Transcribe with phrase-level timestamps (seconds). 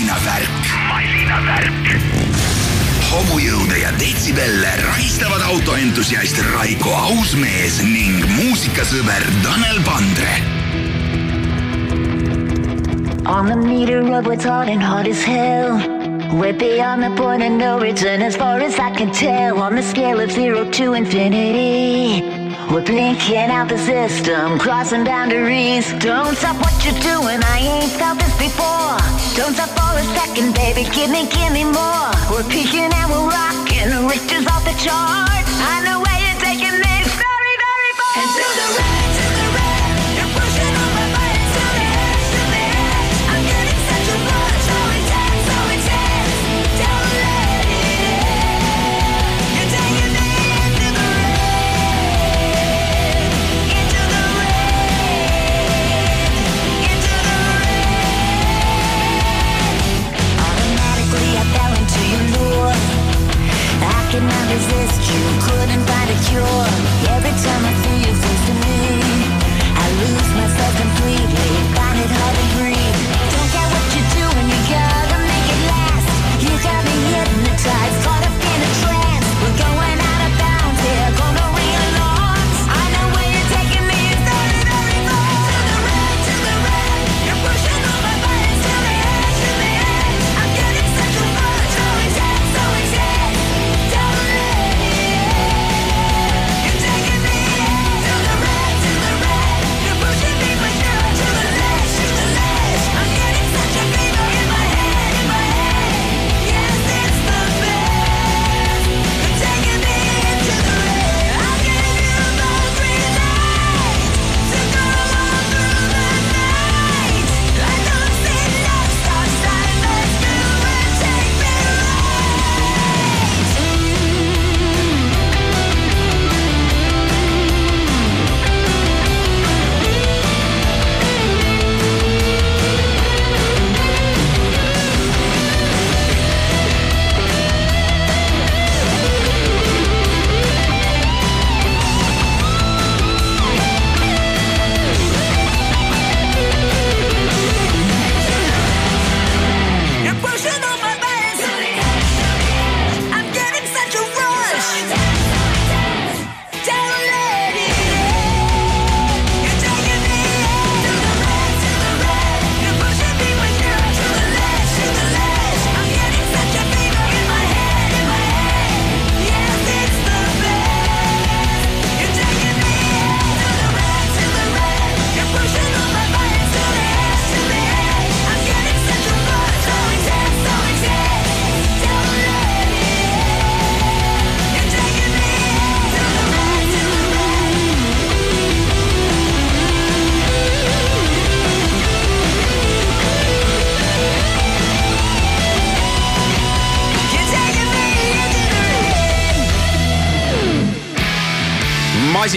[0.00, 0.64] masinavärk.
[0.88, 2.00] masinavärk.
[3.10, 10.38] hobujõude ja detsibelle rahistavad autoentusiast Raiko Ausmees ning muusikasõber Tanel Pandre
[13.26, 15.76] On the meter of what's hard and hard as hell.
[16.32, 19.60] Way beyond the point of no return, as far as I can tell.
[19.60, 22.39] On the scale of zero to infinity,
[22.70, 25.92] we're blinking out the system, crossing boundaries.
[25.94, 28.96] Don't stop what you're doing, I ain't felt this before.
[29.34, 32.10] Don't stop for a second, baby, give me, give me more.
[32.30, 35.39] We're peaking and we're rocking, Richter's off the chart.
[64.10, 66.66] Could not resist you, couldn't find a cure.
[67.14, 68.09] Every time I feel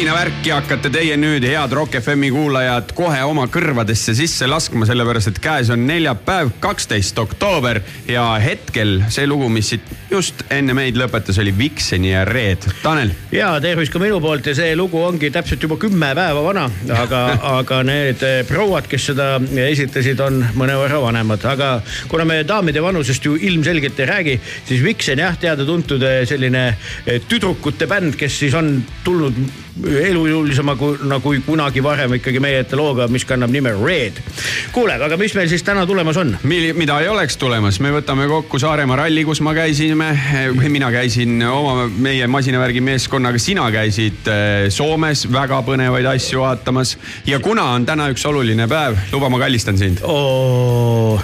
[0.03, 0.32] Martín, a ver.
[0.43, 5.39] Masinavärki hakkate teie nüüd, head Rock FM-i kuulajad, kohe oma kõrvadesse sisse laskma, sellepärast et
[5.39, 11.39] käes on neljapäev, kaksteist oktoober ja hetkel see lugu, mis siit just enne meid lõpetas,
[11.39, 12.67] oli Vixeni ja Red.
[12.83, 16.67] Tanel, ja tervist ka minu poolt ja see lugu ongi täpselt juba kümme päeva vana,
[16.91, 17.23] aga,
[17.61, 19.29] aga need eh, prouad, kes seda
[19.69, 21.77] esitasid, on mõnevõrra vanemad, aga
[22.11, 27.21] kuna me daamide vanusest ju ilmselgelt ei räägi, siis Vixen jah, teada-tuntud eh, selline eh,
[27.31, 28.75] tüdrukute bänd, kes siis on
[29.07, 29.39] tulnud
[30.33, 34.19] elujõulisema kui, nagu kunagi varem ikkagi meie ette looga, mis kannab nime Red.
[34.73, 36.35] kuule, aga mis meil siis täna tulemas on?
[36.43, 40.09] mida ei oleks tulemas, me võtame kokku Saaremaa ralli, kus ma käisime,
[40.73, 46.95] mina käisin oma, meie masinavärgi meeskonnaga, sina käisid eh, Soomes väga põnevaid asju vaatamas
[47.29, 50.03] ja kuna on täna üks oluline päev, luba, ma kallistan sind.
[50.07, 51.19] oo,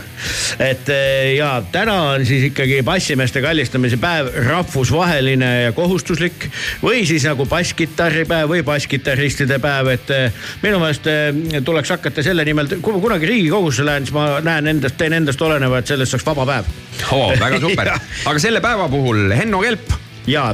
[0.59, 6.49] et eh, ja täna on siis ikkagi bassimeeste kallistamise päev rahvusvaheline ja kohustuslik
[6.83, 8.63] või siis nagu basskitarripäev või
[8.99, 10.31] basskitarristide päev, et eh,
[10.63, 14.67] minu meelest eh, tuleks hakata selle nimel, kui ma kunagi Riigikogusse lähen, siis ma näen
[14.67, 16.65] endast, teen endast oleneva, et sellest saaks vaba päev.
[17.11, 17.93] oo, väga super.
[18.25, 19.93] Aga selle päeva puhul Henno Kelp,
[20.27, 20.49] ja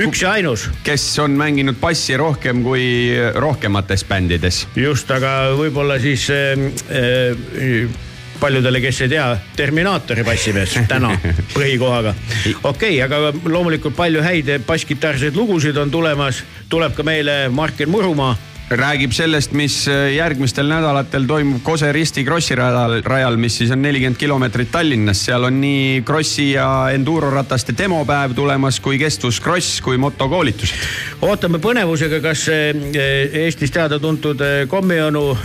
[0.00, 0.68] üks ja ainus.
[0.84, 4.66] Kes on mänginud bassi rohkem kui rohkemates bändides.
[4.76, 8.02] just, aga võib-olla siis äh, äh,
[8.40, 11.12] paljudele, kes ei tea, Terminaatori bassimees täna
[11.56, 12.14] põhikohaga.
[12.62, 18.34] okei okay,, aga loomulikult palju häid basskitarrseid lugusid on tulemas, tuleb ka meile Martin Murumaa
[18.70, 23.82] räägib sellest, mis äh, järgmistel nädalatel toimub Kose Risti Krossi rajal, rajal, mis siis on
[23.82, 25.20] nelikümmend kilomeetrit Tallinnas.
[25.24, 30.74] seal on nii krossi ja endurorataste demopäev tulemas kui kestvuskross kui motokoolitused.
[31.22, 35.36] ootame põnevusega, kas äh, Eestis teada-tuntud äh, kommionu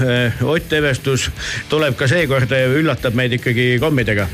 [0.42, 1.30] Ott Evestus
[1.70, 4.28] tuleb ka seekord, üllatab meid ikkagi kommidega.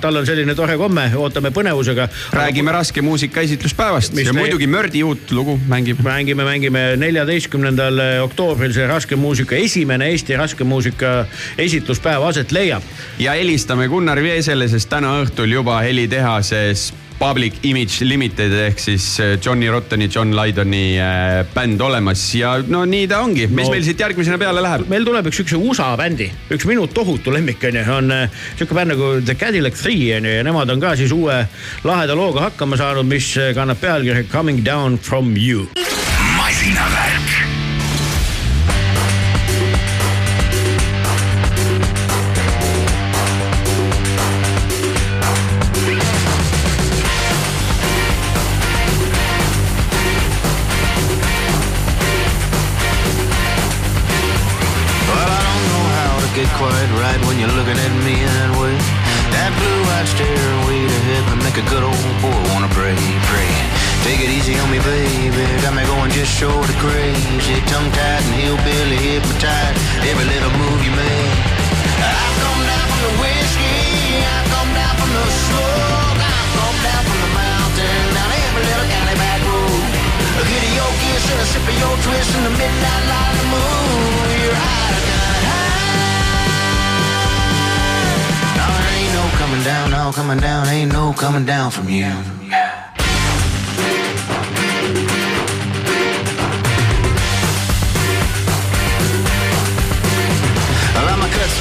[0.00, 2.08] tal on, selline tore komme, ootame põnevusega.
[2.32, 6.02] räägime raske muusika esitluspäevast ja muidugi Mördi uut lugu mängib.
[6.02, 11.14] mängime, mängime neljateistkümnendal oktoobril see raske muusika, esimene Eesti raske muusika
[11.58, 12.82] esitluspäev aset leiab.
[13.18, 19.36] ja helistame Gunnar Veesele, sest täna õhtul juba helitehases Public Image Limited ehk siis äh,
[19.44, 23.86] Johnny Rottoni, John Lydoni äh, bänd olemas ja no nii ta ongi, mis no, meil
[23.86, 24.88] siit järgmisena peale läheb?
[24.90, 28.94] meil tuleb üks siukse USA bändi, üks minu tohutu lemmik onju, on äh, siuke bänd
[28.96, 31.38] nagu The Cadillac Three onju ja nemad on ka siis uue
[31.86, 35.70] laheda looga hakkama saanud, mis kannab pealkirja Coming Down From You.
[36.36, 37.53] masinavärk
[81.80, 84.28] your twist in the midnight light of the moon.
[84.42, 85.02] You're out of
[85.50, 85.74] high
[89.40, 92.43] coming down, all coming down, ain't no coming down from you.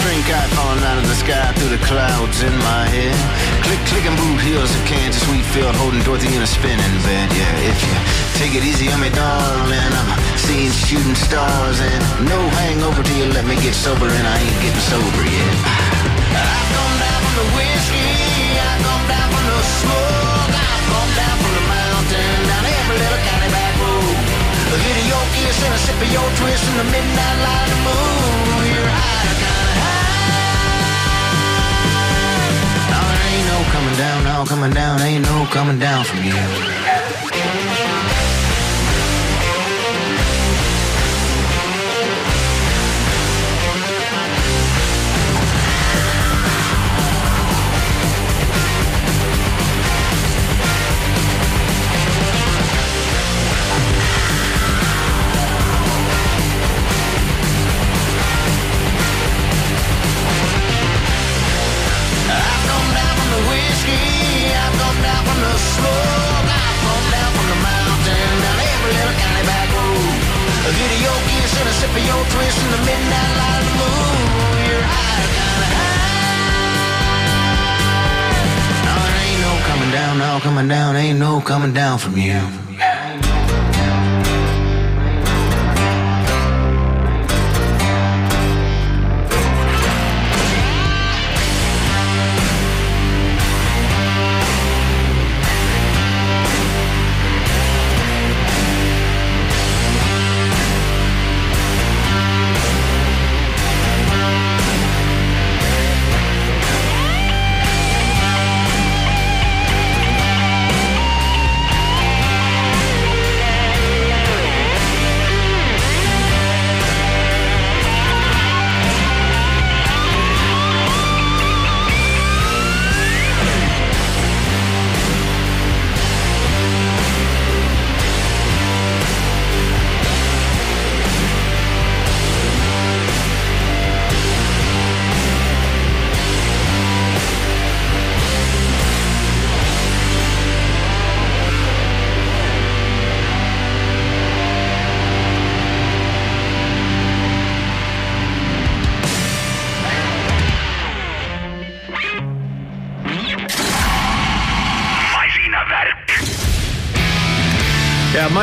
[0.04, 3.16] String kite falling out of the sky through the clouds in my head.
[3.64, 7.32] Click, click, and boot heels of Kansas wheat field, holding Dorothy in a spinning bed.
[7.32, 7.96] Yeah, if you
[8.36, 13.32] take it easy on me, darling, I'm seeing shooting stars and no hangover till you
[13.32, 15.56] let me get sober, and I ain't getting sober yet.
[16.36, 21.36] I come down from the whiskey, I come down from the smoke, I come down
[21.40, 24.20] from the mountain, down every little county back road.
[24.68, 24.78] A
[25.08, 28.73] your kiss and a sip of your twist in the midnight light of the moon.
[33.96, 36.73] There ain't no coming down, no coming down,
[70.80, 74.18] video gears and a sip of your twist in the midnight light of the moon.
[74.66, 76.14] You're high, kinda high.
[78.88, 82.63] No, there ain't no coming down, no coming down, ain't no coming down from you.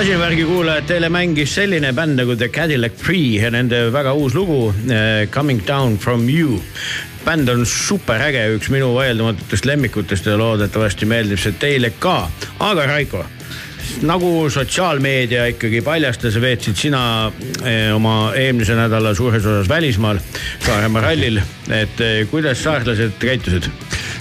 [0.01, 4.71] Masinavärgi kuulajad, teile mängis selline bänd nagu The Cadillac Free ja nende väga uus lugu
[4.71, 6.57] uh, Coming Down From You.
[7.27, 12.31] bänd on super äge, üks minu vaieldamatutest lemmikutest ja loodetavasti meeldib see teile ka.
[12.65, 13.27] aga Raiko,
[14.09, 17.03] nagu sotsiaalmeedia ikkagi paljastas, veetsid sina
[17.61, 20.23] eh, oma eelmise nädala suures osas välismaal
[20.65, 23.69] Saaremaa rallil, et eh, kuidas saarlased käitusid?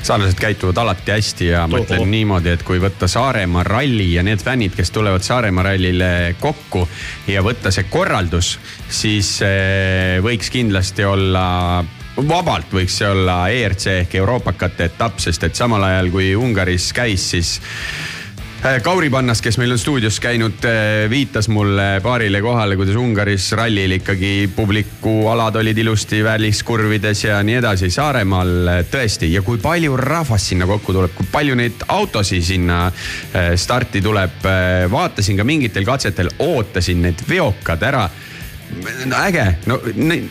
[0.04, 4.42] Saarlased käituvad alati hästi ja ma ütlen niimoodi, et kui võtta Saaremaa ralli ja need
[4.44, 6.88] fännid, kes tulevad Saaremaa rallile kokku
[7.28, 8.58] ja võtta see korraldus,
[8.90, 11.48] siis eh, võiks kindlasti olla
[12.28, 17.30] vabalt võiks see olla ERC ehk euroopakate etapp, sest et samal ajal kui Ungaris käis,
[17.36, 17.54] siis
[18.60, 23.94] Kauri Pannas, kes meil on stuudios käinud, äh, viitas mulle paarile kohale, kuidas Ungaris rallil
[23.96, 27.88] ikkagi publikualad olid ilusti väliskurvides ja nii edasi.
[27.90, 32.82] Saaremaal äh, tõesti ja kui palju rahvast sinna kokku tuleb, kui palju neid autosid sinna
[33.56, 34.44] starti tuleb.
[34.92, 38.10] vaatasin ka mingitel katsetel, ootasin need veokad ära
[39.26, 39.80] äge, no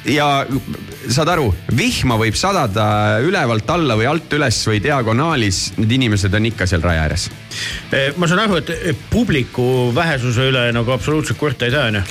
[0.09, 0.28] ja
[1.09, 6.49] saad aru, vihma võib sadada ülevalt alla või alt üles või diagonaalis, need inimesed on
[6.50, 7.28] ikka seal raja ääres.
[7.92, 12.02] Eh, ma saan aru, et publiku vähesuse üle nagu absoluutselt kurta ei saa, onju.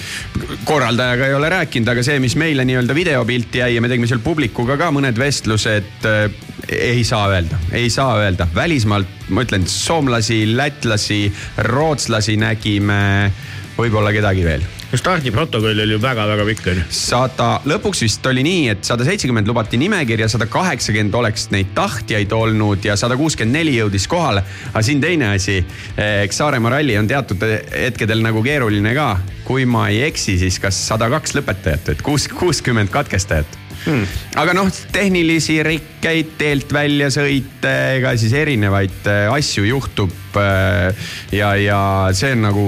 [0.67, 4.24] korraldajaga ei ole rääkinud, aga see, mis meile nii-öelda videopilti jäi ja me tegime seal
[4.25, 6.25] publikuga ka mõned vestlused äh,
[6.67, 11.22] ei saa öelda, ei saa öelda, välismaalt ma ütlen, soomlasi, lätlasi,
[11.67, 13.31] rootslasi nägime,
[13.77, 14.65] võib-olla kedagi veel
[14.96, 16.86] stardiprotokoll oli ju väga-väga pikk on ju.
[16.96, 22.31] sada, lõpuks vist oli nii, et sada seitsekümmend lubati nimekirja, sada kaheksakümmend oleks neid tahtjaid
[22.31, 24.46] olnud ja sada kuuskümmend neli jõudis kohale.
[24.72, 25.60] aga siin teine asi,
[25.98, 29.17] eks Saaremaa ralli on teatud hetkedel nagu keeruline ka.
[29.43, 34.06] kui ma ei eksi, siis kas sada kaks lõpetajat, et kuus, kuuskümmend katkestajat hmm..
[34.39, 40.13] aga noh, tehnilisi rikkeid, teelt väljasõite, ega siis erinevaid äh, asju juhtub.
[40.38, 40.94] Äh,
[41.34, 41.79] ja, ja
[42.13, 42.63] see on nagu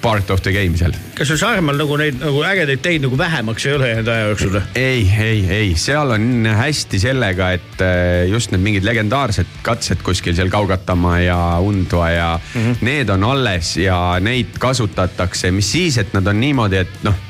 [0.00, 0.94] part of the game seal.
[1.18, 4.56] kas seal Saaremaal nagu neid nagu ägedaid teid nagu vähemaks ei ole jäänud aja jooksul?
[4.78, 10.38] ei, ei, ei, seal on hästi sellega, et äh, just need mingid legendaarsed katsed kuskil
[10.38, 12.84] seal Kaugatamaa ja Undva ja mm -hmm.
[12.88, 17.26] need on alles ja neid kasutatakse, mis siis, et nad on niimoodi, et noh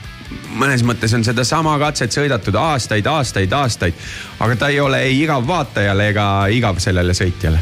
[0.61, 4.07] mõnes mõttes on sedasama katset sõidetud aastaid, aastaid, aastaid,
[4.41, 7.61] aga ta ei ole ei igav vaatajale ega igav sellele sõitjale.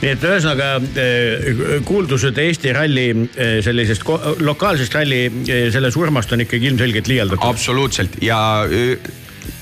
[0.00, 4.06] Nii et ühesõnaga eh, kuuldused Eesti ralli eh, sellisest
[4.42, 7.46] lokaalsest ralli eh, selle surmast on ikkagi ilmselgelt liialdatud.
[7.46, 8.18] absoluutselt.
[8.24, 8.40] Ja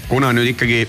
[0.09, 0.87] kuna nüüd ikkagi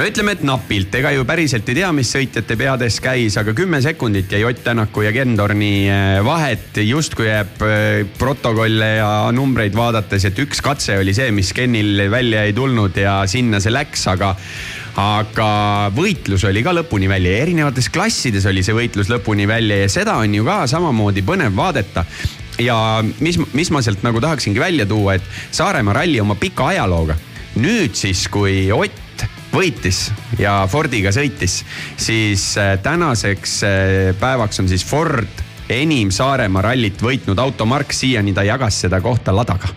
[0.00, 3.82] no ütleme, et napilt, ega ju päriselt ei tea, mis sõitjate peades käis, aga kümme
[3.84, 6.80] sekundit jäi Ott Tänaku ja Ken Torni eh, vahet.
[6.88, 12.46] justkui jääb eh, protokolle ja numbreid vaadates, et üks katse oli see, mis Kenil välja
[12.48, 14.32] ei tulnud ja sinna see läks, aga
[15.00, 15.50] aga
[15.94, 20.16] võitlus oli ka lõpuni välja ja erinevates klassides oli see võitlus lõpuni välja ja seda
[20.22, 22.06] on ju ka samamoodi põnev vaadata
[22.60, 22.78] ja
[23.20, 27.20] mis, mis ma sealt nagu tahaksingi välja tuua, et Saaremaa ralli oma pika ajalooga.
[27.60, 29.09] nüüd siis, kui Ott
[29.52, 31.60] võitis ja Fordiga sõitis,
[32.00, 33.72] siis äh, tänaseks äh,
[34.20, 39.70] päevaks on siis Ford enim Saaremaa rallit võitnud automark, siiani ta jagas seda kohta Ladaga.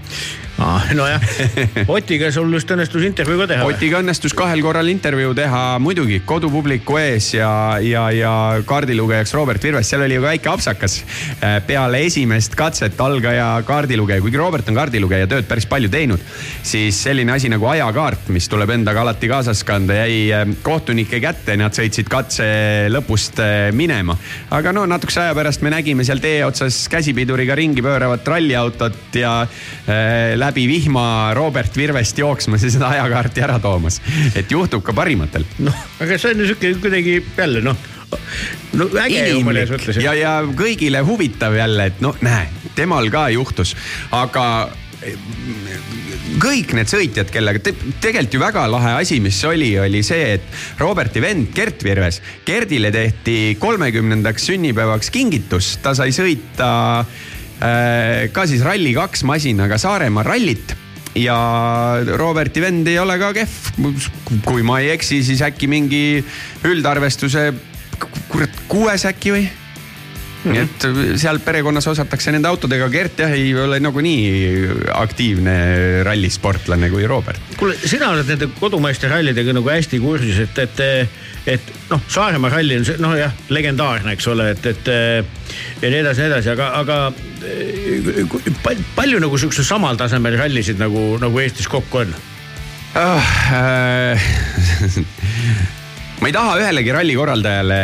[1.00, 1.22] nojah,
[1.96, 3.66] Otiga sul just õnnestus intervjuu ka teha.
[3.68, 7.50] Otiga õnnestus kahel korral intervjuu teha, muidugi kodupubliku ees ja,
[7.84, 8.34] ja, ja
[8.68, 11.00] kaardilugejaks Robert Virves, seal oli ju väike apsakas.
[11.40, 16.22] Äh, peale esimest katset algaja kaardilugeja, kuigi Robert on kaardilugeja tööd päris palju teinud,
[16.64, 21.58] siis selline asi nagu ajakaart, mis tuleb endaga alati kaasas kanda, jäi äh, kohtunike kätte,
[21.60, 22.48] nad sõitsid katse
[22.94, 24.16] lõpust äh, minema.
[24.54, 29.36] aga no natukese aja pärast me nägime seal tee otsas käsipiduriga ringi pööravat ralliautot ja
[29.44, 31.06] äh, läbi vihma
[31.38, 34.02] Robert Virvest jooksmas ja seda ajakaarti ära toomas.
[34.36, 35.48] et juhtub ka parimatel.
[35.64, 37.90] noh, aga see on sihuke kuidagi jälle noh
[38.78, 40.00] no äge ju mõnes mõttes.
[40.04, 42.48] ja, ja kõigile huvitav jälle, et noh, näe,
[42.78, 43.76] temal ka juhtus,
[44.14, 44.46] aga
[46.40, 50.80] kõik need sõitjad, kellega te, tegelikult ju väga lahe asi, mis oli, oli see, et
[50.80, 56.72] Roberti vend Gert Virves, Gerdile tehti kolmekümnendaks sünnipäevaks kingitus, ta sai sõita
[57.04, 57.33] Äh,
[57.64, 60.74] ka siis Rally2 masinaga Saaremaa rallit
[61.16, 61.38] ja
[62.20, 63.52] Roberti vend ei ole ka kehv.
[64.46, 66.24] kui ma ei eksi, siis äkki mingi
[66.68, 67.52] üldarvestuse,
[68.32, 69.46] kurat, kuues äkki või?
[70.44, 70.86] Nii et
[71.22, 74.70] seal perekonnas osatakse nende autodega, Gert jah ei ole nagunii
[75.00, 75.56] aktiivne
[76.08, 77.54] rallisportlane kui Robert.
[77.60, 80.84] kuule, sina oled nende kodumaiste rallidega nagu hästi kursis, et, et,
[81.56, 86.02] et noh, Saaremaa ralli on see noh jah, legendaarne, eks ole, et, et ja nii
[86.02, 87.00] edasi, nii edasi, aga, aga
[87.48, 92.14] eh, palju nagu sihukese samal tasemel rallisid nagu, nagu Eestis kokku on
[93.00, 93.32] oh,?
[93.54, 94.20] Äh,
[96.24, 97.78] ma ei taha ühelegi ralli korraldajale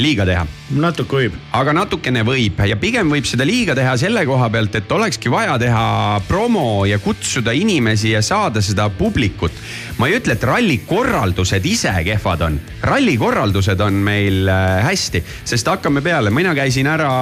[0.00, 0.44] liiga teha.
[0.80, 1.34] natuke võib.
[1.52, 5.58] aga natukene võib ja pigem võib seda liiga teha selle koha pealt, et olekski vaja
[5.60, 5.82] teha
[6.24, 9.52] promo ja kutsuda inimesi ja saada seda publikut.
[9.98, 12.56] ma ei ütle, et rallikorraldused ise kehvad on,
[12.88, 17.12] rallikorraldused on meil äh, hästi, sest hakkame peale, mina käisin ära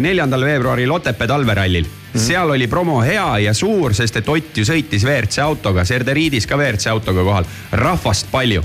[0.00, 1.90] neljandal veebruaril Otepää talverallil mm.
[2.14, 2.18] -hmm.
[2.18, 6.56] seal oli promo hea ja suur, sest et Ott ju sõitis WRC autoga, Serderiidis ka
[6.56, 8.64] WRC autoga kohal, rahvast palju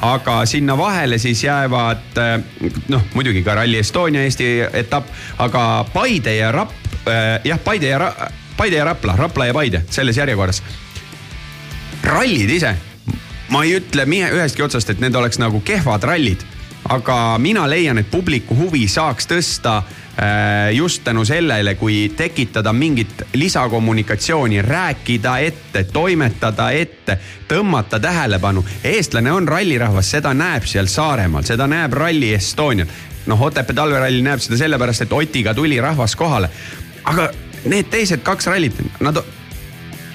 [0.00, 2.20] aga sinna vahele siis jäävad
[2.88, 5.08] noh, muidugi ka Rally Estonia Eesti etapp,
[5.38, 6.72] aga Paide ja Rapp,
[7.44, 10.62] jah, Paide ja Ra-, Paide ja Rapla, Rapla ja Paide selles järjekorras.
[12.04, 12.74] rallid ise,
[13.48, 16.42] ma ei ütle ühestki otsast, et need oleks nagu kehvad rallid,
[16.88, 20.03] aga mina leian, et publiku huvi saaks tõsta äh,
[20.72, 27.18] just tänu sellele, kui tekitada mingit lisakommunikatsiooni, rääkida ette, toimetada ette,
[27.48, 28.64] tõmmata tähelepanu.
[28.84, 32.86] eestlane on rallirahvas, seda näeb seal Saaremaal, seda näeb Rally Estonial.
[33.26, 36.50] noh, Otepää talveralli näeb seda sellepärast, et Otiga tuli rahvas kohale.
[37.04, 37.30] aga
[37.64, 39.18] need teised kaks rallit, nad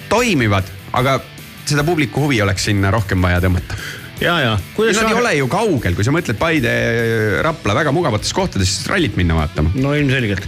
[0.10, 0.64] toimivad,
[0.94, 1.20] aga
[1.66, 3.76] seda publiku huvi oleks sinna rohkem vaja tõmmata
[4.22, 4.54] ja, ja.
[4.78, 5.08] Nad sa...
[5.08, 6.72] ei ole ju kaugel, kui sa mõtled Paide,
[7.46, 9.72] Rapla väga mugavates kohtades, siis rallit minna vaatama.
[9.80, 10.46] no ilmselgelt.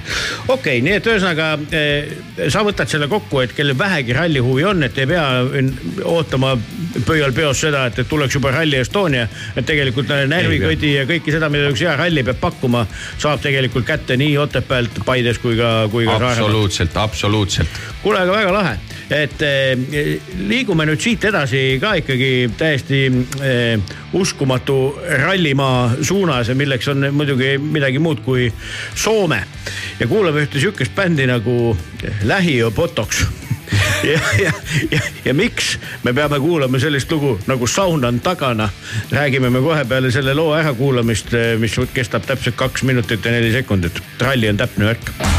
[0.47, 2.13] okei okay,, nii et ühesõnaga eh,
[2.51, 5.25] sa võtad selle kokku, et kellel vähegi ralli huvi on, et ei pea
[6.09, 6.55] ootama
[7.07, 9.27] pöial peos seda, et, et tuleks juba Rally Estonia.
[9.55, 12.85] et tegelikult närvikõdi ja kõike seda, mida üks hea ralli peab pakkuma,
[13.21, 16.37] saab tegelikult kätte nii Otepäält, Paides kui ka, kui ka Saaremaal.
[16.37, 17.83] absoluutselt, absoluutselt.
[18.03, 18.79] kuule, aga väga lahe
[19.11, 19.41] et
[20.47, 23.01] liigume nüüd siit edasi ka ikkagi täiesti
[23.61, 24.77] eh, uskumatu
[25.23, 28.51] rallimaa suunas, milleks on muidugi midagi muud kui
[28.95, 29.43] Soome.
[29.99, 31.77] ja kuulame ühte sihukest bändi nagu
[32.23, 33.23] Lähiö Botox
[34.03, 34.51] ja, ja,
[34.91, 38.69] ja, ja miks me peame kuulama sellist lugu nagu Saun on tagana.
[39.11, 44.03] räägime me kohe peale selle loo ärakuulamist, mis kestab täpselt kaks minutit ja neli sekundit.
[44.19, 45.30] ralli on täpne värk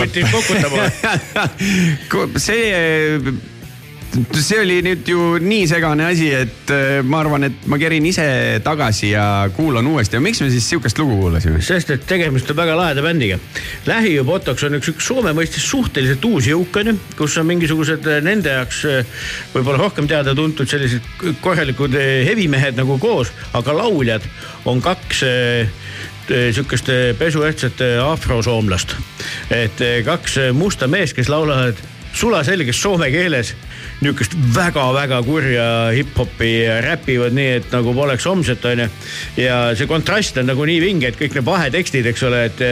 [0.00, 0.88] võttis kokutama
[2.46, 3.22] see
[4.40, 8.26] see oli nüüd ju nii segane asi, et äh, ma arvan, et ma kerin ise
[8.64, 9.26] tagasi ja
[9.56, 10.20] kuulan uuesti.
[10.22, 11.60] miks me siis sihukest lugu kuulasime?
[11.64, 13.38] sest, et tegemist on väga laheda bändiga.
[13.86, 18.20] Lähi Botox on üks, üks Soome mõistes suhteliselt uus jõuk onju, kus on mingisugused äh,
[18.24, 19.24] nende jaoks äh,
[19.54, 24.24] võib-olla rohkem teada-tuntud sellised korralikud hevimehed nagu koos, aga lauljad
[24.66, 25.22] on kaks
[26.26, 26.88] sihukest
[27.20, 28.96] pesuehtsat afrosoomlast.
[29.54, 31.78] et kaks musta meest, kes laulavad
[32.16, 33.52] sulaselges soome keeles
[34.00, 36.52] nihukest väga-väga kurja hip-hopi
[36.84, 38.88] räpivad nii, et nagu poleks homset, onju.
[39.40, 42.62] ja see kontrast on nagu nii vinge, et kõik need vahetekstid, eks ole, et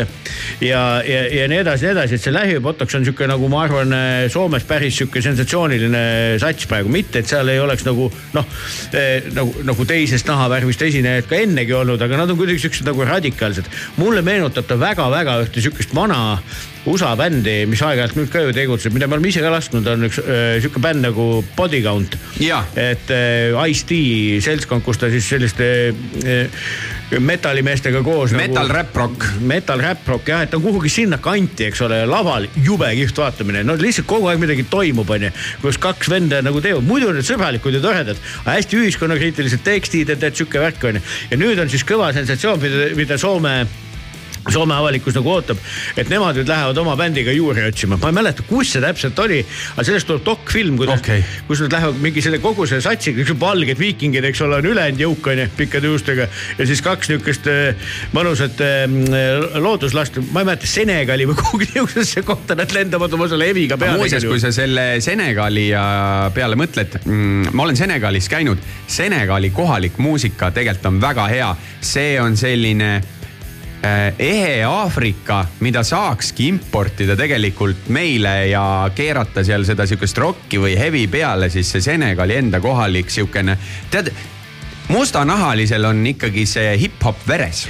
[0.64, 3.96] ja, ja, ja nii edasi, nii edasi, et see lähipotoks on sihuke nagu ma arvan,
[4.32, 6.04] Soomes päris sihuke sensatsiooniline
[6.42, 8.52] sats praegu, mitte et seal ei oleks nagu noh
[8.96, 13.04] eh, nagu, nagu teisest nahavärvist esinejaid ka ennegi olnud, aga nad on kuidagi siuksed nagu
[13.08, 13.68] radikaalsed.
[13.96, 16.38] mulle meenutab ta väga-väga ühte sihukest vana
[16.90, 20.04] USA bändi, mis aeg-ajalt nüüd ka ju tegutseb, mida me oleme ise ka lasknud, on
[20.08, 22.18] üks äh, sihuke bänd nagu Body Count.
[22.76, 23.96] et äh, Ice-T
[24.44, 26.66] seltskond, kus ta siis selliste äh,
[27.20, 28.32] metallimeestega koos.
[28.36, 29.24] Metal Rap Rock.
[29.40, 33.62] metal rap rock jah, et ta kuhugi sinna kanti, eks ole, laval jube kihvt vaatamine,
[33.64, 35.30] no lihtsalt kogu aeg midagi toimub, onju.
[35.62, 40.36] kus kaks venda nagu teevad, muidu need sõbralikud ja toredad, hästi ühiskonnakriitilised tekstid, et, et
[40.36, 41.04] sihuke värk onju.
[41.30, 43.56] ja nüüd on siis kõva sensatsioon, mida, mida Soome
[44.52, 45.60] Soome avalikkus nagu ootab,
[45.96, 49.38] et nemad nüüd lähevad oma bändiga juuri otsima, ma ei mäleta, kus see täpselt oli,
[49.74, 53.32] aga sellest tuleb dokfilm, kuidas okay., kus nad lähevad mingi selle kogu selle satsiga, üks
[53.40, 56.28] valged viikingid, eks ole, on ülejäänud jõuk onju, pikkade juustega
[56.58, 58.84] ja siis kaks niukest äh, mõnusat äh,
[59.64, 64.02] looduslast, ma ei mäleta, Senegali või kuhugi niisugusesse kohta nad lendavad oma selle heviga peale.
[64.02, 65.84] muuseas, kui sa selle Senegali ja
[66.34, 72.16] peale mõtled mm,, ma olen Senegalis käinud, Senegali kohalik muusika tegelikult on väga hea, see
[72.20, 72.96] on selline
[74.18, 81.06] ehe Aafrika, mida saakski importida tegelikult meile ja keerata seal seda sihukest rokki või hevi
[81.12, 83.58] peale, siis see Senegali enda kohalik sihukene,
[83.92, 84.10] tead,
[84.88, 87.66] mustanahalisel on ikkagi see hip-hop veres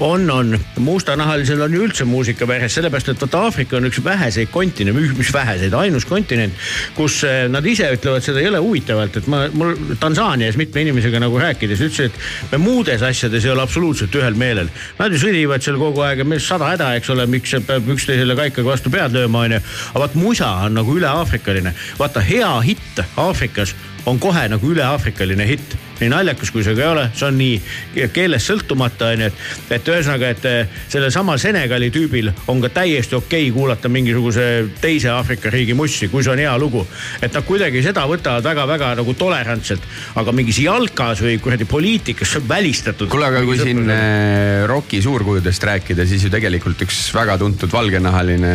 [0.00, 4.50] on, on, mustanahalisel on ju üldse muusika veres, sellepärast et vaata Aafrika on üks väheseid
[4.52, 6.54] kontinente, mis väheseid, ainus kontinent,
[6.96, 11.40] kus eh, nad ise ütlevad seda jõle huvitavalt, et ma, mul Tansaanias mitme inimesega nagu
[11.40, 14.70] rääkides ütlesin, et me muudes asjades ei ole absoluutselt ühel meelel.
[15.00, 18.36] Nad ju sõdivad seal kogu aeg ja meil sada häda, eks ole, miks peab üksteisele
[18.38, 19.64] kaikaga vastu pead lööma, onju.
[19.94, 23.74] aga vaat musa on nagu üle-aafrikaline, vaata hea hitt Aafrikas
[24.06, 28.06] on kohe nagu üle-aafrikaline hitt nii naljakas kui see ka ei ole, see on nii
[28.14, 29.44] keelest sõltumata onju, et,
[29.78, 34.46] et ühesõnaga, et eh, sellel samal Senegali tüübil on ka täiesti okei kuulata mingisuguse
[34.80, 36.86] teise Aafrika riigi mussi, kui see on hea lugu.
[37.22, 39.84] et nad kuidagi seda võtavad väga-väga nagu tolerantselt,
[40.16, 43.08] aga mingis jalkas või kuradi poliitikas see on välistatud.
[43.12, 48.52] kuule, aga kui siin äh, roki suurkujudest rääkida, siis ju tegelikult üks väga tuntud valgenahaline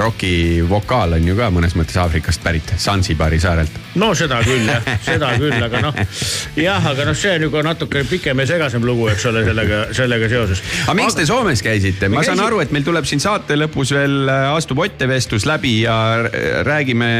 [0.00, 3.80] roki vokaal on ju ka mõnes mõttes Aafrikast pärit, Zanzibari saarelt.
[4.00, 6.02] no seda küll jah, seda küll, aga noh,
[6.70, 10.28] jah, aga noh, see on juba natuke pikem ja segasem lugu, eks ole, sellega, sellega
[10.30, 10.62] seoses.
[10.86, 12.08] aga miks te Soomes käisite?
[12.08, 15.46] ma Me saan aru, et meil tuleb siin saate lõpus veel äh, astub Otte vestlus
[15.48, 16.30] läbi ja r-
[16.66, 17.10] räägime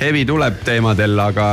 [0.00, 1.48] Hevi tuleb teemadel, aga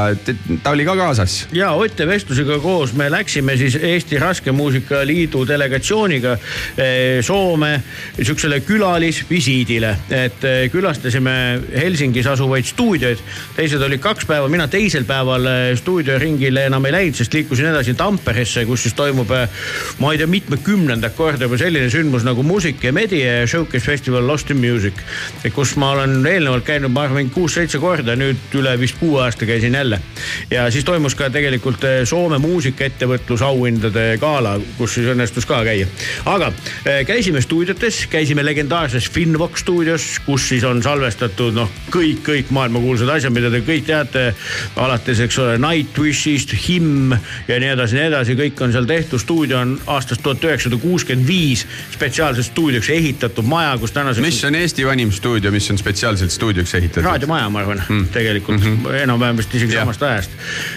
[0.63, 1.35] ta oli ka kaasas.
[1.55, 6.37] ja Otte vestlusega koos me läksime siis Eesti Raskemuusika Liidu delegatsiooniga
[6.77, 7.73] eh, Soome
[8.21, 11.35] siuksele külalisvisiidile, et külastasime
[11.75, 13.19] Helsingis asuvaid stuudioid.
[13.57, 15.47] teised olid kaks päeva, mina teisel päeval
[15.79, 19.31] stuudioringile enam ei läinud, sest liikusin edasi Tamperesse, kus siis toimub,
[19.99, 24.51] ma ei tea, mitmekümnendat korda juba selline sündmus nagu Muusik ja Media Showcase Festival Lost
[24.51, 24.93] in Music.
[25.53, 29.73] kus ma olen eelnevalt käinud, ma arvan, kuus-seitse korda, nüüd üle vist kuue aasta käisin
[29.73, 29.99] jälle.
[30.51, 35.87] ja siis toimus ka tegelikult eh, Soome muusikaettevõtlusauhindade gala, kus siis õnnestus ka käia.
[36.25, 36.51] aga
[36.85, 43.09] eh, käisime stuudiotes, käisime legendaarses Finvox stuudios, kus siis on salvestatud noh, kõik, kõik maailmakuulsad
[43.17, 44.29] asjad, mida te kõik teate.
[44.75, 47.15] alates, eks ole, Nightwishist, Him
[47.47, 49.19] ja nii edasi, nii edasi, kõik on seal tehtud.
[49.19, 54.25] stuudio on aastast tuhat üheksasada kuuskümmend viis spetsiaalseks stuudioks ehitatud maja, kus tänaseks.
[54.25, 57.07] mis on Eesti vanim stuudio, mis on spetsiaalselt stuudioks ehitatud?
[57.07, 59.01] raadiomaja, ma arvan mm., tegelikult mm -hmm.
[59.03, 59.83] enam-vähem vist isegi Jah.
[59.85, 60.31] samast ajast.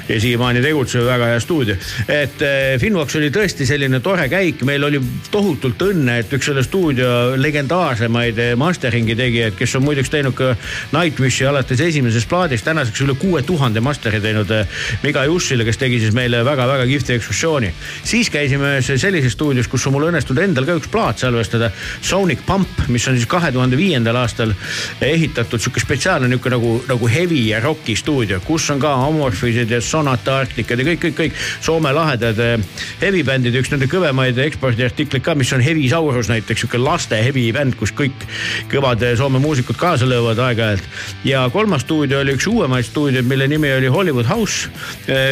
[0.08, 1.76] ja siiamaani tegutsev väga hea stuudio.
[2.08, 6.62] et äh, Finvox oli tõesti selline tore käik, meil oli tohutult õnne, et üks selle
[6.62, 10.52] stuudio legendaarsemaid eh, mastering'i tegijaid, kes on muideks teinud ka
[10.94, 14.68] Nightwishi alates esimesest plaadist, tänaseks üle kuue tuhande master'i teinud eh,
[15.02, 17.72] Miga Jussile, kes tegi siis meile väga-väga kihvti ekskursiooni.
[18.04, 21.70] siis käisime ühes sellises stuudios, kus on mul õnnestunud endal ka üks plaat salvestada,
[22.02, 24.54] Sonic Pump, mis on siis kahe tuhande viiendal aastal
[25.00, 29.80] ehitatud sihuke spetsiaalne nihuke nagu, nagu heavy ja rocki stuudio, kus on ka Amorphised ja
[29.80, 32.58] Sonata Arcticad ja kõik, kõik, kõik Soome lahedad eh,
[33.00, 37.46] heavy bändid, üks nende kõvemaid ekspordiartikleid ka, mis on Heavy Saurus näiteks, sihuke laste heavy
[37.54, 38.26] bänd, kus kõik
[38.72, 40.88] kõvad eh, Soome muusikud kaasa löövad aeg-ajalt.
[41.24, 44.70] ja kolmas stuudio oli üks uuemaid stuudioid, mille nimi oli Hollywood House,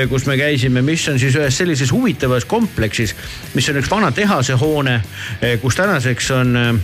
[0.09, 3.15] kus me käisime, mis on siis ühes sellises huvitavas kompleksis,
[3.55, 5.01] mis on üks vana tehase hoone,
[5.63, 6.83] kus tänaseks on eh,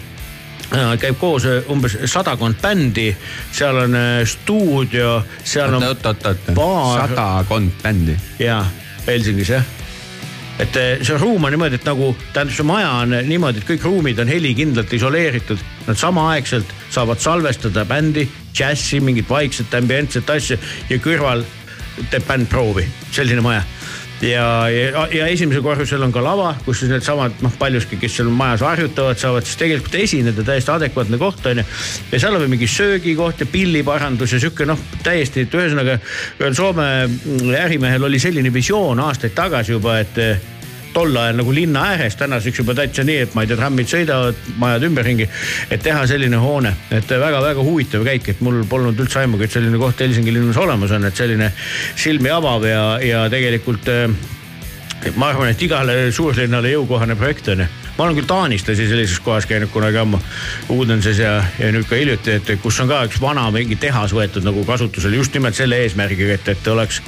[0.69, 3.09] Äh, käib koos äh, umbes sadakond bändi,
[3.57, 3.95] seal on
[4.29, 8.17] stuudio, seal on oot, oot, oot, baar sadakond bändi.
[8.39, 8.59] ja
[9.07, 9.65] Helsingis jah.
[10.61, 13.89] et eh, see ruum on niimoodi, et nagu tähendab, see maja on niimoodi, et kõik
[13.89, 15.65] ruumid on helikindlalt isoleeritud.
[15.87, 21.47] Nad samaaegselt saavad salvestada bändi, džässi, mingit vaikset ambientset asja ja kõrval
[22.11, 23.65] teeb bänd proovi, selline maja
[24.23, 28.31] ja, ja, ja esimesel korrusel on ka lava, kus siis needsamad noh, paljuski, kes seal
[28.35, 31.65] majas harjutavad, saavad siis tegelikult esineda, täiesti adekvaatne koht on ju.
[32.13, 35.99] ja seal on mingi söögikoht ja pilliparandus ja sihuke noh, täiesti, et ühesõnaga
[36.41, 36.89] ühel Soome
[37.59, 40.58] ärimehel oli selline visioon aastaid tagasi juba, et
[40.95, 44.41] tol ajal nagu linna ääres, tänaseks juba täitsa nii, et ma ei tea, trammid sõidavad,
[44.61, 45.29] majad ümberringi.
[45.71, 49.79] et teha selline hoone, et väga-väga huvitav käik, et mul polnud üldse aimugi, et selline
[49.79, 51.53] koht Helsingi linnas olemas on, et selline
[51.97, 54.09] silmi avav ja, ja tegelikult äh,
[55.17, 57.69] ma arvan, et igale suurlinnale jõukohane projekt on ju.
[57.99, 60.21] Ma olen küll taanlasi sellises kohas käinud kunagi ammu,
[60.71, 64.47] Uudenses ja, ja nüüd ka hiljuti, et kus on ka üks vana mingi tehas võetud
[64.47, 67.01] nagu kasutusele just nimelt selle eesmärgiga, et, et oleks,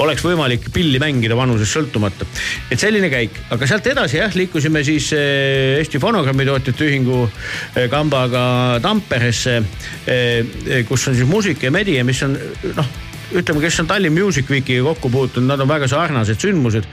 [0.00, 2.24] oleks võimalik pilli mängida vanusest sõltumata.
[2.70, 8.78] et selline käik, aga sealt edasi jah, liikusime siis eh, Eesti Fonogrammitootjate Ühingu eh, kambaga
[8.82, 9.60] Tamperesse,
[10.08, 12.38] eh, kus on siis muusika ja media, mis on
[12.72, 12.96] noh
[13.36, 16.86] ütleme, kes on Tallinn Music Weekiga kokku puutunud, nad on väga sarnased sündmused.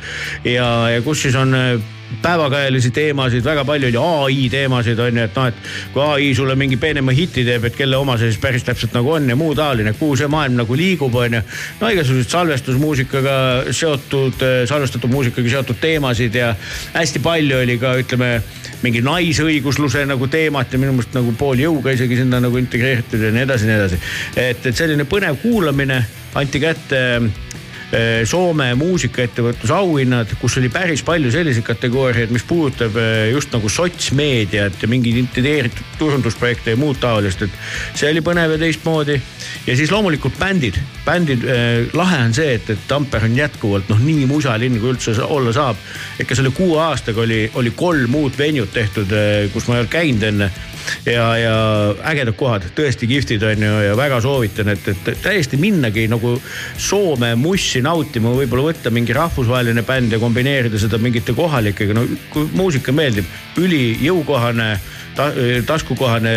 [0.44, 1.56] Ja, ja kus siis on
[2.22, 6.56] päevakajalisi teemasid, väga palju oli ai teemasid on ju, et noh, et kui ai sulle
[6.58, 9.56] mingi peenema hiti teeb, et kelle oma see siis päris täpselt nagu on ja muu
[9.58, 11.42] taoline, kuhu see maailm nagu liigub, on ju.
[11.82, 13.38] no igasugused salvestusmuusikaga
[13.72, 16.54] seotud, salvestatud muusikaga seotud teemasid ja
[16.94, 18.32] hästi palju oli ka ütleme
[18.86, 23.34] mingi naisõigusluse nagu teemat ja minu meelest nagu pool jõuga isegi sinna nagu integreeritud ja
[23.34, 24.02] nii edasi ja nii edasi.
[24.36, 26.04] et, et selline põnev kuulamine
[26.36, 27.02] anti kätte
[28.28, 34.82] Soome muusikaettevõtluse auhinnad, kus oli päris palju selliseid kategooriaid, mis puudutab eh, just nagu sotsmeediat
[34.82, 37.56] ja mingeid integreeritud turundusprojekte ja muud taolist, et
[37.96, 39.20] see oli põnev ja teistmoodi.
[39.68, 44.02] ja siis loomulikult bändid, bändid eh,, lahe on see, et, et Tampere on jätkuvalt noh,
[44.02, 45.80] nii musalinn kui üldse olla saab.
[46.20, 49.94] ikka selle kuue aastaga oli, oli kolm uut venjut tehtud eh,, kus ma ei olnud
[49.96, 50.52] käinud enne
[51.06, 51.56] ja, ja
[52.12, 56.36] ägedad kohad, tõesti kihvtid on ju ja väga soovitan, et, et täiesti minnagi nagu
[56.78, 62.50] Soome mussi nautima, võib-olla võtta mingi rahvusvaheline bänd ja kombineerida seda mingite kohalikega, no kui
[62.58, 63.30] muusika meeldib,
[63.62, 64.74] ülijõukohane
[65.16, 65.30] ta,
[65.68, 66.36] taskukohane,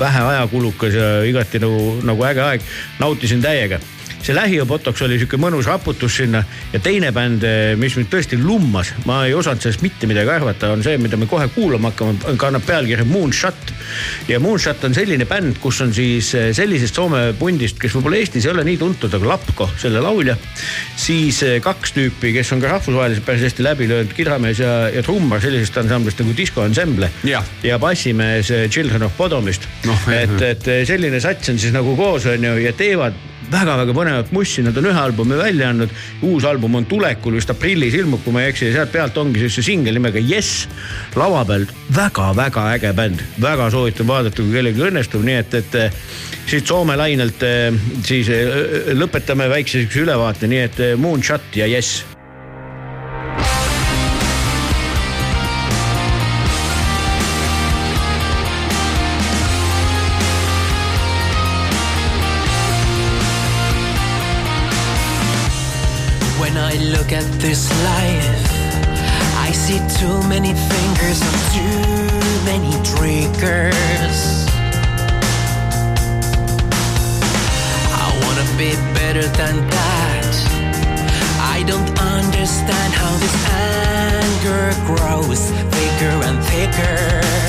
[0.00, 2.68] vähe ajakulukas ja igati nagu, nagu äge aeg.
[3.00, 3.80] nautisin täiega
[4.24, 8.92] see lähiöpotoks oli sihuke mõnus raputus sinna ja teine bänd, eh, mis mind tõesti lummas,
[9.08, 12.66] ma ei osanud sellest mitte midagi arvata, on see, mida me kohe kuulama hakkame, kannab
[12.66, 13.72] pealkirja Moonshot.
[14.28, 18.44] ja Moonshot on selline bänd, kus on siis eh, sellisest Soome pundist, kes võib-olla Eestis
[18.44, 20.36] ei ole nii tuntud, aga Lapko, selle laulja.
[20.96, 25.02] siis eh, kaks tüüpi, kes on ka rahvusvaheliselt päris hästi läbi löönud, kidramees ja, ja
[25.06, 27.10] trummar sellisest ansamblist nagu Disco Ensemble.
[27.64, 29.96] ja bassimees Children of Bodomist no,.
[30.12, 34.64] et, et selline sats on siis nagu koos on ju ja teevad väga-väga põnevat mussi,
[34.64, 35.90] nad on ühe albumi välja andnud.
[36.22, 39.42] uus album on tulekul, vist aprillis ilmub, kui ma ei eksi ja sealt pealt ongi
[39.42, 40.68] siis see singel nimega Yes
[41.16, 45.80] lava peal väga-väga äge bänd, väga soovitan vaadata, kui kellelgi õnnestub, nii et, et
[46.50, 47.42] siit Soome lainelt
[48.06, 48.30] siis
[48.94, 52.00] lõpetame väikse siukse ülevaate, nii et Moonshot ja Yes
[67.20, 68.44] at this life,
[69.46, 71.84] I see too many fingers and too
[72.48, 74.20] many triggers.
[78.04, 80.32] I wanna be better than that.
[81.56, 83.36] I don't understand how this
[83.68, 85.42] anger grows
[85.74, 87.39] thicker and thicker.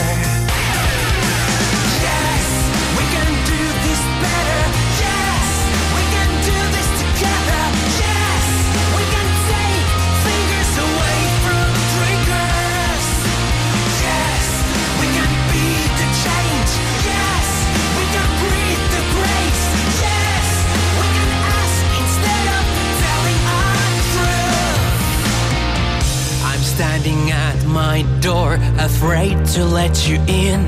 [27.71, 30.61] My door, afraid to let you in.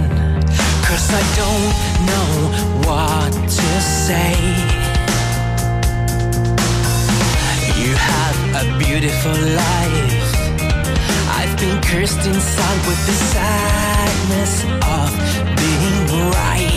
[0.87, 1.73] Cause I don't
[2.09, 2.31] know
[2.87, 4.35] what to say.
[7.81, 10.33] You have a beautiful life.
[11.37, 14.63] I've been cursed inside with the sadness
[14.99, 15.09] of
[15.57, 16.72] being right.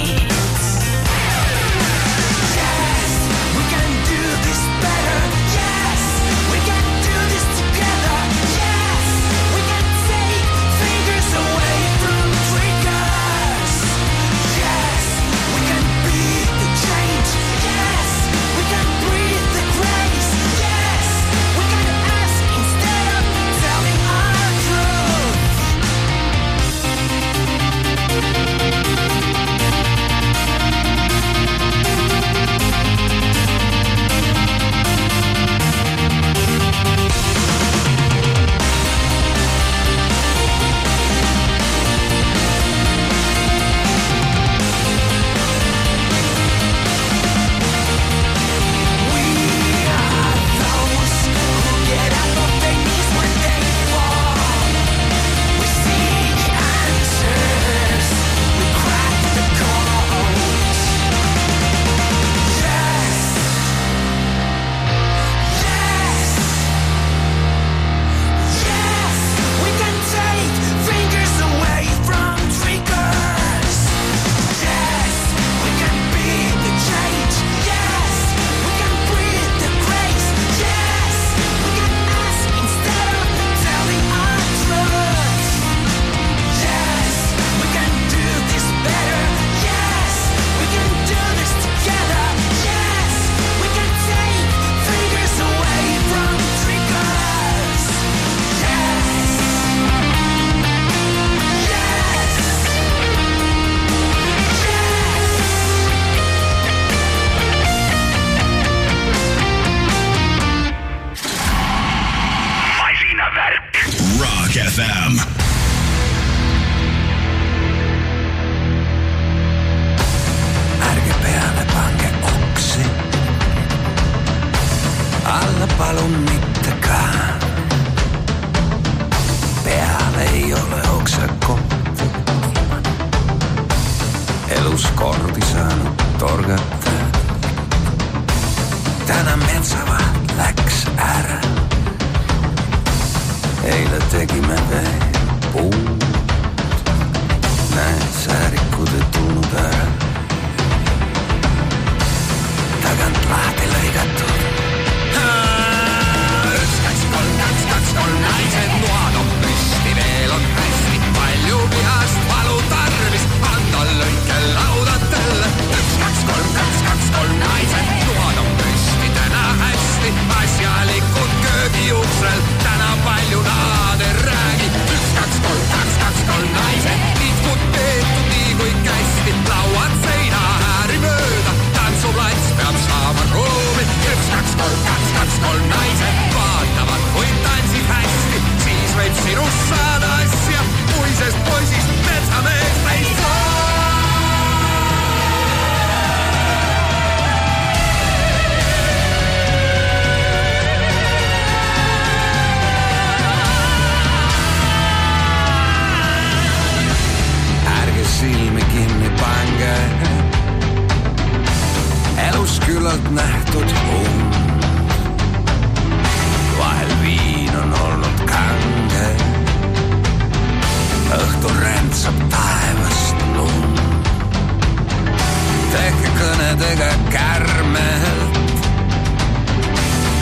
[226.47, 228.39] Tehke kõnedega kärmelt.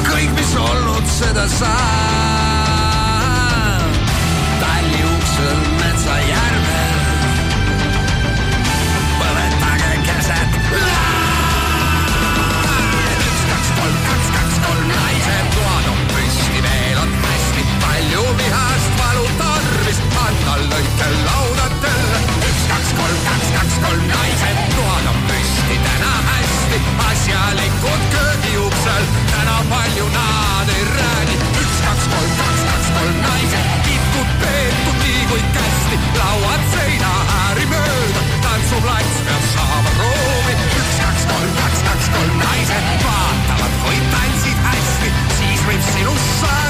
[0.09, 2.43] kõik, mis olnud, seda saab.
[35.94, 40.54] kästi, lauad seina ääri mööda, tantsuplats peab saama ruumi.
[40.80, 46.63] üks, kaks, kolm, kaks, kaks, kolm, naised vaatavad, kui tantsid hästi, siis võib sinust saada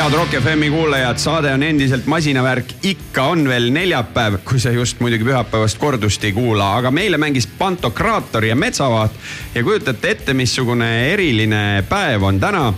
[0.00, 5.00] head Rock FM-i kuulajad, saade on endiselt masinavärk, ikka on veel neljapäev, kui sa just
[5.00, 9.12] muidugi pühapäevast kordust ei kuula, aga meile mängis Pantokraator ja Metsavaat
[9.54, 12.70] ja kujutate ette, missugune eriline päev on täna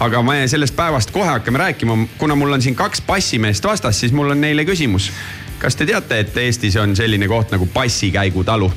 [0.00, 4.12] aga me sellest päevast kohe hakkame rääkima, kuna mul on siin kaks bassimeest vastas, siis
[4.16, 5.12] mul on neile küsimus.
[5.58, 8.72] kas te teate, et Eestis on selline koht nagu Bassikäigutalu?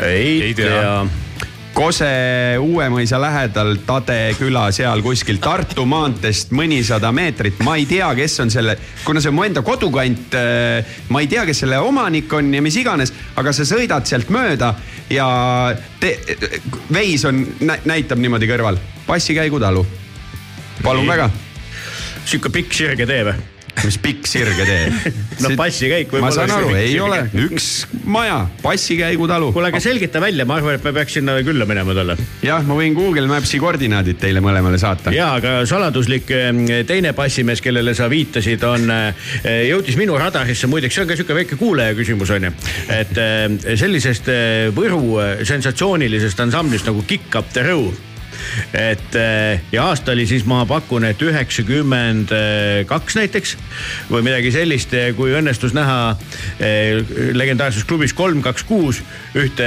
[0.00, 1.06] ei, Ei tea.
[1.76, 2.06] Kose
[2.56, 8.52] Uuemõisa lähedal Tade küla seal kuskil Tartu maanteest mõnisada meetrit, ma ei tea, kes on
[8.52, 10.36] selle, kuna see on mu enda kodukant.
[11.12, 14.70] ma ei tea, kes selle omanik on ja mis iganes, aga sa sõidad sealt mööda
[15.12, 15.26] ja
[16.00, 16.14] te,
[16.96, 19.84] veis on, näitab niimoodi kõrval, Bassikäigutalu.
[20.80, 21.12] palun Nii.
[21.12, 21.28] väga,
[22.24, 23.55] sihuke pikk sirge tee või?
[23.84, 25.12] Mis pikk sirge tee
[25.44, 27.02] No bassikäik võib ma saan aru, ei sirge.
[27.04, 27.68] ole, üks
[28.08, 29.50] maja, Bassikäigutalu.
[29.52, 32.16] kuule, aga selgita välja, ma arvan, et me peaks sinna külla minema talle.
[32.44, 35.12] jah, ma võin Google Maps'i koordinaadid teile mõlemale saata.
[35.14, 38.88] ja, aga saladuslik eh, teine bassimees, kellele sa viitasid, on,
[39.44, 42.52] jõudis minu radarisse, muideks see on ka sihuke väike kuulaja küsimus on ju.
[42.92, 47.90] et eh, sellisest eh, Võru eh, sensatsioonilisest ansamblist nagu Kick Up The Row
[48.72, 52.34] et eh, ja aasta oli siis ma pakun, et üheksakümmend
[52.88, 53.56] kaks näiteks
[54.10, 56.16] või midagi sellist, kui õnnestus näha
[56.60, 57.02] eh,
[57.36, 59.02] legendaarses klubis kolm, kaks, kuus
[59.36, 59.66] ühte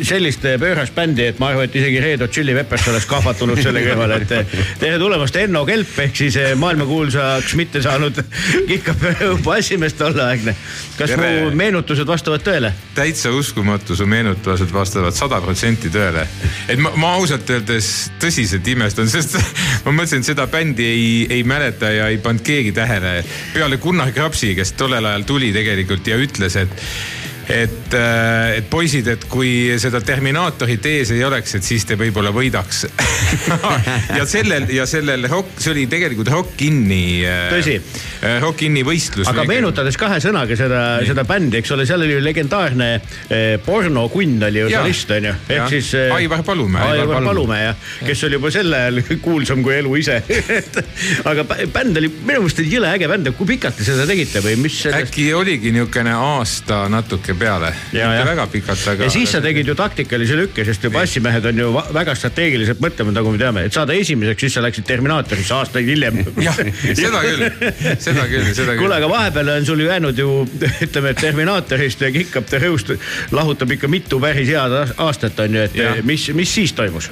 [0.00, 3.82] sellist pöörast bändi, et ma arvan, et isegi Red Hot Chili Peppers oleks kahvatunud selle
[3.86, 8.20] kõrval, et eh, tere tulemast, Enno Kelp ehk siis eh, maailmakuulsaks mitte saanud
[8.70, 10.56] kikkapöö bassimees tolleaegne.
[10.96, 11.30] kas Tere.
[11.44, 12.72] mu meenutused vastavad tõele?
[12.96, 16.26] täitsa uskumatu, su meenutused vastavad sada protsenti tõele.
[16.68, 19.36] et ma, ma ausalt öeldes tõsiselt imestan, sest
[19.84, 23.18] ma mõtlesin, et seda bändi ei, ei mäleta ja ei pannud keegi tähele.
[23.52, 26.80] peale Gunnar Krapsi, kes tollel ajal tuli tegelikult ja ütles, et
[27.52, 27.94] et,
[28.56, 32.86] et poisid, et kui seda Terminaatorit ees ei oleks, et siis te võib-olla võidaks.
[34.18, 37.22] ja sellel ja sellel rock, see oli tegelikult Rock Inni.
[37.52, 37.78] Tõsi..
[38.42, 39.28] Rock Inni võistlus.
[39.30, 44.42] aga meenutades kahe sõnaga seda, seda bändi, eks ole, seal oli ju legendaarne eh, pornokunn
[44.46, 47.00] oli ju solist on ju, ehk siis eh, Aivar Palumäe.
[47.02, 50.20] Aivar Palumäe jah, kes oli juba sel ajal kuulsam kui elu ise.
[51.30, 54.42] aga bä- bänd oli minu meelest oli jõle äge bänd, kui pikalt te seda tegite
[54.44, 55.10] või mis sellest?
[55.10, 58.26] äkki oligi niisugune aasta natuke peale, Ja, mitte ja.
[58.30, 59.04] väga pikalt, aga.
[59.08, 63.16] ja siis sa tegid ju taktikalise lükke, sest ju bassimehed on ju väga strateegiliselt mõtlevad,
[63.18, 66.22] nagu me teame, et saada esimeseks, siis sa läksid Terminaatorisse aastaid hiljem.
[66.46, 66.58] jah,
[66.94, 67.44] seda küll,
[68.02, 68.96] seda küll, seda kuule, küll.
[69.00, 70.28] aga vahepeal on sul ju jäänud ju
[70.86, 72.94] ütleme, et Terminaatorist ja Kick Up the Rõust
[73.34, 76.00] lahutab ikka mitu päris head aas- aastat on ju, et Jah.
[76.06, 77.10] mis, mis siis toimus?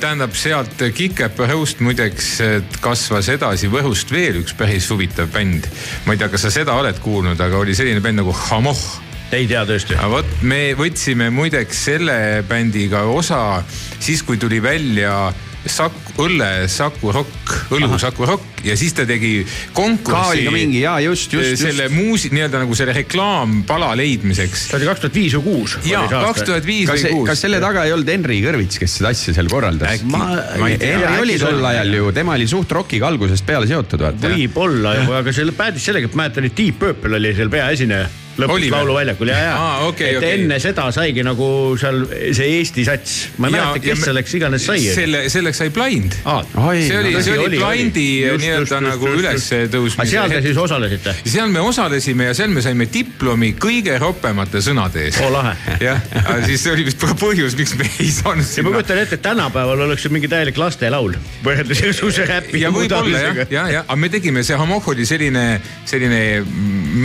[0.00, 5.66] tähendab sealt Kikep Õhust muideks et kasvas edasi Võhust veel üks päris huvitav bänd.
[6.06, 8.32] ma ei tea, kas sa seda oled kuulnud, aga oli selline bänd nagu
[8.66, 9.94] Hamoh ei tea tõesti.
[9.94, 12.16] aga vot me võtsime muideks selle
[12.48, 13.60] bändiga osa
[14.02, 15.28] siis, kui tuli välja
[15.66, 20.54] Saku, õlle Saku Rock, õlu Saku Rock ja siis ta tegi ka oli konkursi ka
[20.54, 21.94] mingi ja just, just, selle just.
[21.94, 24.66] muusi-, nii-öelda nagu selle reklaampala leidmiseks.
[24.66, 25.78] see oli kaks tuhat viis või kuus.
[25.86, 27.30] ja kaks tuhat viis kas või, kuus.
[27.30, 30.02] kas selle taga ei olnud Henri Kõrvits, kes seda asja seal korraldas?
[30.02, 34.34] Henri oli tol ajal ju, tema oli suht rokiga algusest peale seotud, vaata.
[34.34, 38.70] võib-olla, aga see päädis sellega, et mäletan, et Deep Purple oli seal peaesineja lõpuks Oli
[38.72, 40.40] lauluväljakul ja, ja Aa, okei, et okei.
[40.40, 41.48] enne seda saigi nagu
[41.80, 42.02] seal
[42.36, 44.82] see Eesti sats, ma ei mäleta, kes selleks iganes sai.
[44.94, 46.16] selle, selleks sai Blind.
[46.26, 50.08] Oi, see oli, no see oli Blindi Just, nii-öelda nagu ülestõusmise.
[50.10, 51.16] seal te siis osalesite?
[51.24, 55.20] ja seal me osalesime ja seal me saime diplomi kõige ropemate sõnade eest.
[55.24, 55.56] oo lahe.
[55.82, 58.74] jah, aga siis see oli vist põhjus, miks me ei saanud ja ma sinna.
[58.76, 63.42] kujutan ette, et tänapäeval oleks see mingi täielik lastelaul võrreldes igasuguse räpi ja võib-olla jah,
[63.50, 65.46] ja, ja, aga me tegime, see Hamok oli selline,
[65.88, 66.22] selline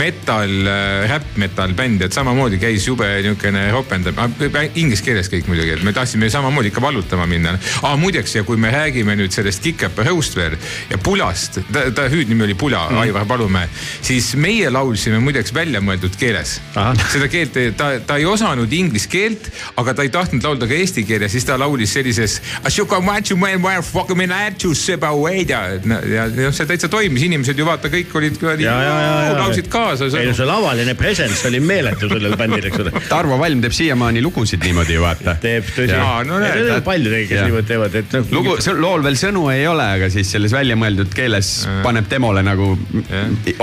[0.02, 0.52] metal,
[1.22, 4.18] räpp-metal bänd, et samamoodi käis jube niisugune ropendab,
[4.78, 7.96] inglise keeles kõik muidugi, et me tahtsime samamoodi ikka vallutama minna ah,.
[8.00, 10.56] muideks ja kui me räägime nüüd sellest Kikepa Rõust veel
[10.90, 13.68] ja Pulast, ta, ta hüüdnimi oli Pula mm., Aivar Palumäe,
[14.02, 16.58] siis meie laulsime muideks väljamõeldud keeles
[17.12, 19.48] seda keelt, ta, ta ei osanud inglise keelt,
[19.80, 22.38] aga ta ei tahtnud laulda ka eesti keeles, siis ta laulis sellises.
[26.10, 28.40] ja, noh, see täitsa toimis, inimesed ju vaata, kõik olid
[29.38, 30.08] laulsid kaasa.
[30.18, 32.92] ei no see lavaline presence oli meeletu sellel bändil, eks ole.
[33.08, 35.36] Tarvo Valm teeb siiamaani lugusid niimoodi, vaata.
[35.42, 35.96] teeb tõsi.
[36.28, 36.70] No näed.
[36.86, 38.32] palju neid, kes niimoodi teevad, et noh.
[38.38, 41.52] lugu, lool veel sõnu ei ole, aga siis selles väljamõeldud keeles
[41.84, 42.72] paneb temole nagu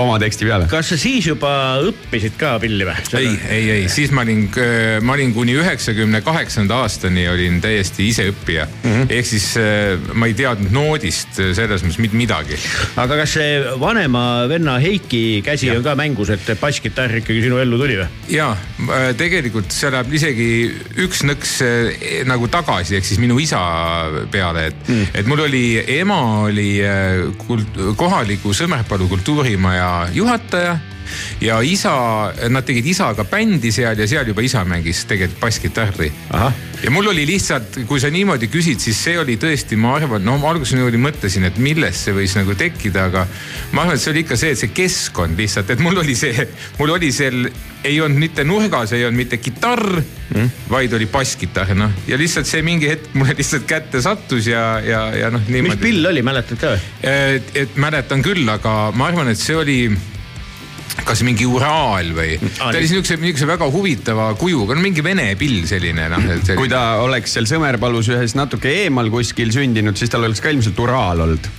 [0.00, 0.68] oma teksti peale.
[0.70, 1.52] kas sa siis juba
[1.86, 2.96] õppisid ka pilli või?
[3.18, 4.46] ei, ei, ei, siis ma olin,
[5.06, 9.10] ma olin kuni üheksakümne kaheksanda aastani olin täiesti iseõppija mm -hmm..
[9.18, 12.58] ehk siis äh, ma ei teadnud noodist äh, selles mõttes mitte midagi.
[13.00, 15.78] aga kas see vanema venna Heiki käsi ja.
[15.78, 18.06] on ka mängus, et basskitarr ikkagi sinu ellu tuli või?
[18.34, 20.50] ja äh, tegelikult see läheb isegi
[21.04, 23.60] üks nõks äh, nagu tagasi, ehk siis minu isa
[24.32, 25.64] peale, et mm., et mul oli,
[25.98, 30.78] ema oli äh, kult, kohaliku Sõmerpalu kultuurimaja juhataja
[31.40, 31.92] ja isa,
[32.52, 36.10] nad tegid isaga bändi seal ja seal juba isa mängis tegelikult basskitarri.
[36.82, 40.36] ja mul oli lihtsalt, kui sa niimoodi küsid, siis see oli tõesti, ma arvan, no
[40.40, 43.26] ma alguses niimoodi mõtlesin, et millest see võis nagu tekkida, aga
[43.72, 46.46] ma arvan, et see oli ikka see, et see keskkond lihtsalt, et mul oli see,
[46.78, 47.46] mul oli seal,
[47.84, 52.48] ei olnud mitte nurgas, ei olnud mitte kitarr mm., vaid oli basskitarr, noh ja lihtsalt
[52.48, 55.44] see mingi hetk mulle lihtsalt kätte sattus ja, ja, ja noh.
[55.48, 56.80] mis pill oli, mäletad ka või?
[57.64, 59.78] et mäletan küll, aga ma arvan, et see oli
[61.06, 65.64] kas mingi uraal või, ta oli niisuguse, niisuguse väga huvitava kujuga, no mingi vene pill
[65.68, 66.28] selline noh,
[66.58, 70.78] kui ta oleks seal Sõmerpalus ühes natuke eemal kuskil sündinud, siis tal oleks ka ilmselt
[70.82, 71.50] uraal olnud.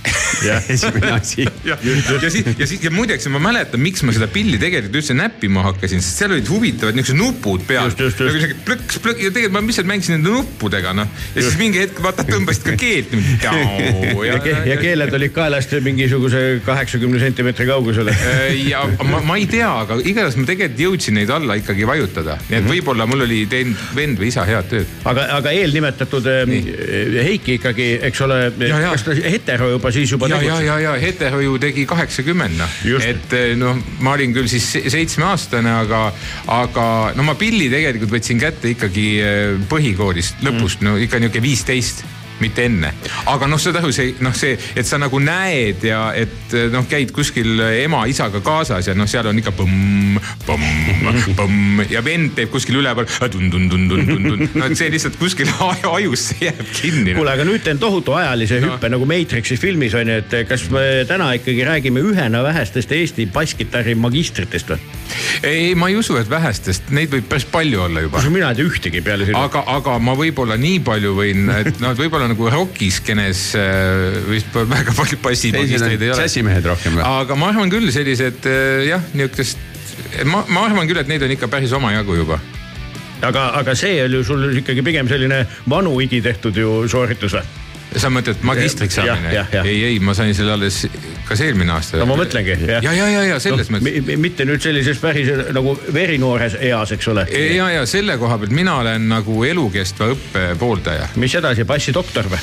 [0.72, 1.46] esimene asi.
[1.64, 5.16] ja, ja siis, ja siis ja muideks ma mäletan, miks ma seda pilli tegelikult üldse
[5.16, 7.92] näppima hakkasin, sest seal olid huvitavad niisugused nupud peal.
[7.92, 11.10] Nagu siuke plõks, plõks ja tegelikult ma lihtsalt mängisin nende nuppudega noh.
[11.36, 14.28] ja siis mingi hetk vaata tõmbasid ka keelt niimoodi.
[14.30, 18.16] ja, ke ja keeled olid kaelast mingisuguse kaheksakümne sentimeetri kaugusele.
[18.66, 22.58] ja ma, ma ei tea, aga igatahes ma tegelikult jõudsin neid alla ikkagi vajutada, nii
[22.60, 24.94] et võib-olla mul oli teinud vend või isa head tööd.
[25.08, 26.54] aga, aga eelnimetatud äh,
[27.22, 28.80] Heiki ikkagi, eks ole, ja.
[28.92, 32.78] kas ta hetero juba siis juba ja, ja, ja, ja Hetero ju tegi kaheksakümmend noh,
[33.02, 36.02] et eh, noh, ma olin küll siis se- seitsmeaastane, aga,
[36.52, 36.86] aga
[37.18, 39.06] no ma pilli tegelikult võtsin kätte ikkagi
[39.70, 42.04] põhikoolist lõpust, no ikka nihuke viisteist
[42.42, 42.92] mitte enne,
[43.30, 46.86] aga noh, saad aru, see noh, see, et sa nagu näed ja et eh, noh,
[46.90, 52.52] käid kuskil ema-isaga kaasas ja noh, seal on ikka põmm, põmm, põmm ja vend teeb
[52.52, 55.50] kuskil üleval tun-tun-tun-tun-tun-tun, no et see lihtsalt kuskil
[55.96, 57.16] ajusse jääb kinni.
[57.16, 61.04] kuule, aga nüüd teen tohutu ajalise hüppe nagu Matrixi filmis on ju, et kas me
[61.08, 64.80] täna ikkagi räägime ühena vähestest Eesti basskitarri magistritest või?
[65.42, 68.22] ei, ma ei usu, et vähestest, neid võib päris palju olla juba.
[68.32, 69.38] mina ei tea ühtegi peale sinu.
[69.38, 74.52] aga, aga ma võib-olla nii palju võin, et noh, et võib-olla nagu rokiskenes äh, vist
[74.54, 76.18] väga palju teised bassimagistreid ei ole.
[76.22, 77.06] džässimehed rohkem või?
[77.06, 79.60] aga ma arvan küll sellised äh, jah, niisugust,
[80.28, 82.40] ma, ma arvan küll, et neid on ikka päris omajagu juba.
[83.22, 87.61] aga, aga see oli ju sul ikkagi pigem selline vanuigi tehtud ju sooritus või?
[88.00, 89.32] Sa mõtled magistriks saamine
[89.62, 90.82] ei, ei, ma sain selle alles
[91.28, 92.00] kas eelmine aasta.
[92.00, 94.04] no ma mõtlengi, jah ja, ja, ja, ja selles no, mõttes.
[94.06, 97.26] mi- mitte nüüd sellises päris nagu verinoores eas, eks ole.
[97.56, 101.10] ja, ja selle koha pealt mina olen nagu elukestva õppe pooldaja.
[101.20, 102.40] mis edasi, bassidoktor või?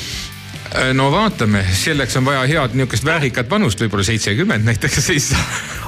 [0.94, 5.32] no vaatame, selleks on vaja head niisugust väärikat vanust, võib-olla seitsekümmend näiteks siis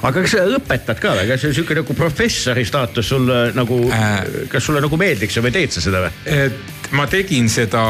[0.02, 4.48] aga kas sa õpetad ka või, kas see sihuke nagu professori staatus sul nagu Äh.,
[4.50, 6.50] kas sulle nagu meeldiks või teed sa seda või?
[6.93, 7.82] Ma tegin seda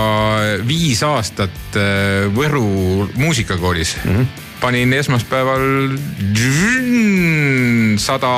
[0.67, 4.17] viis aastat äh, Võru muusikakoolis mm.
[4.17, 4.27] -hmm.
[4.61, 5.97] panin esmaspäeval
[7.99, 8.33] sada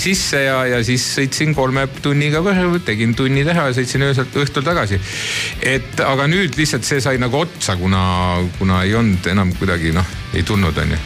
[0.00, 2.42] sisse ja, ja siis sõitsin kolme tunniga
[2.84, 5.00] tegin tunni teha ja sõitsin öösel õhtul tagasi.
[5.62, 10.06] et aga nüüd lihtsalt see sai nagu otsa, kuna, kuna ei olnud enam kuidagi noh,
[10.34, 10.96] ei tulnud, onju.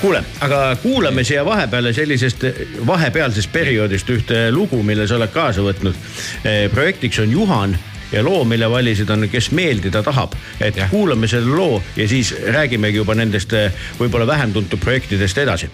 [0.00, 2.44] kuule, aga kuulame siia vahepeale sellisest
[2.86, 5.94] vahepealsest perioodist ühte lugu, mille sa oled kaasa võtnud.
[6.72, 7.78] projektiks on Juhan
[8.12, 10.32] ja loo, mille valisid on, kes meeldida tahab.
[10.60, 10.88] et ja.
[10.88, 15.70] Kuulame selle loo ja siis räägimegi juba nendest eh, võib-olla vähem tuntud projektidest edasi.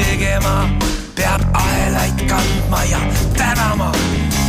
[0.00, 0.68] tegema.
[1.14, 3.00] peab ahelaid kandma ja
[3.36, 3.90] tänama,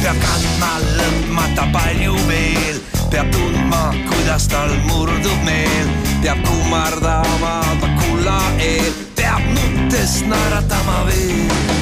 [0.02, 2.80] peab kandma lõpmata palju veel,
[3.12, 5.92] peab tundma, kuidas tal murdub meel,
[6.24, 8.40] peab kummardama ta kulla
[8.72, 11.81] eel, peab nuttes naeratama veel.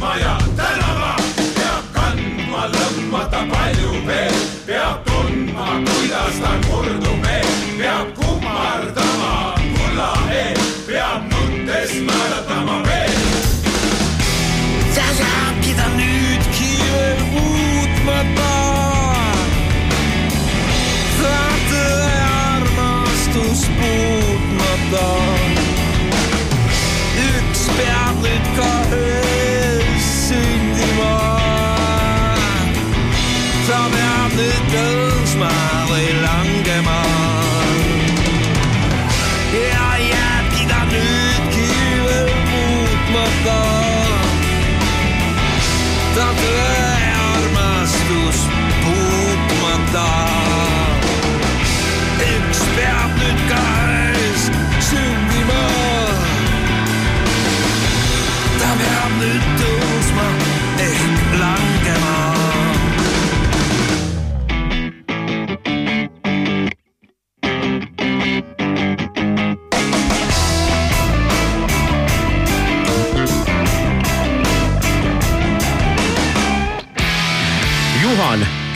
[0.00, 0.45] Teine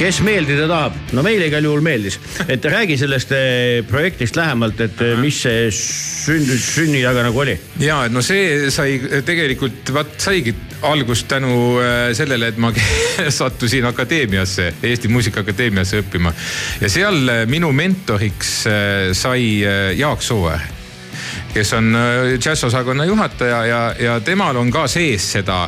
[0.01, 2.17] kes meeldida tahab, no meile igal juhul meeldis,
[2.49, 7.59] et räägi sellest eh, projektist lähemalt, et eh, mis see sünd, sünni taga nagu oli.
[7.85, 8.97] ja no see sai
[9.27, 10.55] tegelikult vaat saigi
[10.89, 11.53] algust tänu
[11.85, 12.73] äh, sellele, et ma
[13.41, 16.33] sattusin akadeemiasse, Eesti Muusikaakadeemiasse õppima.
[16.81, 18.61] Ja seal minu mentoriks
[19.21, 19.43] sai
[20.01, 20.80] Jaak Sooäär
[21.55, 25.63] kes on äh, džässosakonna juhataja ja, ja temal on ka sees seda,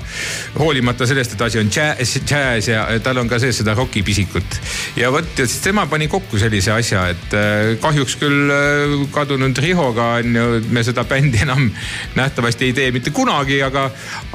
[0.59, 4.61] hoolimata sellest, et asi on džäss, džäss ja tal on ka sees seda rokipisikut.
[4.97, 10.13] ja vot, siis tema pani kokku sellise asja, et äh, kahjuks küll äh, kadunud Rihoga
[10.21, 11.71] on ju, me seda bändi enam
[12.15, 13.89] nähtavasti ei tee mitte kunagi, aga,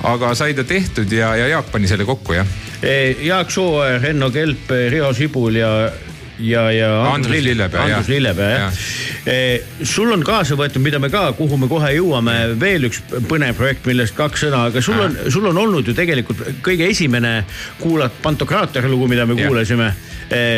[0.04, 2.58] aga sai ta tehtud ja, ja Jaak pani selle kokku jah.
[3.22, 5.72] Jaak Sooäär, Henno Kelp, Riho Sibul ja,
[6.40, 8.08] ja, ja Andrus Lillepea, Andrus.
[8.08, 8.82] Lillepea jah
[9.28, 9.86] ja..
[9.86, 13.88] sul on kaasa võetud, mida me ka, kuhu me kohe jõuame, veel üks põnev projekt,
[13.90, 17.42] millest kaks sõna, aga sul on, sul on olnud ju tegelikult kõige esimene
[17.82, 19.48] kuulad Pantokraatori lugu, mida me Jah.
[19.48, 19.92] kuulasime.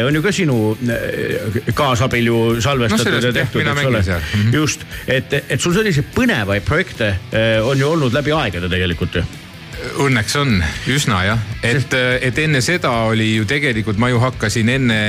[0.06, 4.02] on ju ka sinu eh, kaasabil ju salvestatud sellest, ja tehtud, eks ole.
[4.02, 4.54] Mhm..
[4.54, 7.14] just, et, et sul selliseid põnevaid projekte
[7.64, 9.28] on ju olnud läbi aegade tegelikult ju
[10.04, 10.58] Õnneks on
[10.92, 15.00] üsna jah, et, et enne seda oli ju tegelikult ma ju hakkasin enne,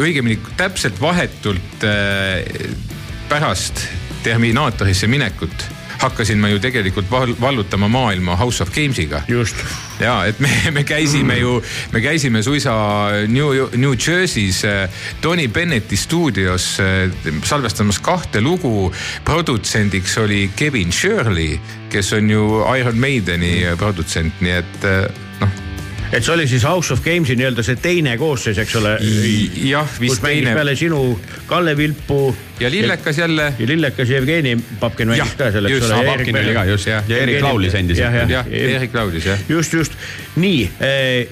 [0.00, 2.40] õigemini täpselt vahetult äh,
[3.28, 3.84] pärast
[4.26, 5.75] Terminaatorisse minekut
[6.06, 9.22] hakkasin ma ju tegelikult val- vallutama maailma House of Games'iga.
[9.28, 9.56] Just.
[10.00, 11.58] Ja et me, me käisime ju,
[11.92, 12.72] me käisime suisa
[13.28, 14.88] New, New Jersey's äh,
[15.20, 17.10] Tony Bennetti stuudios äh,
[17.44, 18.92] salvestamas kahte lugu.
[19.24, 21.58] produtsendiks oli Kevin Shirley,
[21.90, 25.08] kes on ju Iron Maideni äh, produtsent, nii et äh,
[25.40, 25.48] noh,
[26.12, 28.96] et see oli siis House of Games'i nii-öelda see teine koosseis, eks ole.
[29.66, 31.00] jah, vist teine peale sinu
[31.46, 33.52] Kalle Vilpu ja Lillekas jälle.
[33.58, 36.04] ja lillekas Jevgeni Papkin mängis ka seal, eks ole.
[36.06, 37.22] Papkin oli ka just ja Jah.
[37.22, 38.14] Erik Laulis endiselt.
[38.14, 39.38] jah, jah, Erik laulis jah.
[39.48, 39.92] just, just
[40.36, 41.28] nii eh,,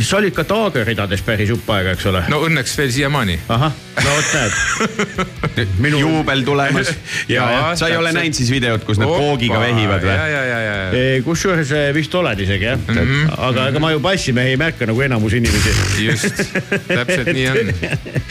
[0.00, 2.22] sa olid ka Taager ridades päris jupp aega, eks ole?
[2.32, 3.38] no õnneks veel siiamaani.
[3.48, 5.72] ahah, no vot näed.
[5.84, 6.92] minu juubel tulemas.
[7.28, 10.30] ja, ja sa ei ole näinud siis videot, kus nad koogiga vehivad ja, või?
[10.32, 13.02] ja, ja, ja, kusjuures vist oled isegi jah mm.
[13.02, 13.34] -hmm.
[13.50, 15.76] aga ega ma ju bassimehi ei märka nagu enamus inimesi.
[16.06, 16.42] just,
[16.88, 17.72] täpselt nii on.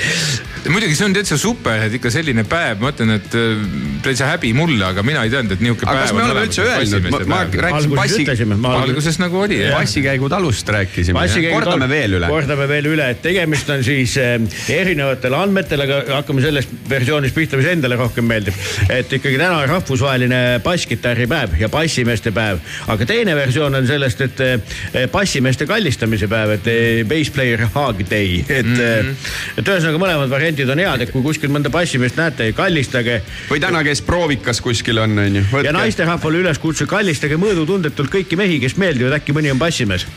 [0.74, 3.64] muidugi see on täitsa super, et ikka selline päev, ma ütlen, et äh,
[4.05, 6.66] täitsa häbi mulle, aga mina ei teadnud, et niisugune aga päev kas me oleme üldse
[6.66, 8.26] öelnud, ma, rääkisin bassi,
[8.72, 9.78] alguses nagu oli jah.
[9.80, 12.30] bassikäigu talust rääkisime, kordame veel üle.
[12.32, 14.38] kordame veel üle, et tegemist on siis äh,
[14.76, 18.56] erinevatel andmetel, aga hakkame sellest versioonist pihta, mis endale rohkem meeldib.
[18.89, 24.41] et ikkagi täna on rahvusvaheline basskitarripäev ja bassimeeste päev, aga teine versioon on sellest, et
[24.45, 28.76] äh, bassimeeste kallistamise päev, et äh, bass player hug day, et mm.
[28.76, 29.32] -hmm.
[29.58, 33.84] et ühesõnaga mõlemad variandid on head, et kui kuskil mõnda bassimeest näete, kallistage või täna,
[33.84, 35.43] kes proovikas kuskil on, onju.
[35.64, 40.08] ja naisterahvale üleskutse, kallistage mõõdutundetult kõiki mehi, kes meeldivad, äkki mõni on bassimees.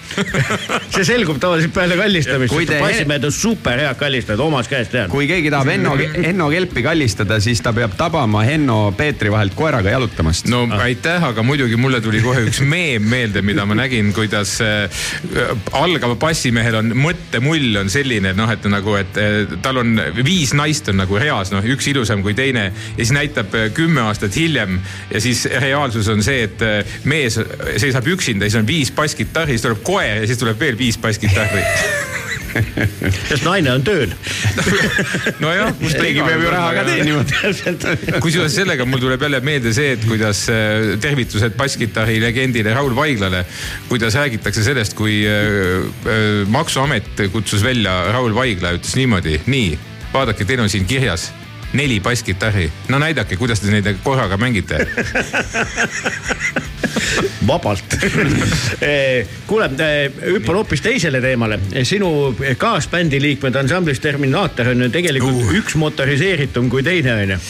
[0.95, 5.11] see selgub tavaliselt peale kallistamist bassimehed on super head kallistajad, omast käest tean.
[5.11, 9.93] kui keegi tahab Henno, Henno Kelpi kallistada, siis ta peab tabama Henno Peetri vahelt koeraga
[9.95, 10.49] jalutamast.
[10.53, 15.05] no aitäh, aga muidugi mulle tuli kohe üks meem meelde, mida ma nägin, kuidas äh,
[15.77, 20.91] algava bassimehel on mõttemull on selline, noh, et nagu, et äh, tal on viis naist
[20.93, 24.81] on nagu reas, noh, üks ilusam kui teine ja siis näitab äh, kümme aastat hiljem
[25.13, 26.63] ja siis reaalsus on see, et
[27.09, 27.39] mees
[27.81, 31.65] seisab üksinda, siis on viis basskitarri, siis tuleb koer ja siis tuleb veel viis basskitarri.
[32.55, 34.13] sest naine on tööl.
[35.45, 37.25] nojah, kus keegi peab ju raha ka teenima.
[38.25, 43.45] kusjuures sellega mul tuleb jälle meelde see, et kuidas äh, tervitused basskitarri legendile Raul Vaiglale,
[43.91, 49.73] kuidas räägitakse sellest, kui äh, äh, maksuamet kutsus välja Raul Vaigla, ütles niimoodi, nii
[50.15, 51.33] vaadake, teil on siin kirjas
[51.75, 54.79] neli basskitarri, no näidake, kuidas te neid korraga mängite.
[57.51, 57.97] vabalt.
[59.47, 59.69] kuule,
[60.25, 61.59] hüppan hoopis teisele teemale.
[61.83, 65.55] sinu kaasbändi liikmed ansamblis Terminaator on ju tegelikult uh.
[65.61, 67.41] üks motoriseeritum kui teine on ju.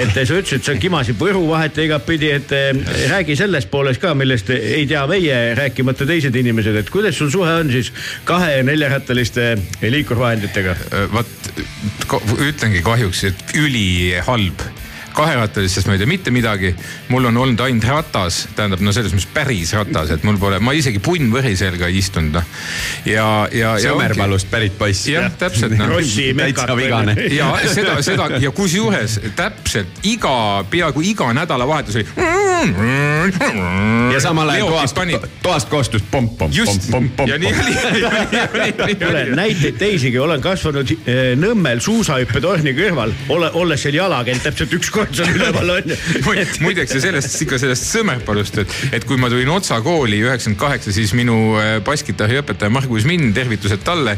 [0.00, 2.70] et sa ütlesid, sa kimasid Võru vahet igatpidi, et eh,
[3.10, 7.52] räägi sellest poolest ka, millest ei tea meie, rääkimata teised inimesed, et kuidas sul suhe
[7.62, 7.92] on siis
[8.28, 10.76] kahe ja neljarattaliste liikurvahenditega?
[11.12, 11.52] vot
[12.10, 14.66] ko- ütlengi kahjuks, et ülihalb
[15.16, 16.72] kaherattalistest ma ei tea mitte midagi,
[17.12, 20.74] mul on olnud ainult ratas, tähendab no selles mõttes päris ratas, et mul pole, ma
[20.76, 22.46] isegi punnvõri selga ei istunud noh.
[23.08, 23.74] ja, ja.
[23.82, 25.06] Sõmerpalust pärit poiss.
[25.10, 25.88] jah, täpselt noh.
[25.96, 27.16] Rossi täitsa vigane.
[27.32, 32.06] ja seda, seda ja kusjuures täpselt iga, peaaegu iga nädalavahetus oli.
[34.14, 34.96] ja samal ajal toast
[35.44, 38.54] toast kostus pomp-pomp, just, pomp-pomp, ja nii pomp-pomp.
[38.54, 38.96] oli.
[39.00, 44.90] kuule, näiteid teisigi, olen kasvanud eh, Nõmmel suusahüppetorni kõrval, ole, olles seal jalakäinud täpselt üks
[44.94, 45.98] kord üleval on ju.
[46.66, 50.94] muideks ja sellest ikka sellest Sõmerpalust, et, et kui ma tulin Otsa kooli üheksakümmend kaheksa,
[50.96, 54.16] siis minu äh, basskitarri õpetaja Margus Minn, tervitused talle,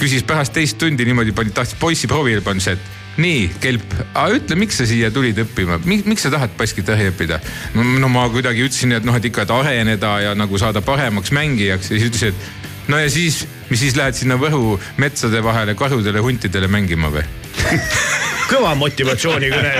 [0.00, 3.94] küsis pärast teist tundi niimoodi, tahtis poissi proovile panna, ütles, et nii, Kelp,
[4.34, 7.40] ütle, miks sa siia tulid õppima, miks sa tahad basskitarri õppida?
[7.74, 11.90] no ma kuidagi ütlesin, et noh, et ikka, et areneda ja nagu saada paremaks mängijaks
[11.90, 16.22] ja siis ütles, et no ja siis, mis siis lähed sinna Võru metsade vahele karudele,
[16.24, 17.26] huntidele mängima või?
[18.48, 19.72] kõva motivatsioonikõne.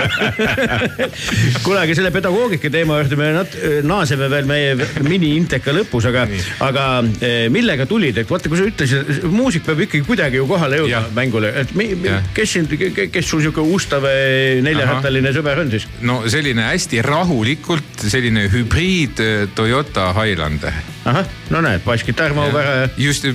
[1.65, 4.75] kuule, aga selle pedagoogika teema juurde me nat-, naaseme veel meie
[5.05, 6.25] mini-inteka lõpus, aga,
[6.65, 6.85] aga
[7.25, 10.93] eh, millega tulid, et vaata, kui sa ütlesid, muusik peab ikkagi kuidagi ju kohale jõudma
[10.93, 11.09] Jah.
[11.15, 15.87] mängule, et mi, mi, kes sind, kes sul sihuke ustav eh, neljarattaline sõber on siis?
[16.05, 20.75] no selline hästi rahulikult selline hübriid äh, Toyota Highlander.
[21.09, 23.25] ahah, no näed, basskitarr mahub ära ja just.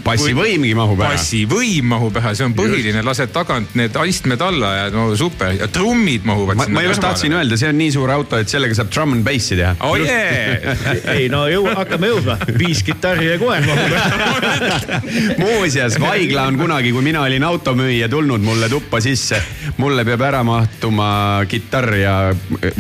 [0.45, 1.15] Bassivõimgi mahub ära.
[1.15, 5.69] bassivõim mahub ära, see on põhiline, lased tagant need astmed alla ja no super ja
[5.73, 7.35] trummid mahuvad ma, ma just tahtsin.
[7.37, 9.75] öelda, see on nii suur auto, et sellega saab drum and bassi teha.
[9.87, 10.85] oh yeah!
[11.15, 15.01] ei no jõu-, hakkame jõudma, viis kitarri ja koer mahub ära.
[15.43, 19.41] muuseas, Vaigla on kunagi, kui mina olin automüüja, tulnud mulle tuppa sisse.
[19.81, 21.09] mulle peab ära mahtuma
[21.49, 22.15] kitarr ja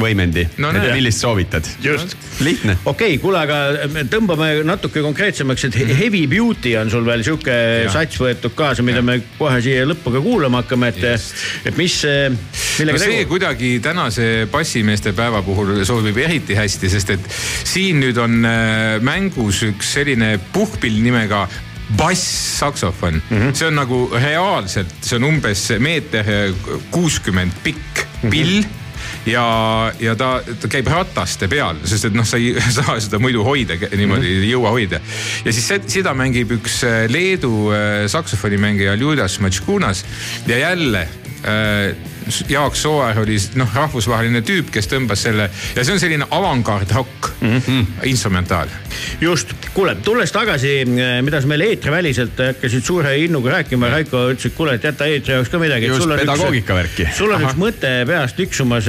[0.00, 0.78] võimendi No no,.
[0.78, 0.92] näe.
[0.94, 1.66] millist soovitad?
[1.82, 2.16] just.
[2.44, 2.76] lihtne.
[2.84, 7.53] okei okay,, kuule, aga tõmbame natuke konkreetsemaks, et Heavy Beauty on sul veel sihuke
[7.84, 7.92] Jah.
[7.92, 11.26] sats võetud kaasa, mida me kohe siia lõppu ka kuulama hakkame, et,
[11.64, 11.98] et mis,
[12.78, 13.30] millega no see tegu?
[13.34, 17.28] kuidagi tänase bassimeeste päeva puhul sobib eriti hästi, sest et
[17.64, 21.46] siin nüüd on äh, mängus üks selline puhkpill nimega
[21.96, 23.52] bass-saksofon mm, -hmm.
[23.54, 26.24] see on nagu reaalselt, see on umbes meeter
[26.90, 28.62] kuuskümmend pikk pill mm.
[28.62, 28.83] -hmm
[29.26, 33.44] ja, ja ta, ta käib rataste peal, sest et noh, sa ei saa seda muidu
[33.46, 35.00] hoida, niimoodi ei jõua hoida.
[35.44, 40.04] ja siis se- seda mängib üks äh, Leedu äh, saksofonimängija Ljudas Matškunas
[40.46, 41.06] ja jälle
[41.44, 41.94] äh,
[42.48, 47.56] Jaak Sooäär oli noh, rahvusvaheline tüüp, kes tõmbas selle ja see on selline avangard-rock mm
[47.58, 47.86] -hmm.
[48.10, 48.68] instrumentaal.
[49.20, 50.84] just, kuule, tulles tagasi,
[51.22, 55.34] mida sa meile eetriväliselt hakkasid suure innuga rääkima, Raiko ütles, et kuule, et jäta eetri
[55.34, 55.86] jaoks ka midagi.
[55.86, 57.08] Just, pedagoogikavärki.
[57.16, 57.50] sul on Ahah.
[57.50, 58.84] üks mõte peas tiksumas,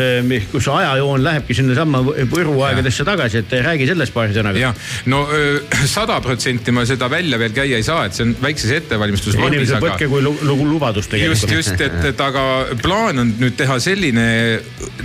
[0.52, 2.04] kus ajajoon lähebki sinnasamma
[2.36, 4.60] Võru aegadesse tagasi, et räägi sellest paari sõnaga.
[4.60, 4.76] jah,
[5.06, 5.28] no
[5.98, 9.78] sada protsenti ma seda välja veel käia ei saa, et see on väikses ettevalmistusvormis, inimesed
[9.78, 10.22] aga võtke kui
[10.66, 11.52] lubadust just, tegelikult.
[11.52, 12.46] just, et, et aga
[12.82, 14.26] plaan on nüüd teha selline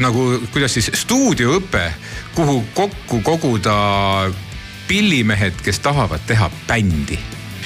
[0.03, 1.85] nagu, kuidas siis stuudioõpe,
[2.37, 3.77] kuhu kokku koguda
[4.89, 7.19] pillimehed, kes tahavad teha bändi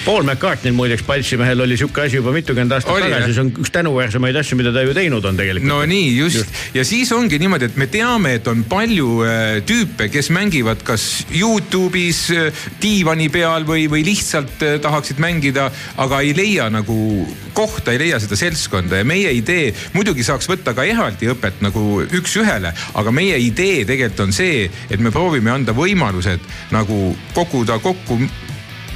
[0.05, 3.73] Paul McCartney'l muideks Paltsimehel oli sihuke asi juba mitukümmend aastat Oli, tagasi, see on üks
[3.73, 5.69] tänuväärsemaid asju, mida ta ju teinud on tegelikult.
[5.71, 9.45] no nii just, just., ja siis ongi niimoodi, et me teame, et on palju äh,
[9.65, 15.71] tüüpe, kes mängivad kas Youtube'is äh, diivani peal või, või lihtsalt äh, tahaksid mängida,
[16.05, 16.99] aga ei leia nagu
[17.57, 22.03] kohta, ei leia seda seltskonda ja meie idee, muidugi saaks võtta ka eraldi õpet nagu
[22.05, 26.45] üks-ühele, aga meie idee tegelikult on see, et me proovime anda võimalused
[26.75, 28.21] nagu koguda kokku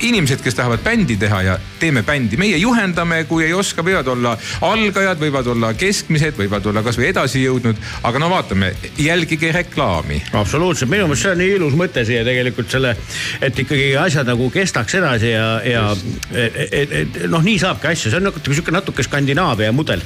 [0.00, 4.34] inimesed, kes tahavad bändi teha ja teeme bändi, meie juhendame, kui ei oska, võivad olla
[4.66, 10.22] algajad, võivad olla keskmised, võivad olla kasvõi edasi jõudnud, aga no vaatame, jälgige reklaami.
[10.32, 12.94] absoluutselt, minu meelest see on nii ilus mõte siia tegelikult selle,
[13.40, 15.84] et ikkagi asjad nagu kestaks edasi ja, ja
[16.32, 20.02] et, et, et noh, nii saabki asju, see on natuke sihuke natuke Skandinaavia mudel.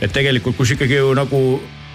[0.00, 1.42] Et tegelikult, kus ikkagi ju nagu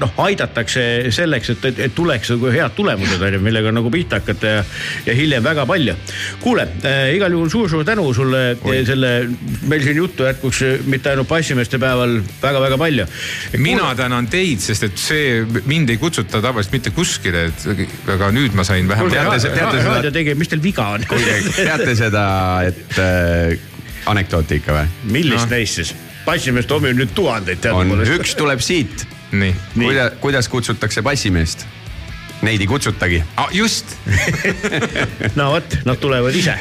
[0.01, 0.83] noh, aidatakse
[1.13, 4.63] selleks, et, et, et tuleks nagu head tulemused on ju, millega nagu pihta hakata ja,
[5.07, 5.95] ja hiljem väga palju.
[6.41, 8.81] kuule äh,, igal juhul suur-suur tänu sulle Oi.
[8.85, 9.11] selle,
[9.69, 13.07] meil siin juttu jätkuks mitte ainult bassimeeste päeval väga-väga palju.
[13.57, 18.55] mina tänan teid, sest et see, mind ei kutsuta tavaliselt mitte kuskile, et aga nüüd
[18.57, 19.13] ma sain vähemalt.
[19.15, 21.05] Teate- teate seda- mis teil viga on?
[21.55, 22.25] teate seda,
[22.67, 23.57] et äh,
[24.11, 24.87] anekdooti ikka või?
[25.17, 25.55] millist no.
[25.55, 25.93] neist siis?
[26.25, 28.13] passimeest on meil nüüd tuhandeid on, teadupoolest.
[28.19, 29.05] üks tuleb siit.
[29.31, 29.53] nii.
[29.75, 31.67] kuidas, kuidas kutsutakse passimeest?
[32.41, 33.19] Neid ei kutsutagi.
[33.37, 33.91] Ah, just,
[35.37, 36.55] no vot, nad tulevad ise.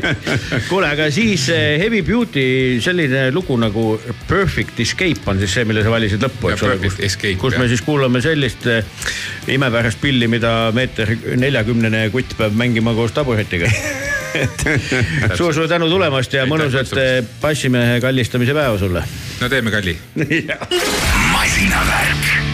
[0.70, 2.44] kuule, aga siis eh, Heavy Beauty
[2.80, 3.84] selline lugu nagu
[4.28, 7.04] Perfect Escape on siis see, mille sa valisid lõppu, eks ole Perfect.
[7.04, 8.88] Escape, kus me siis kuulame sellist eh,
[9.52, 13.68] imepärast pilli, mida meeter neljakümnene kutt peab mängima koos taburetiga.
[15.36, 19.04] suur-suur tänu tulemast ja mõnusat eh, bassimehe kallistamise päeva sulle.
[19.44, 19.98] no teeme kalli.
[21.42, 22.12] masinavärk.
[22.22, 22.51] masinavärk.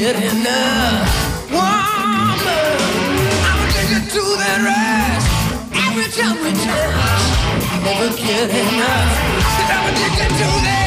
[0.00, 1.48] Get enough.
[1.50, 1.64] Woman,
[3.48, 5.26] I'm addicted to that rush.
[5.86, 9.10] Every time we touch, never get enough.
[9.48, 10.85] i I'm addicted to that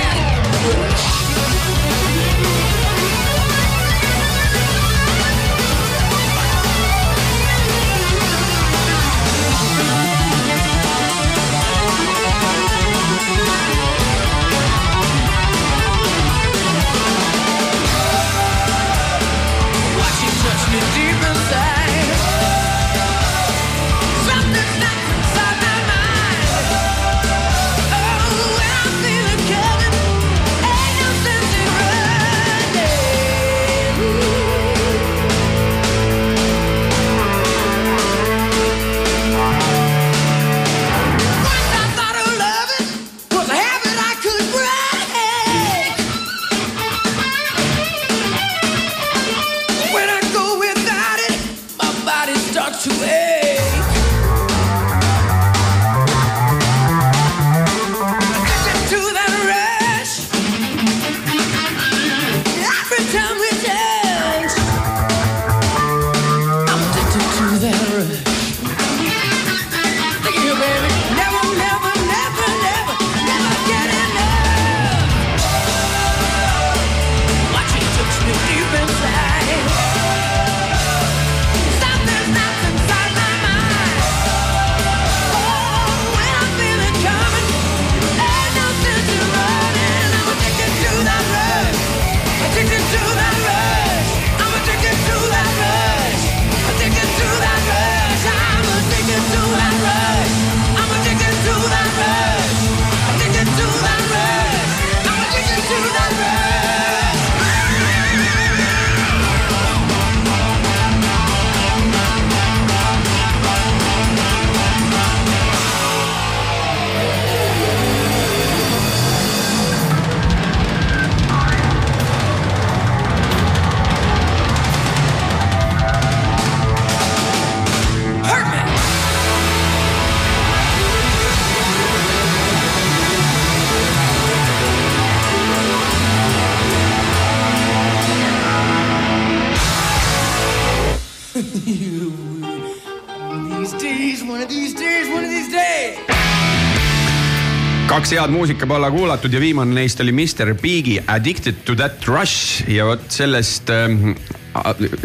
[148.10, 152.88] kaks head muusikapalla kuulatud ja viimane neist oli Mr Big'i Addicted to that rush ja
[152.88, 154.16] vot sellest ähm,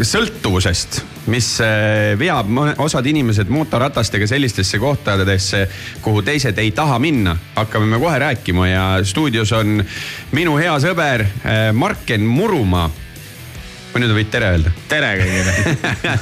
[0.01, 2.49] sõltuvusest, mis äh, veab
[2.81, 5.67] osad inimesed mootorratastega sellistesse kohtadesse,
[6.01, 9.83] kuhu teised ei taha minna, hakkame me kohe rääkima ja stuudios on
[10.33, 12.89] minu hea sõber äh, Marken Murumaa
[13.93, 14.73] või nüüd võid tere öelda?
[14.89, 15.53] tere kõigile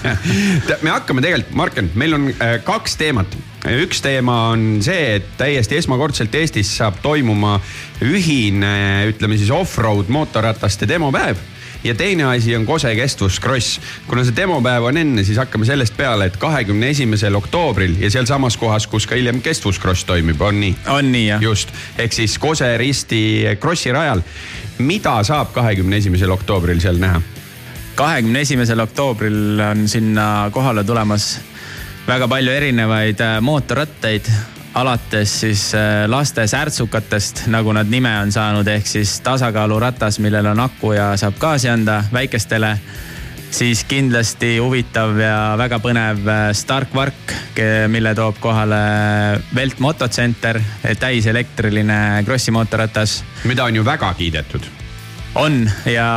[0.84, 3.40] me hakkame tegelikult, Marken, meil on äh, kaks teemat.
[3.72, 7.60] Üks teema on see, et täiesti esmakordselt Eestis saab toimuma
[8.04, 8.76] ühine,
[9.08, 11.40] ütleme siis off-road mootorrataste demopäev
[11.84, 13.80] ja teine asi on Kose kestvuskross.
[14.08, 18.58] kuna see demopäev on enne, siis hakkame sellest peale, et kahekümne esimesel oktoobril ja sealsamas
[18.58, 20.76] kohas, kus ka hiljem kestvuskross toimib, on nii?
[20.88, 21.42] on nii jah?
[21.44, 23.24] just, ehk siis Kose risti
[23.60, 24.24] krossi rajal.
[24.78, 27.22] mida saab kahekümne esimesel oktoobril seal näha?
[27.96, 31.40] kahekümne esimesel oktoobril on sinna kohale tulemas
[32.08, 34.28] väga palju erinevaid äh, mootorrattaid,
[34.80, 40.64] alates siis äh, laste särtsukatest, nagu nad nime on saanud, ehk siis tasakaaluratas, millel on
[40.66, 42.78] aku ja saab gaasi anda väikestele.
[43.54, 47.34] siis kindlasti huvitav ja väga põnev äh, Stark Vark,
[47.88, 50.60] mille toob kohale Velt Motocenter,
[51.00, 54.66] täiselektriline krossi mootorratas mida on ju väga kiidetud
[55.36, 56.08] on ja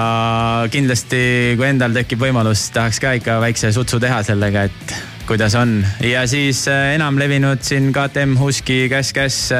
[0.70, 5.80] kindlasti, kui endal tekib võimalus, tahaks ka ikka väikse sutsu teha sellega, et kuidas on.
[6.00, 9.50] ja siis äh, enam levinud siin KTM Husky Käss,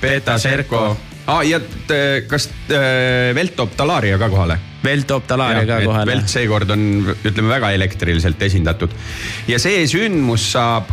[0.00, 0.96] Beta Serko
[1.26, 4.58] aa, ja t- kas äh, Velt toob Talaria ka kohale?
[4.84, 6.28] Velt toob Talaria ka kohale Velt.
[6.30, 6.84] seekord on,
[7.24, 8.94] ütleme väga elektriliselt esindatud
[9.48, 10.92] ja see sündmus saab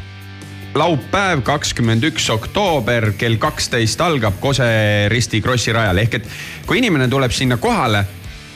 [0.73, 4.65] laupäev, kakskümmend üks oktoober kell kaksteist algab Kose
[5.13, 6.29] Risti Krossi rajal ehk et
[6.65, 8.01] kui inimene tuleb sinna kohale,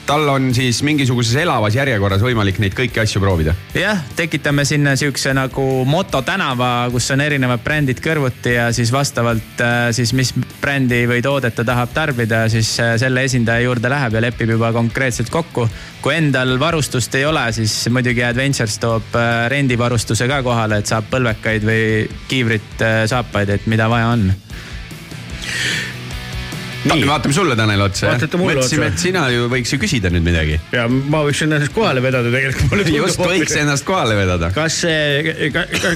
[0.07, 3.53] tal on siis mingisuguses elavas järjekorras võimalik neid kõiki asju proovida.
[3.75, 9.63] jah, tekitame sinna siukse nagu moto tänava, kus on erinevad brändid kõrvuti ja siis vastavalt
[9.63, 10.31] äh, siis, mis
[10.61, 14.71] brändi või toodet ta tahab tarbida, siis äh, selle esindaja juurde läheb ja lepib juba
[14.75, 15.67] konkreetselt kokku.
[16.01, 21.11] kui endal varustust ei ole, siis muidugi Adventures toob äh, rendivarustuse ka kohale, et saab
[21.11, 21.83] põlvekaid või
[22.31, 24.29] kiivrit, saapaid, et mida vaja on
[27.07, 28.15] vaatame sulle, Tanel, otsa.
[28.37, 30.59] Mõtlesime, et sina ju võiks ju küsida nüüd midagi.
[30.71, 32.91] ja ma võiks ennast kohale vedada tegelikult.
[32.95, 34.51] just, võiks ennast kohale vedada.
[34.55, 35.51] kas see,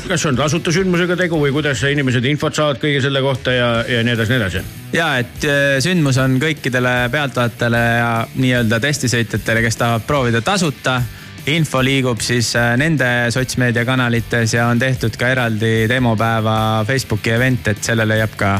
[0.08, 4.04] kas on tasuta sündmusega tegu või kuidas inimesed infot saavad kõige selle kohta ja, ja
[4.06, 4.64] nii edasi, nii edasi?
[4.96, 11.02] ja et äh, sündmus on kõikidele pealtvaatajatele ja nii-öelda testisõitjatele, kes tahavad proovida tasuta.
[11.48, 17.84] info liigub siis äh, nende sotsmeediakanalites ja on tehtud ka eraldi demopäeva Facebooki event, et
[17.84, 18.60] selle leiab ka.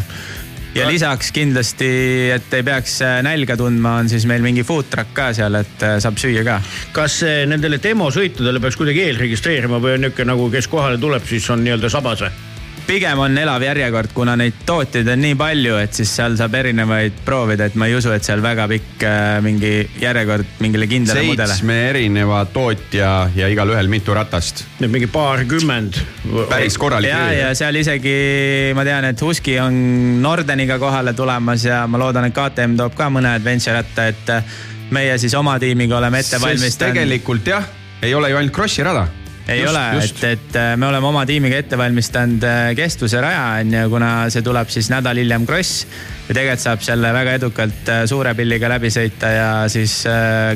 [0.76, 1.90] Ja lisaks kindlasti,
[2.36, 5.84] et ei peaks äh, nälga tundma, on siis meil mingi food truck ka seal, et
[5.88, 6.60] äh, saab süüa ka.
[6.96, 11.50] kas eh, nendele demosõitudele peaks kuidagi eelregistreerima või on niisugune nagu, kes kohale tuleb, siis
[11.52, 12.51] on nii-öelda sabas või?
[12.88, 17.22] Pigem on elav järjekord, kuna neid tootjaid on nii palju, et siis seal saab erinevaid
[17.26, 21.54] proovida, et ma ei usu, et seal väga pikk äh, mingi järjekord mingile kindlale mudele.
[21.54, 24.66] seitsme erineva tootja ja igalühel mitu ratast.
[24.80, 26.02] Need mingi paarkümmend.
[26.50, 28.18] päris korralik ja, ja seal isegi
[28.78, 29.78] ma tean, et Husky on
[30.22, 34.60] Nordeniga kohale tulemas ja ma loodan, et KTM toob ka mõne adventure ratta, et äh,
[34.92, 36.94] meie siis oma tiimiga oleme ette valmistanud.
[36.94, 37.66] tegelikult jah,
[38.02, 39.08] ei ole ju ainult Krossi rada.
[39.52, 43.44] Ei just, ole, et, et äh, me oleme oma tiimiga ette valmistanud äh, kestvuse raja
[43.62, 45.86] on ju, kuna see tuleb siis nädal hiljem Kross.
[46.28, 50.02] ja tegelikult saab selle väga edukalt äh, suure pilliga läbi sõita ja siis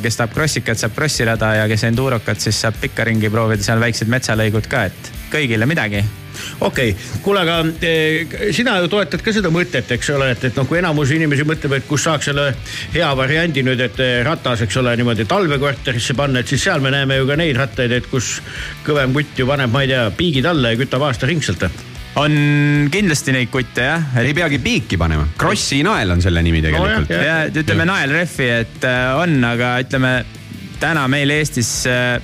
[0.02, 3.82] kes tahab krossikat, saab krossi rada ja kes endurokat, siis saab pikka ringi proovida, seal
[3.84, 6.04] väiksed metsalõigud ka, et kõigile midagi
[6.60, 10.60] okei okay., kuule, aga eh, sina ju toetad ka seda mõtet, eks ole, et, et
[10.60, 12.50] noh, kui enamus inimesi mõtleb, et kus saaks selle
[12.94, 16.94] hea variandi nüüd, et eh, ratas, eks ole, niimoodi talvekorterisse panna, et siis seal me
[16.94, 18.38] näeme ju ka neid rattaid, et kus
[18.86, 21.68] kõvem kutt ju paneb, ma ei tea, piigid alla ja kütab aastaringselt.
[22.16, 22.32] on
[22.92, 27.26] kindlasti neid kutte jah, ei peagi piiki panema, Krossi nael on selle nimi tegelikult jah,
[27.26, 28.88] ja ütleme naelrehvi, et
[29.20, 30.14] on, aga ütleme
[30.80, 32.22] täna meil Eestis äh,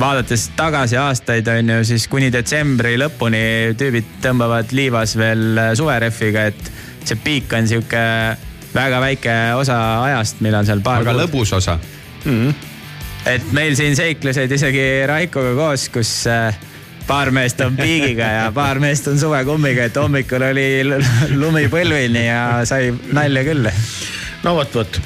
[0.00, 3.42] vaadates tagasi aastaid on ju siis kuni detsembri lõpuni
[3.78, 6.72] tüübid tõmbavad liivas veel äh, suverehviga, et
[7.04, 8.02] see piik on sihuke
[8.74, 11.78] väga väike osa ajast, millal seal paar aga lõbus osa.
[13.26, 16.56] et meil siin seiklesid isegi Raikoga koos, kus äh,
[17.06, 20.68] paar meest on piigiga ja paar meest on suvekummiga, et hommikul oli
[21.42, 23.70] lumi põlvini ja sai nalja küll
[24.44, 25.00] no vot, vot,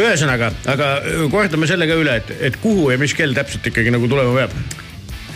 [0.00, 0.90] ühesõnaga, aga
[1.32, 4.54] kordame selle ka üle, et, et kuhu ja mis kell täpselt ikkagi nagu tulema peab.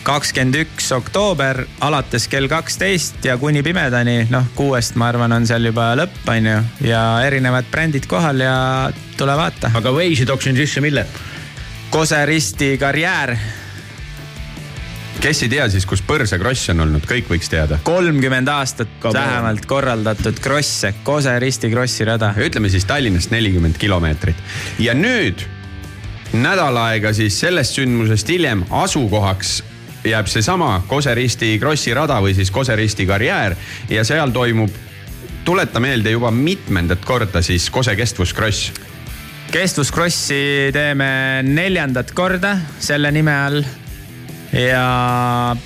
[0.02, 5.68] kakskümmend üks oktoober alates kell kaksteist ja kuni pimedani, noh kuuest ma arvan, on seal
[5.70, 6.58] juba lõpp, on ju.
[6.88, 8.56] ja erinevad brändid kohal ja
[9.16, 9.70] tule vaata.
[9.74, 11.06] aga Waze'i toksin sisse mille?
[11.92, 13.36] Kose risti karjäär,
[15.20, 17.78] kes ei tea siis, kus Põrsa kross on olnud, kõik võiks teada.
[17.84, 19.24] kolmkümmend aastat Come on.
[19.24, 22.34] vähemalt korraldatud krosse, Kose risti krossi rada.
[22.36, 24.36] ütleme siis Tallinnast nelikümmend kilomeetrit
[24.78, 25.44] ja nüüd
[26.32, 29.62] nädal aega siis sellest sündmusest hiljem asukohaks
[30.04, 33.54] jääb seesama Kose-Risti Krossi rada või siis Kose-Risti karjäär
[33.90, 34.70] ja seal toimub,
[35.44, 38.72] tuleta meelde juba mitmendat korda siis Kose kestvuskross.
[39.52, 43.62] kestvuskrossi teeme neljandat korda selle nime all
[44.52, 45.56] ja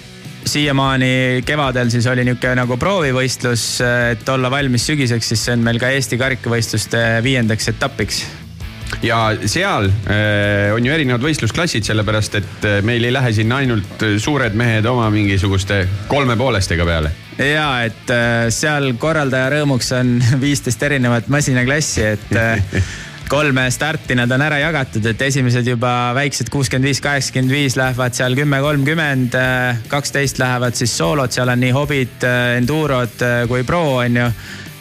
[0.46, 3.68] siiamaani kevadel siis oli niisugune nagu proovivõistlus,
[4.12, 8.24] et olla valmis sügiseks, siis see on meil ka Eesti karikavõistluste viiendaks etapiks
[9.02, 14.04] ja seal äh, on ju erinevad võistlusklassid, sellepärast et äh, meil ei lähe sinna ainult
[14.22, 17.10] suured mehed oma mingisuguste kolme poolestega peale.
[17.38, 22.36] ja et äh, seal korraldaja rõõmuks on viisteist erinevat masinaklassi, et
[23.28, 28.14] kolme starti nad on ära jagatud, et esimesed juba väiksed kuuskümmend viis, kaheksakümmend viis lähevad
[28.14, 29.34] seal kümme, kolmkümmend,
[29.90, 32.28] kaksteist lähevad siis soolod, seal on nii hobid,
[32.60, 34.30] endurod äh, kui pro on ju.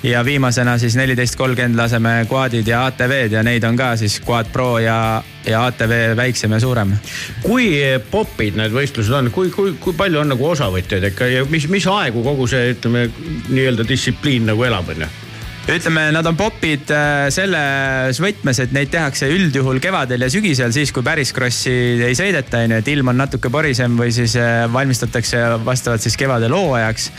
[0.06, 4.52] Ja viimasena siis neliteist, kolmkümmend laseme quad'id ja ATV-d ja neid on ka siis quad
[4.54, 6.94] pro ja, ja ATV väiksem ja suurem.
[7.42, 7.72] Kui
[8.12, 11.90] popid need võistlused on, kui, kui, kui palju on nagu osavõtjaid ikka ja mis, mis
[11.90, 13.08] aegu kogu see, ütleme
[13.50, 15.25] nii-öelda distsipliin nagu elab, onju?
[15.74, 20.92] ütleme, nad on popid äh, selles võtmes, et neid tehakse üldjuhul kevadel ja sügisel, siis
[20.94, 21.74] kui päris krossi
[22.06, 26.54] ei sõideta, onju, et ilm on natuke porisem või siis äh, valmistatakse vastavalt siis kevadel
[26.54, 27.10] hooajaks.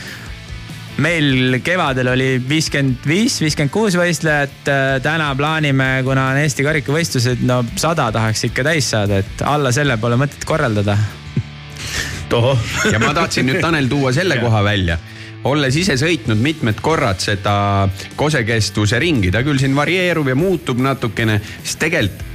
[1.03, 4.71] meil kevadel oli viiskümmend viis, viiskümmend kuus võistlejat.
[5.03, 9.97] täna plaanime, kuna on Eesti karikavõistlused, no sada tahaks ikka täis saada, et alla selle
[9.97, 10.97] pole mõtet korraldada.
[12.29, 12.57] tohoh.
[12.91, 14.97] ja ma tahtsin nüüd Tanel tuua selle koha välja
[15.47, 17.87] olles ise sõitnud mitmed korrad seda
[18.19, 22.25] kosekestvuse ringi, ta küll siin varieerub ja muutub natukene, siis tegelikult,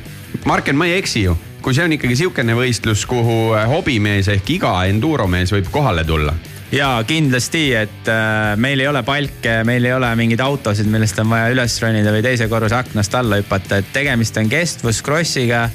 [0.48, 4.72] Marken, ma ei eksi ju, kui see on ikkagi sihukene võistlus, kuhu hobimees ehk iga
[4.90, 6.34] enduromees võib kohale tulla
[6.72, 11.28] ja kindlasti, et äh, meil ei ole palke, meil ei ole mingeid autosid, millest on
[11.32, 15.68] vaja üles ronida või teise korruse aknast alla hüpata, et tegemist on kestvuscrossiga.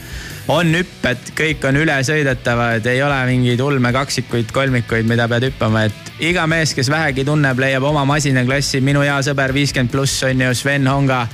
[0.47, 6.06] on hüpped, kõik on ülesõidetavad, ei ole mingeid ulme kaksikuid, kolmikuid, mida pead hüppama, et
[6.19, 8.81] iga mees, kes vähegi tunneb, leiab oma masinaklassi.
[8.81, 11.27] minu hea sõber viiskümmend pluss on ju Sven Honga.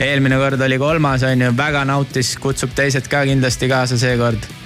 [0.00, 4.65] eelmine kord oli kolmas, on ju, väga nautis, kutsub teised ka kindlasti kaasa seekord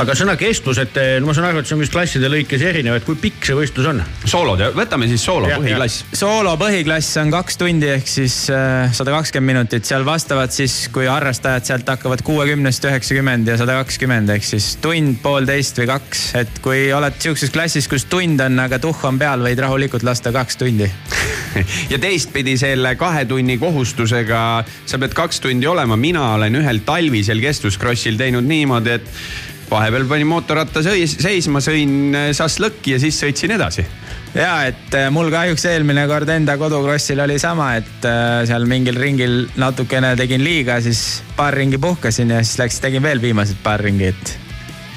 [0.00, 2.62] aga sõna kestvus, et eh, no ma saan aru, et see on vist klasside lõikes
[2.64, 4.00] erinev, et kui pikk see võistlus on?
[4.24, 6.06] soolod, võtame siis soolo põhiklass.
[6.16, 11.08] soolo põhiklass on kaks tundi ehk siis äh, sada kakskümmend minutit, seal vastavad siis, kui
[11.10, 16.24] harrastajad sealt hakkavad kuuekümnest üheksakümmend ja sada kakskümmend ehk siis tund, poolteist või kaks.
[16.40, 20.32] et kui oled sihukeses klassis, kus tund on, aga tuhh on peal, võid rahulikult lasta
[20.32, 20.88] kaks tundi.
[21.92, 27.42] ja teistpidi selle kahe tunni kohustusega sa pead kaks tundi olema, mina olen ühel talvisel
[27.44, 33.86] kestvuskrossil teinud niimoodi, et vahepeal panin mootorratta seisma, sõin šašlõkki ja siis sõitsin edasi
[34.34, 38.98] ja et äh, mul kahjuks eelmine kord enda kodukrossil oli sama, et äh, seal mingil
[39.00, 43.82] ringil natukene tegin liiga, siis paar ringi puhkasin ja siis läks, tegin veel viimased paar
[43.84, 44.36] ringi, et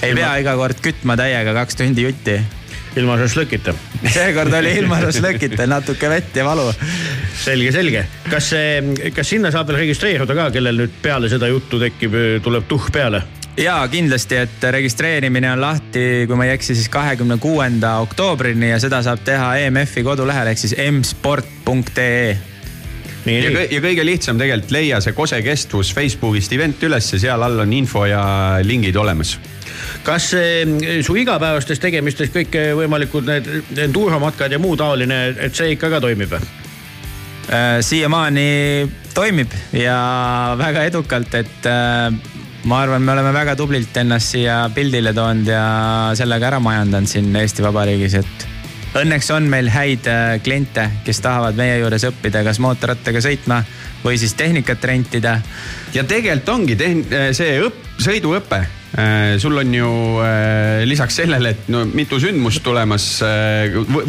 [0.01, 2.39] ei Ilma- pea iga kord kütma täiega kaks tundi jutti.
[2.95, 3.73] ilma šašlõkita.
[4.07, 6.69] seekord oli ilma šašlõkita natuke vett ja valu.
[7.43, 8.05] selge, selge.
[8.31, 12.71] kas see, kas sinna saab veel registreeruda ka, kellel nüüd peale seda juttu tekib, tuleb
[12.71, 13.25] tuhh peale?
[13.57, 18.79] Ja kindlasti, et registreerimine on lahti, kui ma ei eksi, siis kahekümne kuuenda oktoobrini ja
[18.83, 22.35] seda saab teha EMF-i kodulehel ehk siis msport.ee
[23.25, 23.67] nii, ja, nii.
[23.71, 28.05] ja kõige lihtsam tegelikult leia see Kose kestvus Facebookist event ülesse, seal all on info
[28.09, 28.23] ja
[28.63, 29.37] lingid olemas
[30.05, 36.03] kas eh, su igapäevastes tegemistes kõikvõimalikud need enduromatkad ja muu taoline, et see ikka ka
[36.03, 36.35] toimib?
[36.35, 39.97] Äh, siiamaani toimib ja
[40.57, 42.34] väga edukalt, et äh,
[42.65, 45.65] ma arvan, me oleme väga tublilt ennast siia pildile toonud ja
[46.17, 48.45] sellega ära majandanud siin Eesti Vabariigis, et
[48.97, 53.59] õnneks on meil häid äh, kliente, kes tahavad meie juures õppida, kas mootorrattaga sõitma
[54.05, 55.35] või siis tehnikat rentida.
[55.93, 57.05] ja tegelikult ongi tehn-,
[57.37, 58.63] see õpp, sõiduõpe.
[59.39, 59.91] sul on ju
[60.23, 63.21] äh, lisaks sellele, et no mitu sündmust tulemas,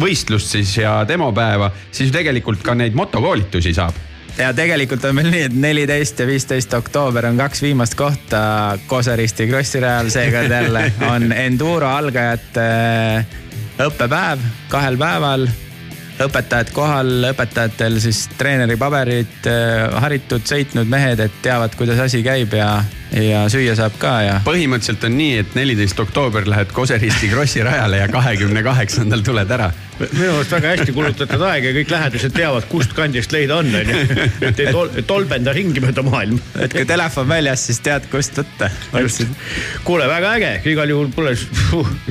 [0.01, 5.29] võistlust siis ja demopäeva, siis ju tegelikult ka neid motokoolitusi saab ja tegelikult on meil
[5.31, 8.41] nii, et neliteist ja viisteist oktoober on kaks viimast kohta
[8.87, 12.67] Koseristi Krossi rajal, seekord jälle on enduro algajate
[13.87, 15.47] õppepäev kahel päeval.
[16.17, 19.49] õpetajad kohal, õpetajatel siis treeneri paberid,
[20.01, 22.71] haritud, sõitnud mehed, et teavad, kuidas asi käib ja,
[23.11, 24.37] ja süüa saab ka ja.
[24.45, 29.71] põhimõtteliselt on nii, et neliteist oktoober lähed Koseristi Krossi rajale ja kahekümne kaheksandal tuled ära
[29.97, 34.01] minu meelest väga hästi kulutatud aega ja kõik lähedased teavad, kust kandist leida on, onju.
[34.49, 36.39] et ei tol, tolbenda ringi mööda maailma.
[36.61, 38.69] et kui telefon väljas, siis tead, kust võtta.
[39.87, 41.33] kuule, väga äge, igal juhul pole,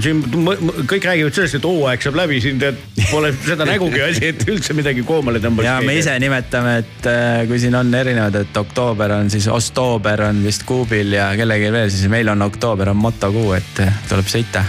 [0.03, 4.47] siin kõik räägivad sellest, et hooaeg saab läbi, siin tead, pole seda nägugi asi, et
[4.51, 5.69] üldse midagi koomale tõmbaks.
[5.69, 10.27] ja me ise nimetame, et äh, kui siin on erinevad, et oktoober on siis Ostoober
[10.27, 14.29] on vist kuubil ja kellelgi veel, siis meil on oktoober on motokuu, et äh, tuleb
[14.31, 14.63] sõita.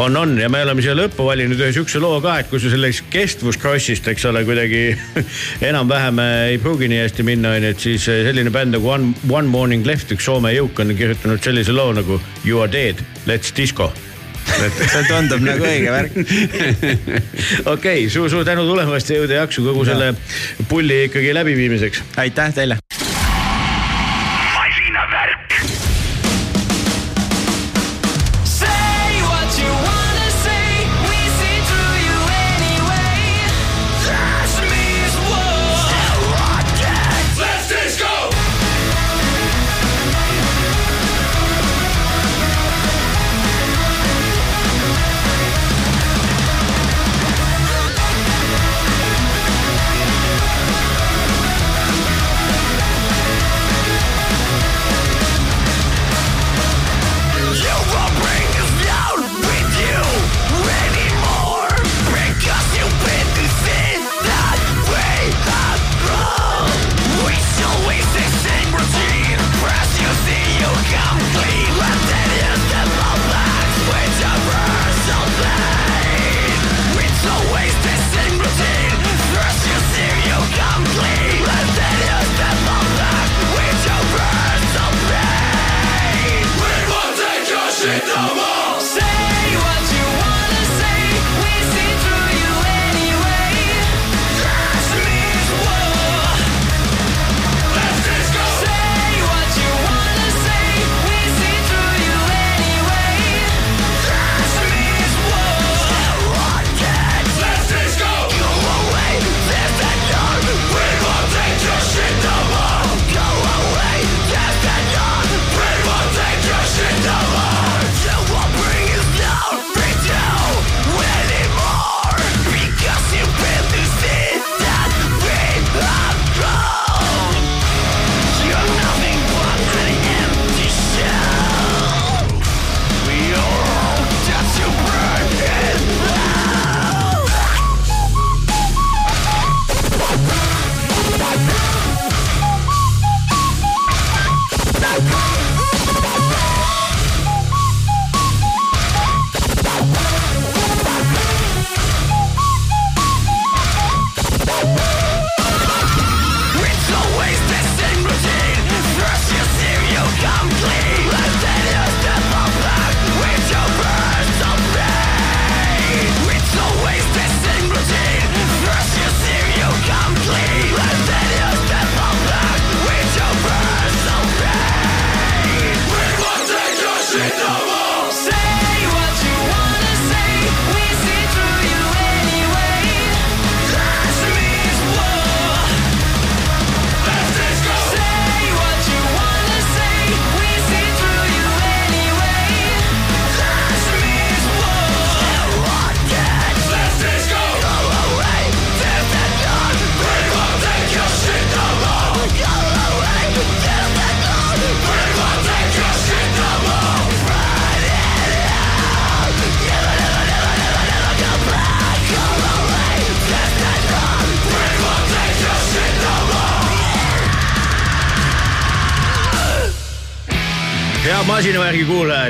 [0.00, 2.70] on, on ja me oleme siia lõppu valinud ühe sihukese loo ka, et kui sa
[2.72, 4.96] sellest kestvuscrossist, eks ole, kuidagi
[5.70, 9.84] enam-vähem ei pruugi nii hästi minna, onju, et siis selline bänd nagu One, One Morning
[9.84, 12.16] Left, üks Soome jõuk on kirjutanud sellise loo nagu
[12.46, 13.92] You are dead, let's disco
[14.48, 16.16] see tundub nagu õige värk.
[17.74, 20.14] okei okay,, suur-suur tänu tulemast ja jõudu ja jaksu kogu selle
[20.72, 22.06] pulli ikkagi läbiviimiseks.
[22.24, 22.80] aitäh teile.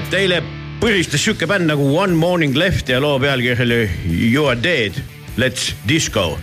[0.08, 0.38] Teile
[0.80, 4.96] põristas sihuke bänd nagu One Morning Left ja loo pealkiri oli You are dead.
[5.38, 6.38] Let's disco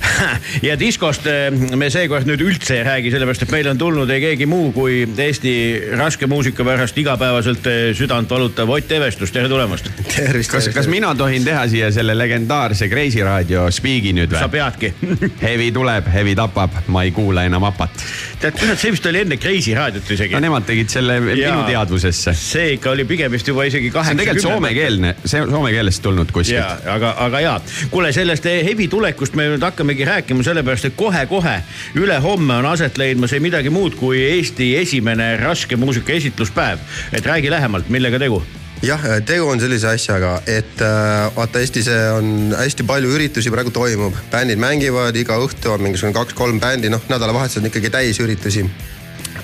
[0.68, 4.20] ja diskost eh, me seekord nüüd üldse ei räägi, sellepärast et meile on tulnud ei
[4.22, 5.54] keegi muu kui Eesti
[5.98, 9.88] raske muusika pärast igapäevaselt eh, südant valutav Ott Evestus, tere tulemast.
[10.14, 10.52] tervist.
[10.52, 14.60] kas, kas mina tohin teha siia selle legendaarse Kreisi raadio spiigi nüüd sa või?
[14.60, 14.92] peadki.
[15.46, 17.98] hevi tuleb, hevi tapab, ma ei kuula enam apat.
[18.44, 20.44] tead, kurat, see vist oli enne Kreisi raadiot isegi no.
[20.46, 21.50] nemad tegid selle Jaa.
[21.50, 22.36] minu teadvusesse.
[22.38, 26.06] see ikka oli pigem vist juba isegi see on tegelikult soomekeelne, see on soome keelest
[26.06, 27.58] tulnud ja kuskilt., aga, aga ja,
[27.90, 31.56] kuule sellest hevi tulekust me nüüd hakkamegi rääkima, sellepärast et kohe-kohe
[31.96, 36.78] ülehomme on aset leidmas ei midagi muud kui Eesti esimene raske muusika esitluspäev.
[37.12, 38.42] et räägi lähemalt, millega tegu?
[38.82, 44.14] jah, tegu on sellise asjaga, et äh, vaata Eestis on hästi palju üritusi praegu toimub,
[44.30, 48.66] bändid mängivad, iga õhtu on mingisugune kaks-kolm bändi, noh nädalavahetused on ikkagi täis üritusi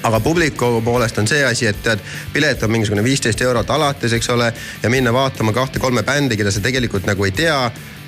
[0.03, 2.01] aga publiku poolest on see asi, et tead,
[2.33, 4.53] pilet on mingisugune viisteist eurot alates, eks ole,
[4.83, 7.59] ja minna vaatama kahte-kolme bändi, keda sa tegelikult nagu ei tea,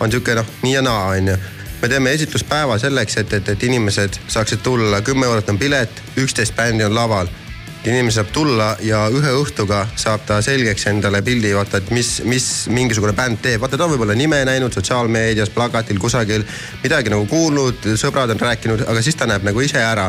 [0.00, 1.38] on sihuke noh, nii ja naa, onju
[1.84, 6.56] me teeme esitluspäeva selleks, et, et, et inimesed saaksid tulla, kümme eurot on pilet, üksteist
[6.56, 7.28] bändi on laval.
[7.84, 12.46] Inimene saab tulla ja ühe õhtuga saab ta selgeks endale pildi, vaata, et mis, mis
[12.72, 16.46] mingisugune bänd teeb, vaata ta on võib-olla nime näinud sotsiaalmeedias, plakatil kusagil,
[16.82, 20.08] midagi nagu kuulnud, sõbrad on rääkinud, aga siis ta näeb nagu ise ära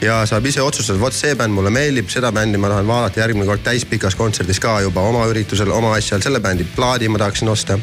[0.00, 3.48] ja saab ise otsustada, vot see bänd mulle meeldib, seda bändi ma tahan vaadata järgmine
[3.48, 7.78] kord täispikas kontserdis ka juba oma üritusel, oma asjal, selle bändi plaadi ma tahaksin osta.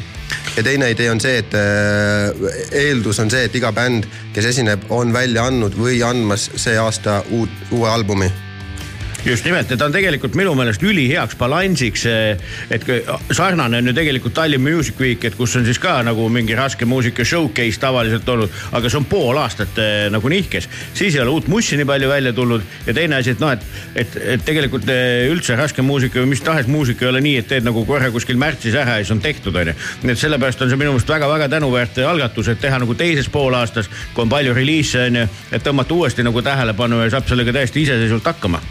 [0.56, 4.90] ja teine idee on see, et äh, eeldus on see, et iga bänd, kes esineb,
[4.90, 8.30] on välja andnud või andmas see aasta uut, uue albumi
[9.28, 12.04] just nimelt, et ta on tegelikult minu meelest üliheaks balansiks,
[12.72, 13.00] et kui
[13.36, 16.86] sarnane on ju tegelikult Tallinn Music Week, et kus on siis ka nagu mingi raske
[16.88, 20.68] muusika showcase tavaliselt olnud, aga see on pool aastat eh, nagu nihkes.
[20.94, 23.66] siis ei ole uut mussi nii palju välja tulnud ja teine asi, et noh, et,
[23.94, 27.50] et, et tegelikult eh, üldse raske muusika või mis tahes muusika ei ole nii, et
[27.52, 29.76] teed nagu korra kuskil märtsis ära ja siis on tehtud, onju.
[30.04, 33.92] nii et sellepärast on see minu meelest väga-väga tänuväärt algatus, et teha nagu teises poolaastas,
[34.14, 38.32] kui on palju reliise onju, et tõmmata uuesti nagu tähelepanu ja saab sellega täiesti iseseisvalt
[38.32, 38.64] hakkama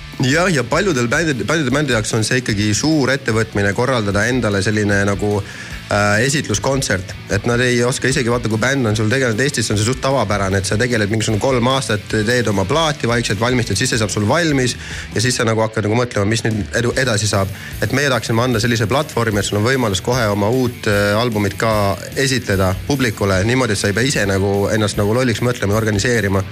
[0.48, 5.00] jah, ja paljudel bändid, paljude bändide jaoks on see ikkagi suur ettevõtmine korraldada endale selline
[5.08, 7.14] nagu äh, esitluskontsert.
[7.36, 10.00] et nad ei oska isegi vaata, kui bänd on sul tegelenud, Eestis on see suht
[10.02, 14.14] tavapärane, et sa tegeled mingisugune kolm aastat, teed oma plaati vaikselt, valmistad, siis see saab
[14.14, 14.78] sul valmis.
[15.16, 17.52] ja siis sa nagu hakkad nagu mõtlema, mis nüüd edu, edasi saab.
[17.82, 21.58] et meie tahaksime anda sellise platvormi, et sul on võimalus kohe oma uut äh, albumit
[21.60, 25.84] ka esitleda publikule niimoodi, et sa ei pea ise nagu ennast nagu lolliks mõtlema ja
[25.84, 26.44] organiseerima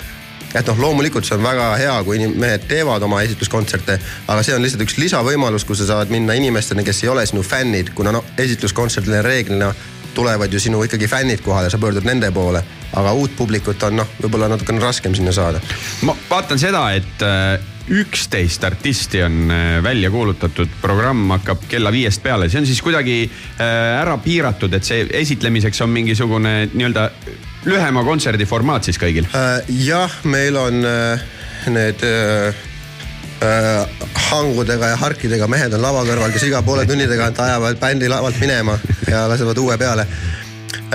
[0.56, 4.64] et noh, loomulikult see on väga hea, kui mehed teevad oma esitluskontserte, aga see on
[4.64, 8.26] lihtsalt üks lisavõimalus, kus sa saad minna inimesteni, kes ei ole sinu fännid, kuna noh,
[8.40, 9.74] esitluskontserdile reeglina
[10.16, 12.64] tulevad ju sinu ikkagi fännid kohale, sa pöördud nende poole,
[12.96, 15.60] aga uut publikut on noh, võib-olla natukene raskem sinna saada.
[16.08, 17.58] ma vaatan seda, et äh,
[18.00, 23.26] üksteist artisti on äh, välja kuulutatud, programm hakkab kella viiest peale, see on siis kuidagi
[23.26, 23.68] äh,
[24.00, 27.10] ära piiratud, et see esitlemiseks on mingisugune nii-öelda
[27.66, 29.28] lühema kontserdi formaat siis kõigil.
[29.36, 31.26] Äh, jah, meil on äh,
[31.74, 32.64] need äh,
[34.30, 38.40] hangudega ja harkidega mehed on lava kõrval, kes iga poole tunni tagant ajavad bändi lavalt
[38.42, 38.78] minema
[39.10, 40.08] ja lasevad uue peale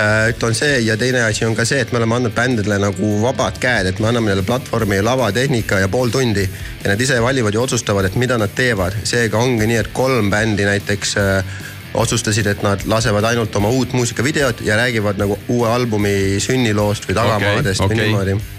[0.00, 3.08] üks on see ja teine asi on ka see, et me oleme andnud bändidele nagu
[3.20, 6.46] vabad käed, et me anname neile platvormi, lavatehnika ja pool tundi.
[6.82, 10.30] ja nad ise valivad ja otsustavad, et mida nad teevad, seega ongi nii, et kolm
[10.30, 11.58] bändi näiteks äh,
[11.94, 17.18] otsustasid, et nad lasevad ainult oma uut muusikavideot ja räägivad nagu uue albumi sünniloost või
[17.18, 18.58] tagamaadest Okei, okay, või niimoodi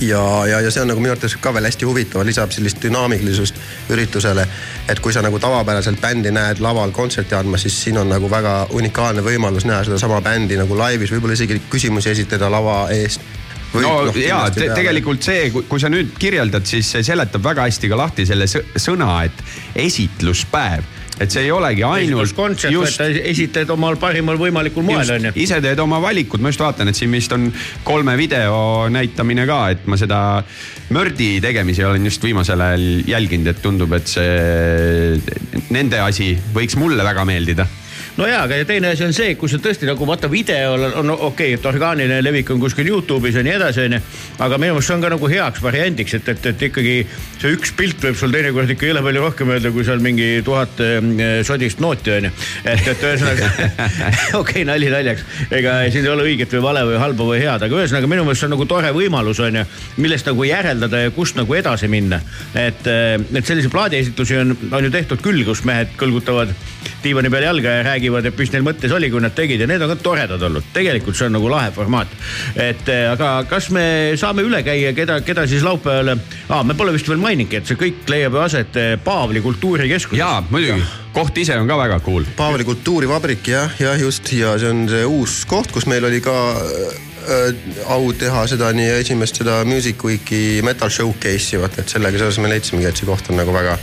[0.00, 3.58] ja, ja, ja see on nagu minu arvates ka veel hästi huvitav, lisab sellist dünaamilisust
[3.94, 4.46] üritusele.
[4.88, 8.66] et kui sa nagu tavapäraselt bändi näed laval kontserti andmas, siis siin on nagu väga
[8.76, 13.20] unikaalne võimalus näha sedasama bändi nagu laivis, võib-olla isegi küsimusi esitada lava eest.
[13.74, 18.26] no jaa, tegelikult see, kui sa nüüd kirjeldad, siis see seletab väga hästi ka lahti
[18.26, 19.42] selle sõ- sõna, et
[19.86, 20.84] esitluspäev,
[21.20, 25.32] et see ei olegi ainult kontsert, sa esitled omal parimal võimalikul moel onju.
[25.40, 27.48] ise teed oma valikud, ma just vaatan, et siin vist on
[27.86, 30.20] kolme video näitamine ka, et ma seda
[30.92, 37.04] mördi tegemisi olen just viimasel ajal jälginud, et tundub, et see nende asi võiks mulle
[37.06, 37.66] väga meeldida
[38.16, 40.94] no jaa, aga ja teine asi on see, kui sa tõesti nagu vaata videol on,
[41.02, 44.00] on okei okay,, et orgaaniline levik on kuskil Youtube'is ja nii edasi, onju.
[44.46, 46.94] aga minu meelest see on ka nagu heaks variandiks, et, et, et ikkagi
[47.36, 50.80] see üks pilt võib sul teinekord ikka jõle palju rohkem öelda, kui seal mingi tuhat
[50.84, 52.32] eh, sodist nooti onju.
[52.64, 53.50] et, et ühesõnaga
[54.40, 57.66] okei okay,, nali naljaks, ega siin ei ole õiget või vale või halba või head,
[57.68, 59.66] aga ühesõnaga minu meelest see on nagu tore võimalus onju,
[60.00, 62.22] millest nagu järeldada ja kust nagu edasi minna.
[62.54, 66.54] et, et selliseid plaadiesitusi on, on ju tehtud küll, kus mehed kõlgutavad
[67.04, 69.66] diivani peal jalga ja räägivad räägivad, et mis neil mõttes oli, kui nad tegid ja
[69.66, 70.64] need on ka toredad olnud.
[70.72, 72.08] tegelikult see on nagu lahe formaat.
[72.54, 76.16] et eh, aga kas me saame üle käia, keda, keda siis laupäeval
[76.48, 80.18] ah,, me pole vist veel maininudki, et see kõik leiab ju aset eh, Paavli kultuurikeskuses.
[80.18, 82.24] jaa, muidugi, koht ise on ka väga cool.
[82.36, 86.36] Paavli kultuurivabrik jah, jah just ja see on see uus koht, kus meil oli ka
[86.54, 87.52] äh,
[87.90, 92.52] au teha seda nii esimest seda Music Weeki metal showcase'i vaata, et sellega seoses me
[92.52, 93.78] leidsimegi, et see koht on nagu väga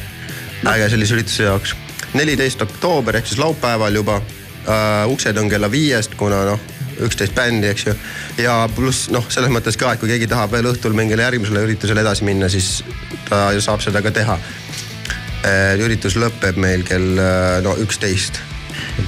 [0.74, 1.76] äge sellise ürituse jaoks.
[2.14, 6.61] Neliteist oktoober ehk siis laupäeval juba äh,, uksed on kella viiest, kuna noh,
[7.02, 7.95] üksteist bändi, eks ju.
[8.44, 12.03] ja pluss noh, selles mõttes ka, et kui keegi tahab veel õhtul mingile järgmisele üritusele
[12.06, 12.84] edasi minna, siis
[13.30, 14.40] ta saab seda ka teha.
[15.84, 18.40] üritus lõpeb meil kell äh, no üksteist.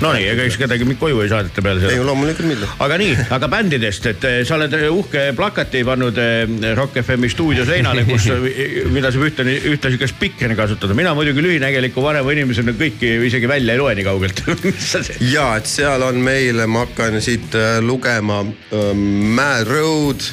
[0.02, 2.06] Nonii, ega eks kedagi koju ei saadeta peale ei seda.
[2.08, 2.70] loomulikult mitte.
[2.84, 7.30] aga nii, aga bändidest, et eh, sa oled eh, uhke plakati pannud eh, Rock FM-i
[7.32, 8.28] stuudio seinale, kus,
[8.96, 10.98] mida saab ühtlasi, ühtlasi ka spikrina kasutada.
[10.98, 14.42] mina muidugi lühinägeliku vanema inimesena kõiki isegi välja ei loe nii kaugelt.
[15.36, 20.28] ja et seal on meil, ma hakkan siit lugema äh, Mad Road,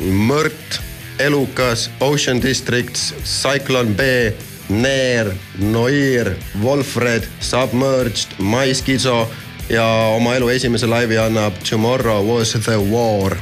[0.00, 0.80] Mõrt,
[1.20, 4.06] Elukas, Ocean Districts, Cyclone B,
[4.68, 9.28] Neer, Noir, Wolfred, Submerged, My Schizo
[9.68, 9.86] ja
[10.16, 13.36] oma elu esimese laivi annab Tomorrow was the war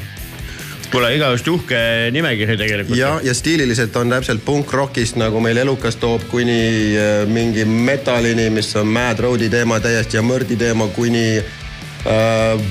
[0.90, 1.80] kuule, igavesti uhke
[2.10, 2.98] nimekiri tegelikult.
[2.98, 6.60] ja, ja stiililiselt on täpselt punkrockist nagu meil Elukas toob kuni
[6.98, 11.59] äh, mingi metallini, mis on Mad Roadi teema täiesti ja Mõrdi teema kuni äh,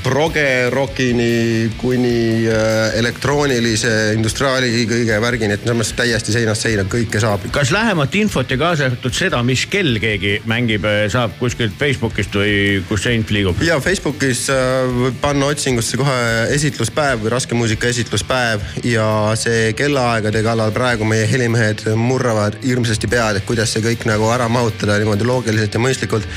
[0.04, 7.22] proge rockini kuni äh, elektroonilise industriaali kõige värgini, et selles mõttes täiesti seinast seina kõike
[7.22, 7.46] saab.
[7.54, 12.82] kas lähemat infot ja kaasa arvatud seda, mis kell keegi mängib, saab kuskilt Facebookist või
[12.90, 13.62] kus see info liigub?
[13.66, 16.18] ja Facebookis äh, võib panna otsingusse kohe
[16.56, 19.08] esitluspäev või raske muusika esitluspäev ja
[19.40, 24.50] see kellaaegade kallal praegu meie helimehed murravad hirmsasti pead, et kuidas see kõik nagu ära
[24.50, 26.28] mahutada niimoodi loogiliselt ja mõistlikult.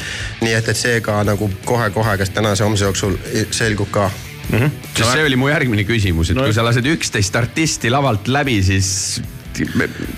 [0.44, 3.18] nii et, et see ka nagu kohe-kohe, kas tänase homse jooksul
[3.50, 4.10] selgub ka
[4.52, 8.58] sest see oli mu järgmine küsimus, et No- kui sa lased üksteist artisti lavalt läbi,
[8.64, 9.22] siis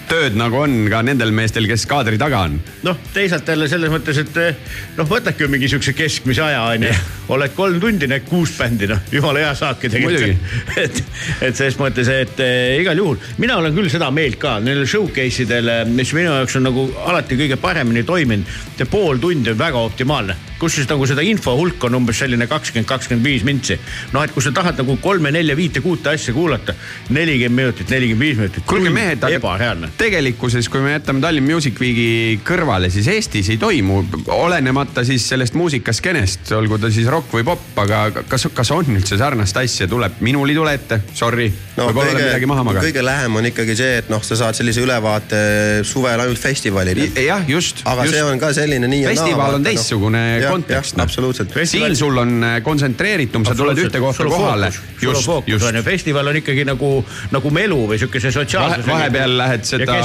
[0.08, 2.56] tööd nagu on ka nendel meestel, kes kaadri taga on.
[2.86, 4.56] noh, teisalt jälle selles mõttes, et eh,
[4.98, 6.92] noh, võtadki mingi siukse keskmise aja onju,
[7.34, 10.54] oled kolm tundi, need kuus bändi, noh jumala hea saak ju tegelikult.
[10.84, 11.02] et,
[11.48, 15.46] et selles mõttes, et eh, igal juhul mina olen küll seda meelt ka neil showcase
[15.48, 18.46] idel, mis minu jaoks on nagu alati kõige paremini toiminud.
[18.78, 22.46] see pool tundi on väga optimaalne, kus siis nagu seda info hulk on umbes selline
[22.50, 23.78] kakskümmend, kakskümmend viis mintsi.
[24.12, 26.74] noh, et kui sa tahad nagu kolme, nelja, viite, kuute asja kuulata,
[27.08, 28.64] nelikümmend minutit, nelikümmend viis minutit.
[28.68, 29.90] kuulge mehed, ebareaalne.
[29.98, 34.02] tegelikkuses, kui me jätame Tallinn Music Weeki kõrvale, siis Eestis ei toimu,
[34.34, 39.18] olenemata siis sellest muusikaskenest, olgu ta siis rock või popp, aga kas, kas on üldse
[39.20, 42.88] sarnast asja, tuleb, minul ei tule ette, sorry no,, no võib-olla olen midagi maha maganud.
[42.88, 45.40] kõige lähem on ikkagi see, et noh, sa saad sellise ülevaate
[45.86, 47.10] suvel ainult festivalidel.
[47.24, 47.82] jah, just.
[47.84, 48.16] aga just.
[48.16, 49.24] see on ka selline nii ja naa.
[49.24, 50.96] festival on teistsugune kontekst.
[50.96, 51.04] noh.
[51.04, 51.54] absoluutselt.
[51.64, 54.72] siin sul on äh, kontsentreeritum, sa tuled ühte kohta kohale.
[55.02, 55.84] just, just.
[55.84, 56.90] festival on ikkagi nagu,
[57.34, 58.86] nagu melu või siukese Vahe, sotsiaalse.
[58.86, 59.98] vahepeal lähed seda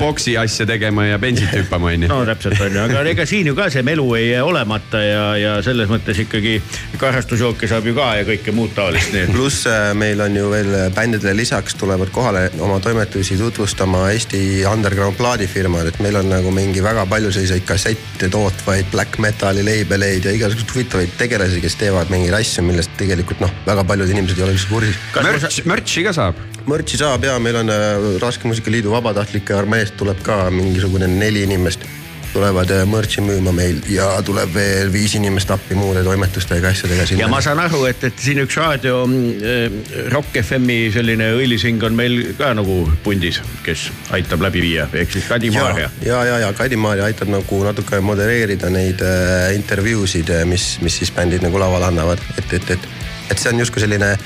[0.00, 2.10] boksi asja tegema ja bensit hüppama, onju.
[2.10, 5.24] no täpselt on ju, aga ega siin ju ka see melu ei jää olemata ja,
[5.40, 6.58] ja selles mõttes ikkagi
[7.00, 11.36] karastusjooke saab ju ka ja kõike muud taolist, pluss äh, meil on ju veel bändidele
[11.36, 17.06] lisaks tulevad kohale oma toimetusi tutvustama Eesti underground plaadifirmad, et meil on nagu mingi väga
[17.10, 22.64] palju selliseid kassette tootvaid black metal'i labeleid ja igasuguseid huvitavaid tegelasi, kes teevad mingeid asju,
[22.66, 24.98] millest tegelikult noh, väga paljud inimesed ei ole üldse kursis.
[25.16, 26.40] Mürts, mürtsi ka saab.
[26.66, 31.86] Mürtsi saab ja meil on äh, Raske Muusikaliidu vabatahtlike armeest tuleb ka mingisugune neli inimest
[32.36, 37.24] tulevad äh, mürtsi müüma meil ja tuleb veel viis inimest appi muude toimetustega, asjadega sinna.
[37.24, 39.78] ja ma saan aru, et, et siin üks raadio äh,
[40.12, 45.28] Rock FM-i selline õilishing on meil ka nagu pundis, kes aitab läbi viia, ehk siis
[45.30, 45.90] Kadi ja, Maarja.
[46.04, 51.14] ja, ja, ja Kadi Maarja aitab nagu natuke modereerida neid äh, intervjuusid, mis, mis siis
[51.16, 52.90] bändid nagu lavale annavad, et, et, et,
[53.30, 54.16] et see on justkui selline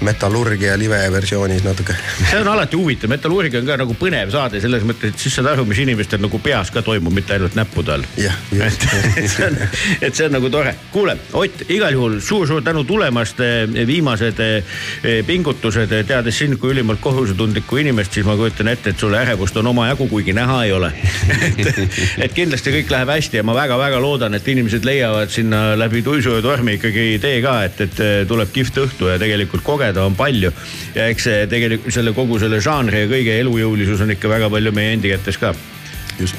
[0.00, 1.94] metallurgia live versioonis natuke.
[2.30, 5.48] see on alati huvitav, metallurgia on ka nagu põnev saade selles mõttes, et siis saad
[5.52, 8.04] aru, mis inimestel nagu peas ka toimub, mitte ainult näppude all.
[8.20, 8.86] jah, et,
[9.16, 9.58] et see on,
[10.00, 10.74] et see on nagu tore.
[10.92, 13.40] kuule, Ott, igal juhul suur-suur tänu tulemast.
[13.86, 19.18] viimased eh, pingutused, teades sind kui ülimalt kohusetundlikku inimest, siis ma kujutan ette, et sulle
[19.20, 20.92] ärevust on omajagu, kuigi näha ei ole.
[21.62, 21.82] et,
[22.26, 26.36] et kindlasti kõik läheb hästi ja ma väga-väga loodan, et inimesed leiavad sinna läbi tuisu
[26.38, 30.52] ja tormi ikkagi tee ka, et, et tuleb kihvt õhtu ja tegelikult kogeda on palju.
[30.94, 34.72] ja eks see tegelikult selle kogu selle žanri ja kõige elujõulisus on ikka väga palju
[34.72, 35.54] meie endi kätes ka
[36.18, 36.36] just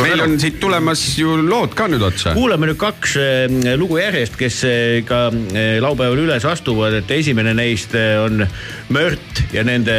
[0.00, 2.32] meil on siit tulemas ju lood ka nüüd otsa.
[2.36, 7.54] kuulame nüüd kaks eh, lugu järjest, kes eh, ka eh, laupäeval üles astuvad, et esimene
[7.56, 8.46] neist on
[8.92, 9.96] Mört ja nende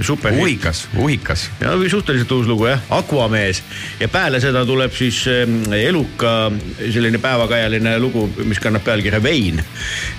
[0.00, 0.34] super.
[0.38, 1.48] uhikas, uhikas.
[1.60, 3.62] ja suhteliselt uus lugu jah, Aquamees
[4.00, 6.50] ja peale seda tuleb siis Eluka
[6.82, 9.62] selline päevakajaline lugu, mis kannab pealkirja Vein.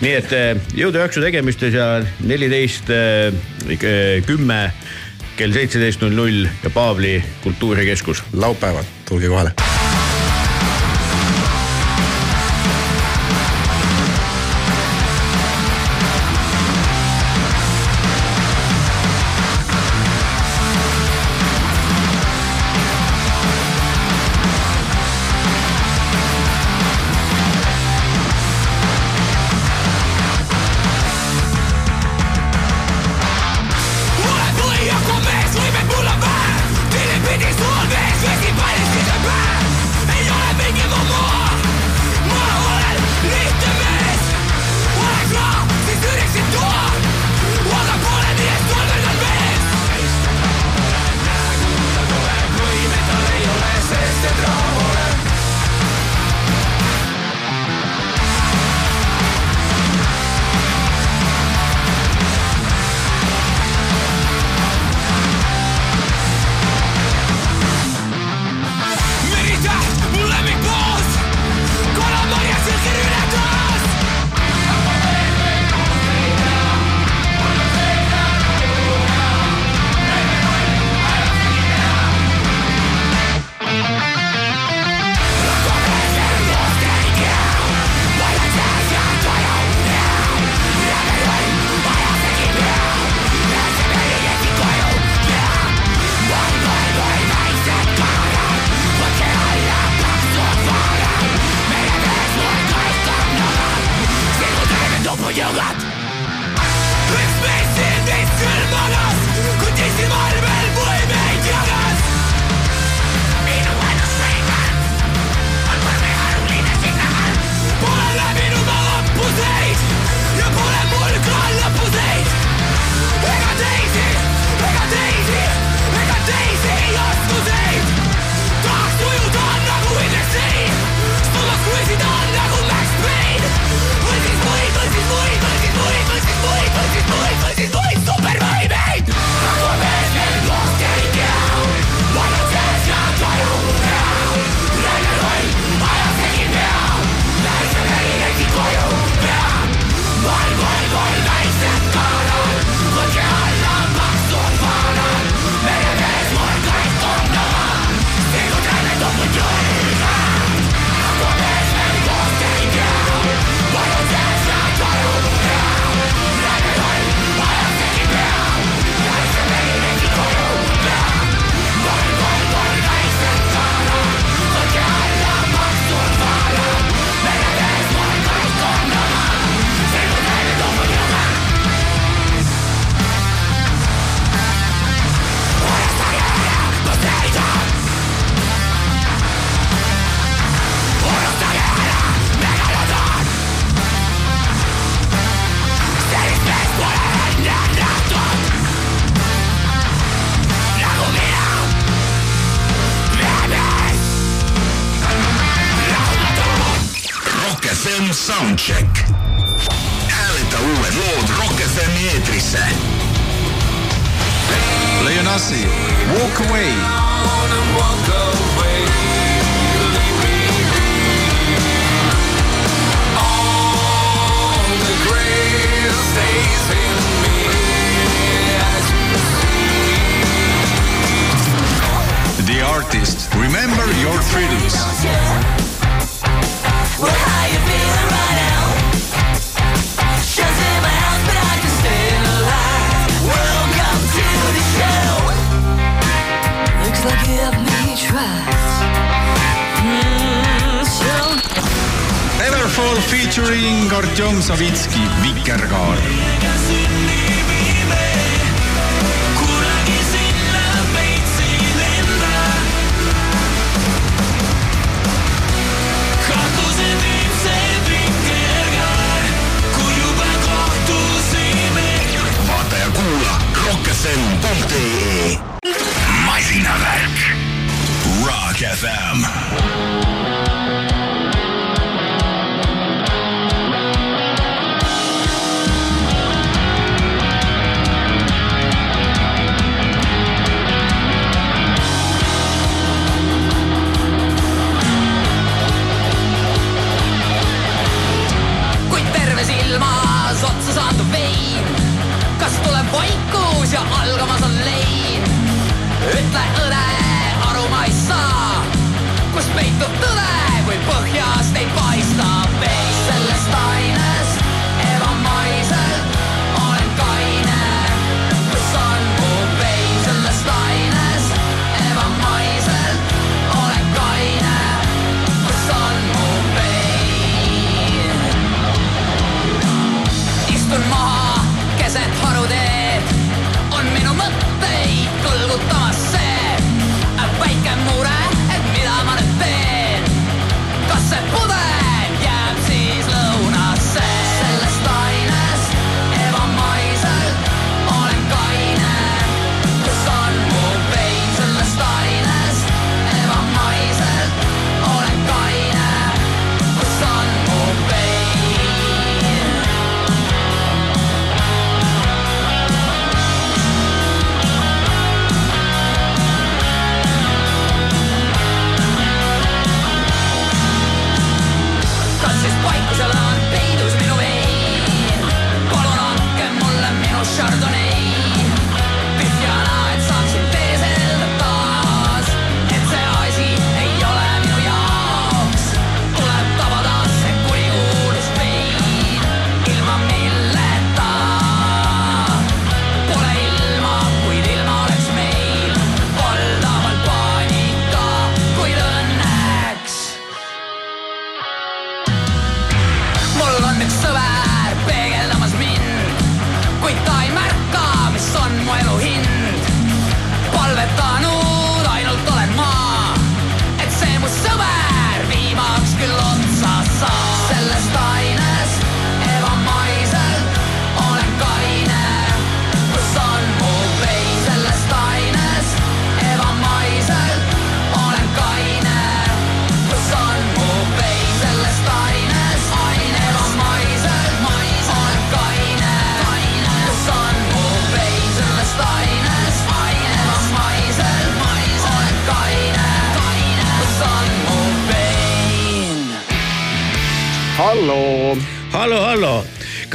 [0.02, 0.36] nii et
[0.78, 1.88] jõudu-jaksu tegemistes ja
[2.24, 2.92] neliteist
[4.28, 4.60] kümme
[5.36, 8.24] kell seitseteist null null ja Paavli kultuurikeskus.
[8.34, 9.73] laupäeval, tulge kohale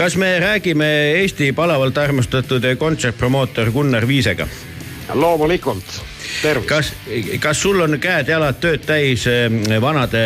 [0.09, 0.87] kas me räägime
[1.21, 4.47] Eesti palavalt armastatud kontsertpromootor Gunnar Viisega?
[5.15, 5.85] loomulikult,
[6.43, 6.69] tervist.
[6.69, 6.93] kas,
[7.41, 10.23] kas sul on käed-jalad tööd täis eh, vanade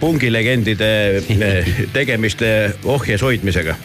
[0.00, 0.88] pungilegendide
[1.20, 3.76] eh, tegemiste ohjes hoidmisega?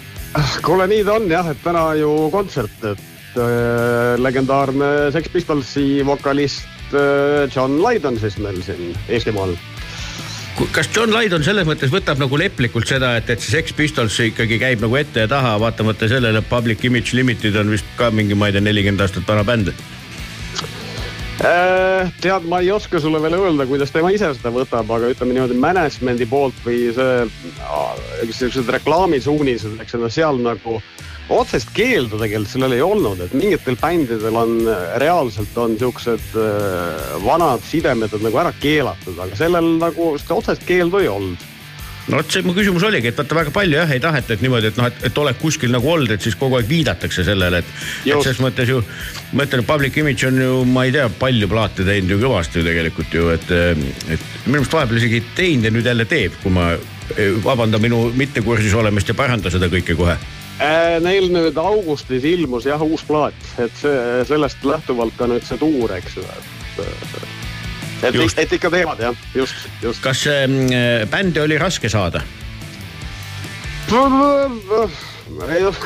[0.63, 6.95] kuule, nii ta on jah, et täna ju kontsert, et äh, legendaarne Sex Pistolsi vokalist
[6.95, 9.57] äh, John Lydon siis meil siin Eestimaal.
[10.71, 14.59] Kas John Lydon selles mõttes võtab nagu leplikult seda, et, et see Sex Pistols ikkagi
[14.61, 18.37] käib nagu ette ja taha, vaatamata sellele, et Public Image Limited on vist ka mingi,
[18.37, 19.73] ma ei tea, nelikümmend aastat vana bänd.
[21.41, 25.33] Äh, tead, ma ei oska sulle veel öelda, kuidas tema ise seda võtab, aga ütleme
[25.33, 27.23] niimoodi management'i poolt või see,
[28.37, 30.77] siuksed reklaamisuunised, eks ole, seal nagu
[31.33, 34.53] otsest keeldu tegelikult sellel ei olnud, et mingitel bändidel on
[35.01, 41.09] reaalselt on siuksed äh, vanad sidemed nagu ära keelatud, aga sellel nagu otsest keeldu ei
[41.11, 41.49] olnud
[42.09, 44.71] no vot see mu küsimus oligi, et vaata väga palju jah ei taheta, et niimoodi,
[44.73, 47.73] et noh, et, et oled kuskil nagu olnud, et siis kogu aeg viidatakse sellele, et.
[48.05, 48.81] et selles mõttes ju,
[49.33, 53.15] ma ütlen, Public Image on ju, ma ei tea, palju plaate teinud ju kõvasti tegelikult
[53.15, 56.73] ju, et, et minu meelest vahepeal isegi teinud ja nüüd jälle teeb, kui ma
[57.43, 60.17] vabandan minu mittekursis olemist ja paranda seda kõike kohe.
[60.61, 63.95] Äh, Neil nüüd augustis ilmus jah uus plaat, et see,
[64.29, 67.32] sellest lähtuvalt ka nüüd see tuur, eks ju, et.
[68.03, 68.39] Et, Just.
[68.39, 70.03] et ikka teevad jah, just, just.
[70.03, 72.23] kas äh, bändi oli raske saada?
[75.53, 75.77] ei noh,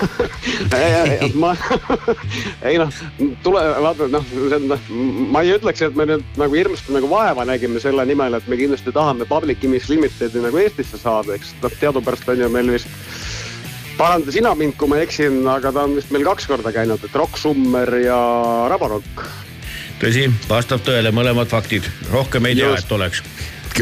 [1.42, 1.52] ma,
[2.66, 2.92] ei noh,
[3.46, 4.26] tule, vaata noh,
[5.32, 8.60] ma ei ütleks, et me nüüd nagu hirmsasti nagu vaeva nägime selle nimel, et me
[8.60, 12.90] kindlasti tahame Public Image Limitedi nagu Eestisse saada, eks noh, teadupärast on ju meil vist
[13.98, 17.18] paranda sina mind, kui ma eksin, aga ta on vist meil kaks korda käinud, et
[17.18, 18.20] Rock Summer ja
[18.72, 19.26] Rabarokk.
[20.02, 22.86] tõsi, vastab tõele mõlemad faktid, rohkem ei tea, Just.
[22.86, 23.24] et oleks.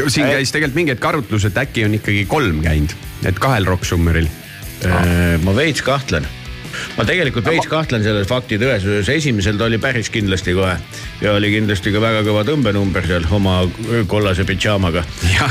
[0.08, 2.96] siin käis tegelikult mingi hetk arutlus, et äkki on ikkagi kolm käinud,
[3.28, 4.28] et kahel Rock Summeril.
[4.84, 6.26] Äh, ma veits kahtlen.
[6.98, 10.74] ma tegelikult veits kahtlen selles fakti tõesuses, esimesel ta oli päris kindlasti kohe
[11.22, 13.62] ja oli kindlasti ka väga kõva tõmbenumber seal oma
[14.06, 15.04] kollase pidžaamaga.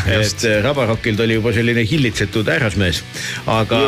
[0.05, 3.01] et eh, Rabarokil ta oli juba selline hillitsetud härrasmees,
[3.49, 3.81] aga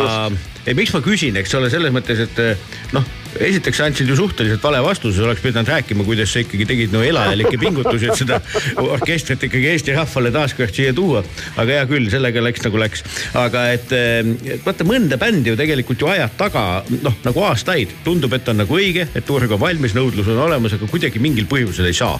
[0.66, 2.66] ei, miks ma küsin, eks ole, selles mõttes, et eh,
[2.98, 3.06] noh,
[3.40, 7.60] esiteks andsid ju suhteliselt vale vastuse, oleks pidanud rääkima, kuidas sa ikkagi tegid no elajalikke
[7.62, 8.40] pingutusi, et seda
[8.82, 11.24] orkestrit ikkagi Eesti rahvale taaskord siia tuua.
[11.58, 13.04] aga hea küll, sellega läks nagu läks,
[13.38, 16.66] aga et, et vaata mõnda bändi ju tegelikult ju ajad taga
[17.04, 20.76] noh, nagu aastaid, tundub, et on nagu õige, et turg on valmis, nõudlus on olemas,
[20.78, 22.20] aga kuidagi mingil põhjusel ei saa.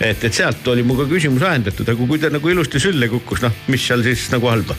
[0.00, 3.42] et, et sealt oli mu ka küsimus ajendatud, aga kui ta nagu ilusti sülle kukkus,
[3.44, 4.76] noh, mis seal siis nagu halba?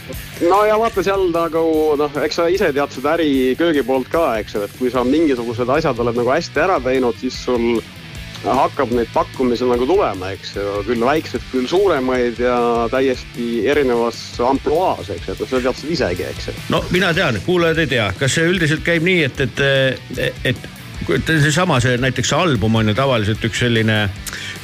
[0.48, 1.64] no ja vaata seal nagu
[1.98, 5.04] noh, eks sa ise tead seda äri köögi poolt ka, eks ju, et kui sa
[5.06, 7.82] mingisugused asjad oled nagu hästi ära teinud, siis sul
[8.44, 12.58] hakkab neid pakkumisi nagu tulema, eks ju, küll väikseid, küll suuremaid ja
[12.92, 16.56] täiesti erinevas ampluaas, eks ju, et sa tead seda isegi, eks ju.
[16.74, 20.66] no mina tean, kuulajad ei tea, kas see üldiselt käib nii, et, et, et
[21.26, 23.98] seesama, see näiteks album on ju tavaliselt üks selline,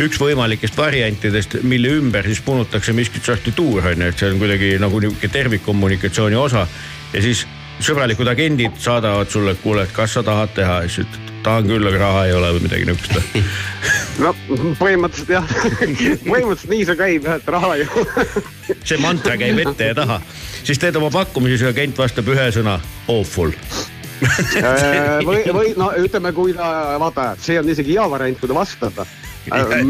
[0.00, 4.40] üks võimalikest variantidest, mille ümber siis punutakse miskit sorti tuur on ju, et see on
[4.42, 6.66] kuidagi nagu nihuke tervikkommunikatsiooni osa.
[7.12, 7.46] ja siis
[7.80, 11.68] sõbralikud agendid saadavad sulle, et kuule, et kas sa tahad teha ja siis ütled, tahan
[11.70, 13.38] küll, aga raha ei ole või midagi niukest
[14.24, 14.34] no
[14.80, 15.54] põhimõtteliselt jah,
[16.26, 18.26] põhimõtteliselt nii see käib jah, et raha ei ole.
[18.82, 20.20] see mantra käib ette ja taha,
[20.60, 22.76] siis teed oma pakkumise, siis agent vastab ühe sõna
[23.08, 23.56] awful
[24.20, 28.56] Äh, või, või no ütleme, kui ta, vaata, see on isegi hea variant, kui ta
[28.56, 29.02] vastab.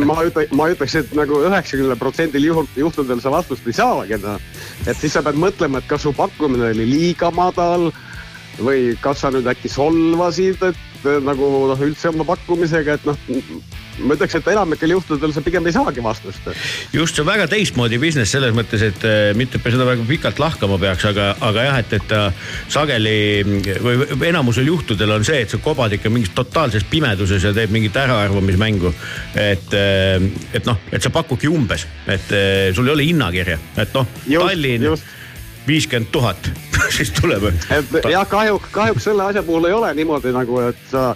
[0.06, 4.38] ma ütle, ma ütleks, et nagu üheksakümnel protsendil juhul, juhtudel sa vastust ei saagi, noh.
[4.86, 7.90] Et siis sa pead mõtlema, et kas su pakkumine oli liiga madal
[8.60, 13.16] või kas sa nüüd äkki solvasid, et nagu noh, üldse oma pakkumisega, et noh
[14.06, 16.48] ma ütleks, et enamikel juhtudel sa pigem ei saagi vastust.
[16.92, 20.40] just, see on väga teistmoodi business selles mõttes, et äh, mitte et seda väga pikalt
[20.42, 22.22] lahkama peaks, aga, aga jah, et, et ta
[22.70, 23.16] sageli
[23.84, 27.96] või enamusel juhtudel on see, et sa kobad ikka mingis totaalses pimeduses ja teed mingit
[28.00, 28.94] äraarvamismängu.
[29.34, 29.72] et,
[30.54, 32.36] et noh, et sa pakudki umbes, et
[32.74, 34.94] sul ei ole hinnakirja, et noh, Tallinn
[35.70, 36.50] viiskümmend tuhat,
[36.96, 37.50] siis tuleb.
[38.10, 41.12] jah, kahjuks, kahjuks selle asja puhul ei ole niimoodi nagu, et sa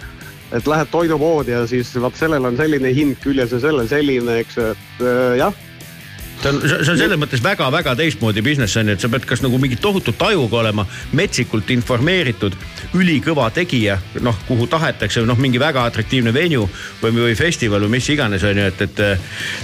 [0.55, 4.59] et lähed toidupoodi ja siis vot sellel on selline hind küljes ja sellel selline, eks,
[4.71, 5.64] et äh, jah
[6.45, 9.43] see on, see on selles mõttes väga-väga teistmoodi business on ju, et sa pead kas
[9.45, 10.85] nagu mingi tohutu tajuga olema,
[11.17, 12.57] metsikult informeeritud,
[12.99, 16.69] ülikõva tegija, noh, kuhu tahetakse, noh, mingi väga atraktiivne venue
[17.03, 19.03] või, või festival või mis iganes on ju, et, et,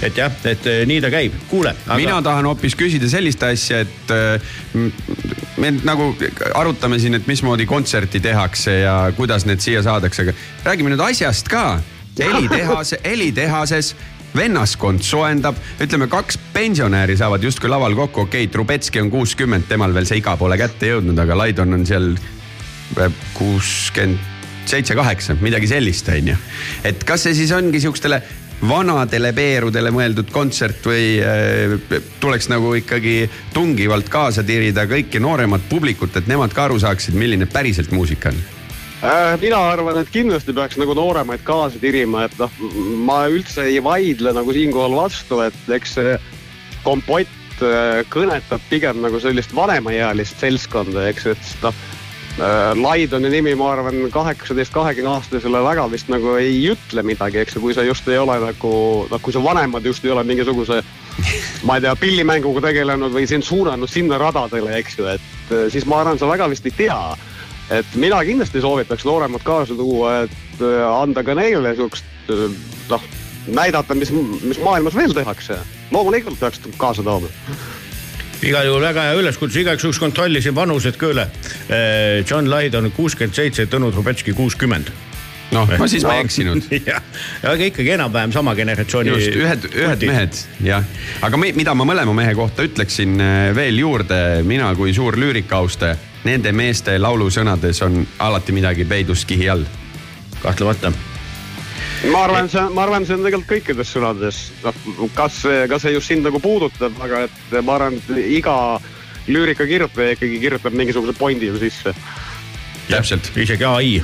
[0.09, 1.37] et jah, et nii ta käib.
[1.51, 1.99] kuule aga....
[1.99, 4.51] mina tahan hoopis küsida sellist asja, et äh,
[5.61, 6.11] me nagu
[6.57, 11.51] arutame siin, et mismoodi kontserti tehakse ja kuidas need siia saadakse, aga räägime nüüd asjast
[11.51, 11.65] ka
[12.21, 13.95] helitehase, helitehases
[14.35, 19.93] vennaskond soojendab, ütleme kaks pensionäri saavad justkui laval kokku, okei okay,, Trubetski on kuuskümmend, temal
[19.95, 22.13] veel see iga pole kätte jõudnud, aga Laidon on seal
[22.99, 24.29] äh, kuuskümmend
[24.71, 26.37] seitse, kaheksa, midagi sellist, on ju.
[26.87, 28.21] et kas see siis ongi sihukestele
[28.67, 31.75] vanadele peerudele mõeldud kontsert või äh,
[32.21, 33.25] tuleks nagu ikkagi
[33.55, 38.43] tungivalt kaasa tirida kõiki nooremat publikut, et nemad ka aru saaksid, milline päriselt muusika on
[39.41, 42.51] mina arvan, et kindlasti peaks nagu nooremaid kaasa tirima, et noh,
[43.01, 46.17] ma üldse ei vaidle nagu siinkohal vastu, et eks see
[46.85, 51.81] kompott äh, kõnetab pigem nagu sellist vanemaealist seltskonda, eks, et noh.
[52.37, 57.57] äh, Laidoni nimi, ma arvan, kaheksateist, kahekümne aastasele väga vist nagu ei ütle midagi, eks
[57.57, 58.75] ju, kui sa just ei ole nagu,
[59.09, 60.83] noh, kui su vanemad just ei ole mingisuguse
[61.65, 66.03] ma ei tea, pillimänguga tegelenud või sind suunanud sinna radadele, eks ju, et siis ma
[66.05, 67.01] arvan, sa väga vist ei tea
[67.71, 72.47] et mina kindlasti soovitaks nooremat kaasa tuua, et äh, anda ka neile siukest äh,
[72.89, 73.05] noh,
[73.47, 74.11] näidata, mis,
[74.43, 75.59] mis maailmas veel tehakse.
[75.91, 77.29] loomulikult peaks kaasa tooma
[78.41, 81.27] igal juhul väga hea üleskutse, igaks juhuks kontrollisin vanused ka üle.
[81.69, 84.89] Äh, John Lydon kuuskümmend seitse, Tõnu Trubetski kuuskümmend
[85.51, 86.69] noh, no siis ma ei eksinud.
[86.91, 87.03] jah,
[87.53, 89.13] aga ikkagi enam-vähem sama generatsiooni.
[89.15, 90.87] just, ühed, ühed mehed, jah.
[91.21, 93.19] aga me, mida ma mõlema mehe kohta ütleksin
[93.57, 95.97] veel juurde, mina kui suur lüürikaaustaja
[96.27, 99.65] nende meeste laulusõnades on alati midagi peidus kihi all.
[100.41, 100.91] kahtlemata
[102.09, 106.09] ma arvan, see, ma arvan, see on tegelikult kõikides sõnades, noh, kas, kas see just
[106.09, 108.55] sind nagu puudutab, aga et ma arvan, et iga
[109.29, 111.93] lüürika kirjutaja ikkagi kirjutab mingisuguse pointi ju sisse.
[112.89, 114.01] täpselt, isegi ai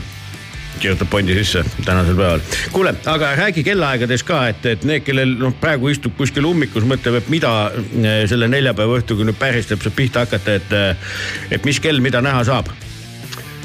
[0.82, 2.40] kirjutab pointi sisse tänasel päeval.
[2.72, 7.20] kuule, aga räägi kellaaegades ka, et, et need, kellel noh, praegu istub kuskil ummikus, mõtleb,
[7.22, 11.18] et mida eh, selle neljapäeva õhtuga nüüd päris täpselt pihta hakata, et, eh,
[11.58, 12.72] et mis kell mida näha saab?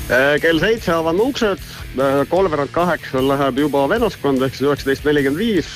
[0.08, 1.62] Eh, kell seitse avame uksed,
[2.32, 5.72] kolmveerand kaheksa läheb juba vennaskond ehk siis üheksateist nelikümmend viis.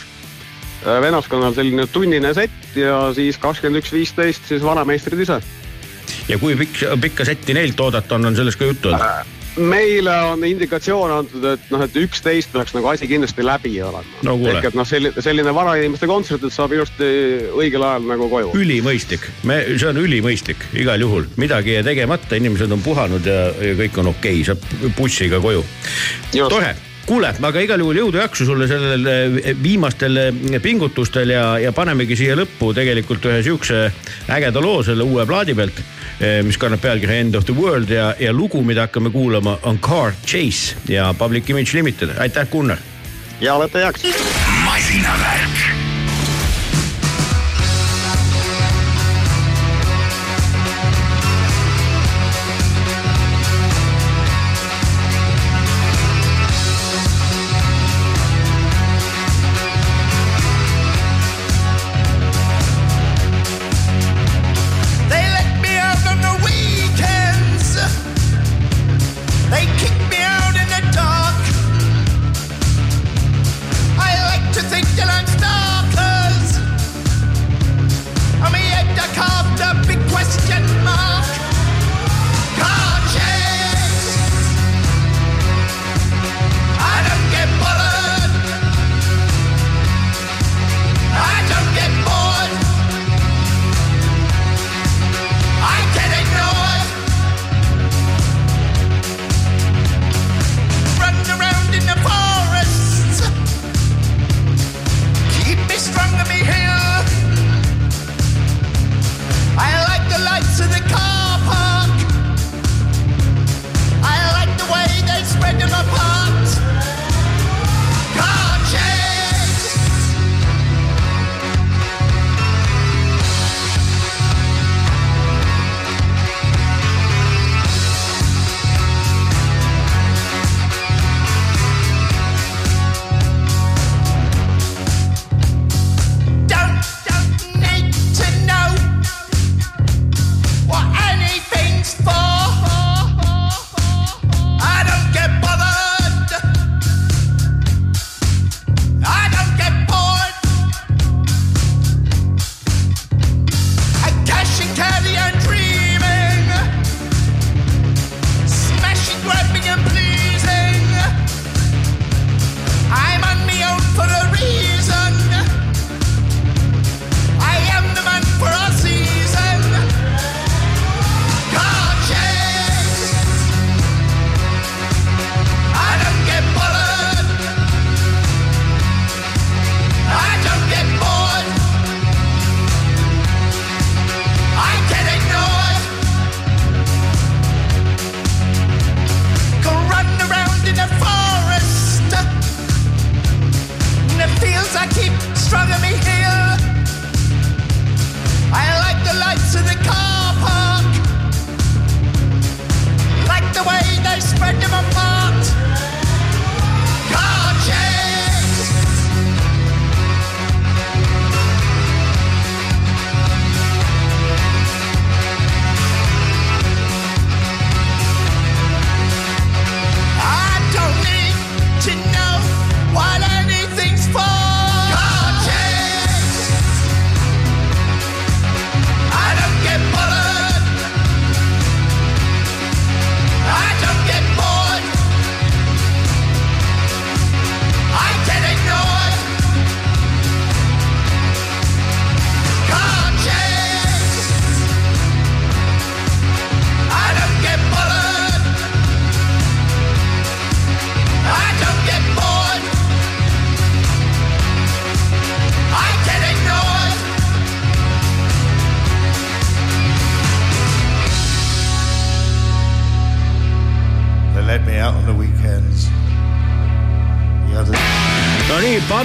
[0.87, 5.41] vennaskonnal selline tunnine sett ja siis kakskümmend üks viisteist siis vanameistrid ise.
[6.29, 9.36] ja kui pikk, pikka setti neilt oodata on, on sellest ka juttu olnud?
[9.57, 14.37] Meile on indikatsioon antud, et noh, et üksteist peaks nagu asi kindlasti läbi olema No
[14.51, 17.07] ehk et noh, selline, selline vanainimeste kontsert, et saab ilusti
[17.57, 18.53] õigel ajal nagu koju.
[18.59, 23.79] ülimõistlik, me, see on ülimõistlik igal juhul, midagi jäi tegemata, inimesed on puhanud ja, ja
[23.79, 25.65] kõik on okei okay., saab bussiga koju.
[26.37, 26.75] tore,
[27.09, 30.21] kuule, aga igal juhul jõudu jaksu sulle sellel eh, viimastel
[30.63, 33.87] pingutustel ja, ja panemegi siia lõppu tegelikult ühe siukse
[34.37, 35.81] ägeda loo selle uue plaadi pealt,
[36.43, 40.13] mis kannab pealkirja End of the World ja, ja lugu, mida hakkame kuulama, on Car
[40.27, 42.79] Chase ja Public Image Limited, aitäh, Gunnar.
[43.41, 44.07] ja olete heaks.
[44.65, 45.86] masinavärk.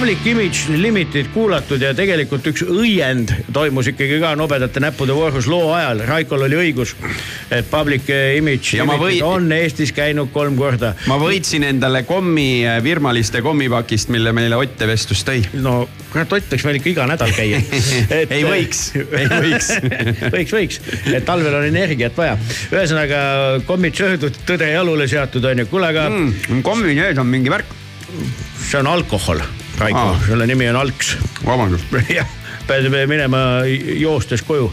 [0.02, 5.68] Public Image Limited kuulatud ja tegelikult üks õiend toimus ikkagi ka nobedate näppude voorus loo
[5.76, 6.96] ajal, Raikol oli õigus,
[7.54, 10.96] et Public Image Ja Limited või- on Eestis käinud kolm korda.
[11.06, 15.46] ma võitsin endale kommi äh, Virmaliste kommipakist, mille meile Ott Vestus tõi.
[15.62, 17.62] no kurat, Ott võiks meil ikka iga nädal käia
[18.34, 19.72] Ei võiks, ei võiks.
[20.34, 20.82] võiks, võiks,
[21.14, 22.34] et talvel on energiat vaja.
[22.74, 23.24] ühesõnaga
[23.70, 26.62] kommid söödud, tõde jalule seatud on ju, kuule aga mm,.
[26.66, 27.76] kommi sees on mingi värk.
[28.66, 29.38] see on alkohol,
[29.82, 31.16] Raiko selle nimi on alks.
[31.46, 31.92] vabandust.
[32.18, 32.38] jah,
[32.68, 33.62] pead minema
[33.98, 34.70] joostes koju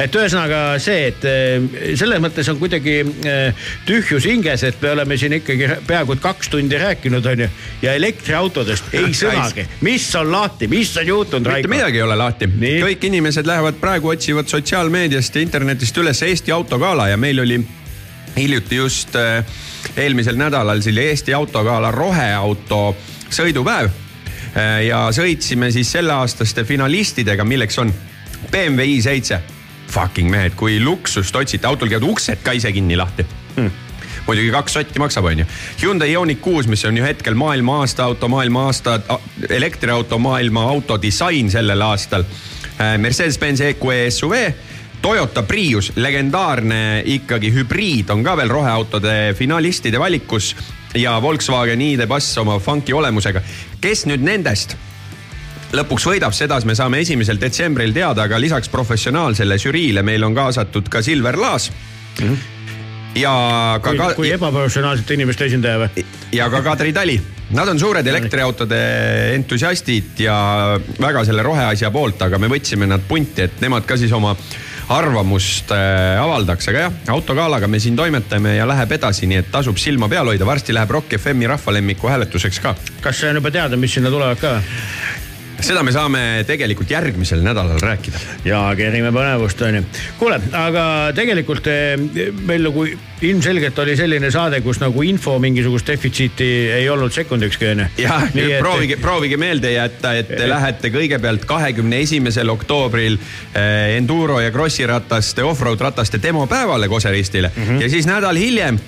[0.00, 5.18] et ühesõnaga see, et eh, selles mõttes on kuidagi eh, tühjus hinges, et me oleme
[5.20, 7.48] siin ikkagi peaaegu et kaks tundi rääkinud, onju.
[7.84, 12.48] ja elektriautodest ei sõnagi, mis on lahti, mis on juhtunud, mitte midagi ei ole lahti.
[12.48, 17.60] kõik inimesed lähevad praegu, otsivad sotsiaalmeediast ja internetist üles Eesti autogala ja meil oli
[18.38, 19.44] hiljuti just äh,
[19.96, 22.96] eelmisel nädalal selle Eesti autogala roheauto
[23.30, 23.90] sõidupäev.
[24.56, 27.92] Äh, ja sõitsime siis selleaastaste finalistidega, milleks on
[28.52, 29.42] BMW i7.
[29.88, 33.26] Fucking mehed, kui luksust otsite, autol käivad uksed ka ise kinni lahti
[33.56, 33.84] hmm
[34.28, 35.44] muidugi kaks sotti maksab, onju.
[35.80, 38.98] Hyundai Ioniq kuus, mis on ju hetkel maailma aasta auto, maailma aasta
[39.48, 42.26] elektriauto, maailma autodisain sellel aastal.
[42.76, 44.34] Äh, Mercedes-Benz EQE SUV
[45.02, 50.56] Toyota Prius, legendaarne ikkagi hübriid on ka veel roheautode finalistide valikus
[50.94, 53.42] ja Volkswagen ID.Buzz oma funky olemusega.
[53.80, 54.76] kes nüüd nendest
[55.76, 60.88] lõpuks võidab, seda me saame esimesel detsembril teada, aga lisaks professionaalsele žüriile meil on kaasatud
[60.88, 62.28] ka Silver Laas mm.
[62.28, 62.38] -hmm.
[63.20, 63.34] ja
[63.82, 66.06] ka, kui, kui ebaprofessionaalsete inimeste esindaja või?
[66.32, 67.20] ja ka Kadri Tali.
[67.50, 68.78] Nad on suured elektriautode
[69.34, 74.12] entusiastid ja väga selle roheasja poolt, aga me võtsime nad punti, et nemad ka siis
[74.12, 74.34] oma
[74.88, 79.78] arvamust äh, avaldaks, aga jah, autogalaga me siin toimetame ja läheb edasi, nii et tasub
[79.80, 82.74] silma peal hoida, varsti läheb Rock FM-i rahvalemmiku hääletuseks ka.
[83.04, 84.58] kas on juba teada, mis sinna tulevad ka?
[85.64, 88.20] Seda me saame tegelikult järgmisel nädalal rääkida.
[88.46, 89.82] ja kerime põnevust onju.
[90.18, 90.84] kuule, aga
[91.16, 91.94] tegelikult eh,
[92.46, 92.84] meil nagu
[93.28, 97.88] ilmselgelt oli selline saade, kus nagu info mingisugust defitsiiti ei olnud sekundikski onju.
[97.98, 98.28] jah,
[98.58, 104.86] proovige, proovige meelde jätta, et te lähete kõigepealt kahekümne esimesel oktoobril eh, enduro ja krossi
[104.86, 107.82] rataste, off-road rataste demopäevale Koseristile mm -hmm.
[107.82, 108.78] ja siis nädal hiljem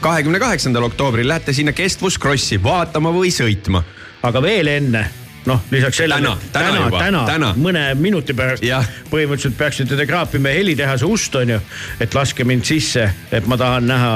[0.00, 3.82] kahekümne kaheksandal oktoobril lähete sinna kestvuskrossi vaatama või sõitma.
[4.22, 5.04] aga veel enne
[5.46, 6.20] noh, lisaks sellele.
[6.20, 7.54] täna, täna, täna, täna, täna.
[7.56, 8.64] mõne minuti pärast
[9.10, 11.60] põhimõtteliselt peaksite te kraapima helitehase ust, onju.
[12.00, 14.14] et laske mind sisse, et ma tahan näha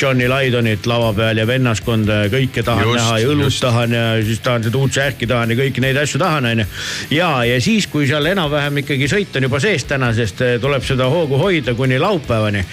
[0.00, 4.04] Johnny Lydonit lava peal ja vennaskonda ja kõike tahan just, näha ja õlut tahan ja
[4.24, 6.66] siis tahan seda uut särki tahan ja kõiki neid asju tahan, onju.
[7.12, 10.84] ja, ja siis, kui seal enam-vähem ikkagi sõit on juba sees täna, sest eh, tuleb
[10.86, 12.64] seda hoogu hoida kuni laupäevani.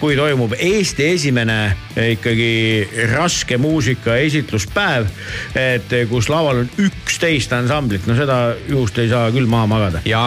[0.00, 1.58] kui toimub Eesti esimene
[1.96, 5.10] eh, ikkagi raske muusika esitluspäev,
[5.54, 10.04] et eh, kus laval on üksteist ansamblit, no seda juhust ei saa küll maha magada.
[10.08, 10.22] ja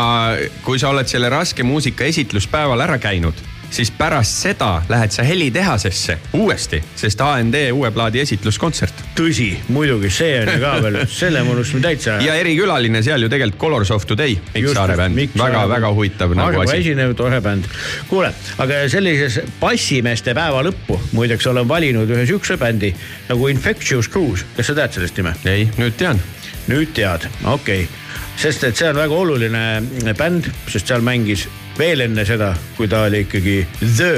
[0.65, 6.17] kui sa oled selle raske muusika esitluspäeval ära käinud siis pärast seda lähed sa helitehasesse
[6.33, 9.03] uuesti, sest AND uue plaadi esitluskontsert.
[9.17, 12.25] tõsi, muidugi, see on ju ka veel, selle me unustasime täitsa ära.
[12.25, 16.79] ja erikülaline seal ju tegelikult Colors of Today, Mikk Saare bänd, väga-väga huvitav nagu asi.
[16.81, 17.69] esinev, tore bänd.
[18.09, 22.93] kuule, aga sellises bassimeeste päeva lõppu muideks olen valinud ühe siukse bändi
[23.29, 25.35] nagu Infectious Cruise, kas sa tead sellest nime?
[25.45, 26.21] ei, nüüd tean.
[26.69, 28.09] Nüüd tead, okei okay
[28.39, 31.45] sest et see on väga oluline bänd, sest seal mängis
[31.79, 34.13] veel enne seda, kui ta oli ikkagi The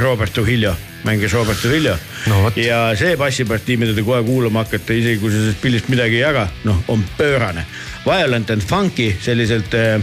[0.00, 0.72] Robert Trujillo,
[1.06, 1.94] mängis Robert Trujillo
[2.30, 2.50] no,.
[2.58, 6.24] ja see bassipartii, mida te kohe kuulama hakkate, isegi kui sa sellest pildist midagi ei
[6.24, 7.66] jaga, noh, on pöörane.
[8.06, 10.00] Violent and funky selliselt äh,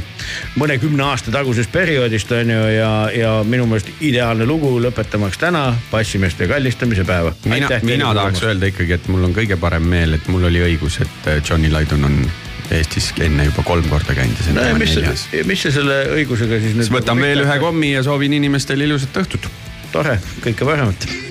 [0.59, 6.47] mõnekümne aasta tagusest perioodist on ju ja, ja minu meelest ideaalne lugu lõpetamaks täna bassimeeste
[6.47, 7.33] kallistamise päeva.
[7.45, 11.01] mina, mina tahaks öelda ikkagi, et mul on kõige parem meel, et mul oli õigus,
[11.01, 12.19] et äh, Johnny Lydon on
[12.71, 15.23] Eestis enne juba kolm korda käinud ja see on tema neljas.
[15.47, 16.87] mis sa selle õigusega siis nüüd?
[16.89, 19.49] siis võtan veel ühe kommi ja soovin inimestele ilusat õhtut.
[19.95, 21.26] tore, kõike paremat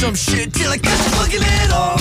[0.00, 1.99] some shit till I your fucking head off.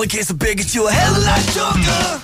[0.00, 2.20] A stolen case of beer gets you a hell of a lot drunker.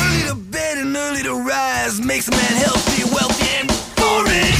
[0.00, 4.54] Early to bed and early to rise makes a man healthy, wealthy, and boring.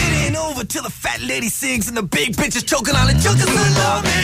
[0.00, 3.06] It ain't over till the fat lady sings and the big bitch is choking on
[3.06, 4.23] the junkers that love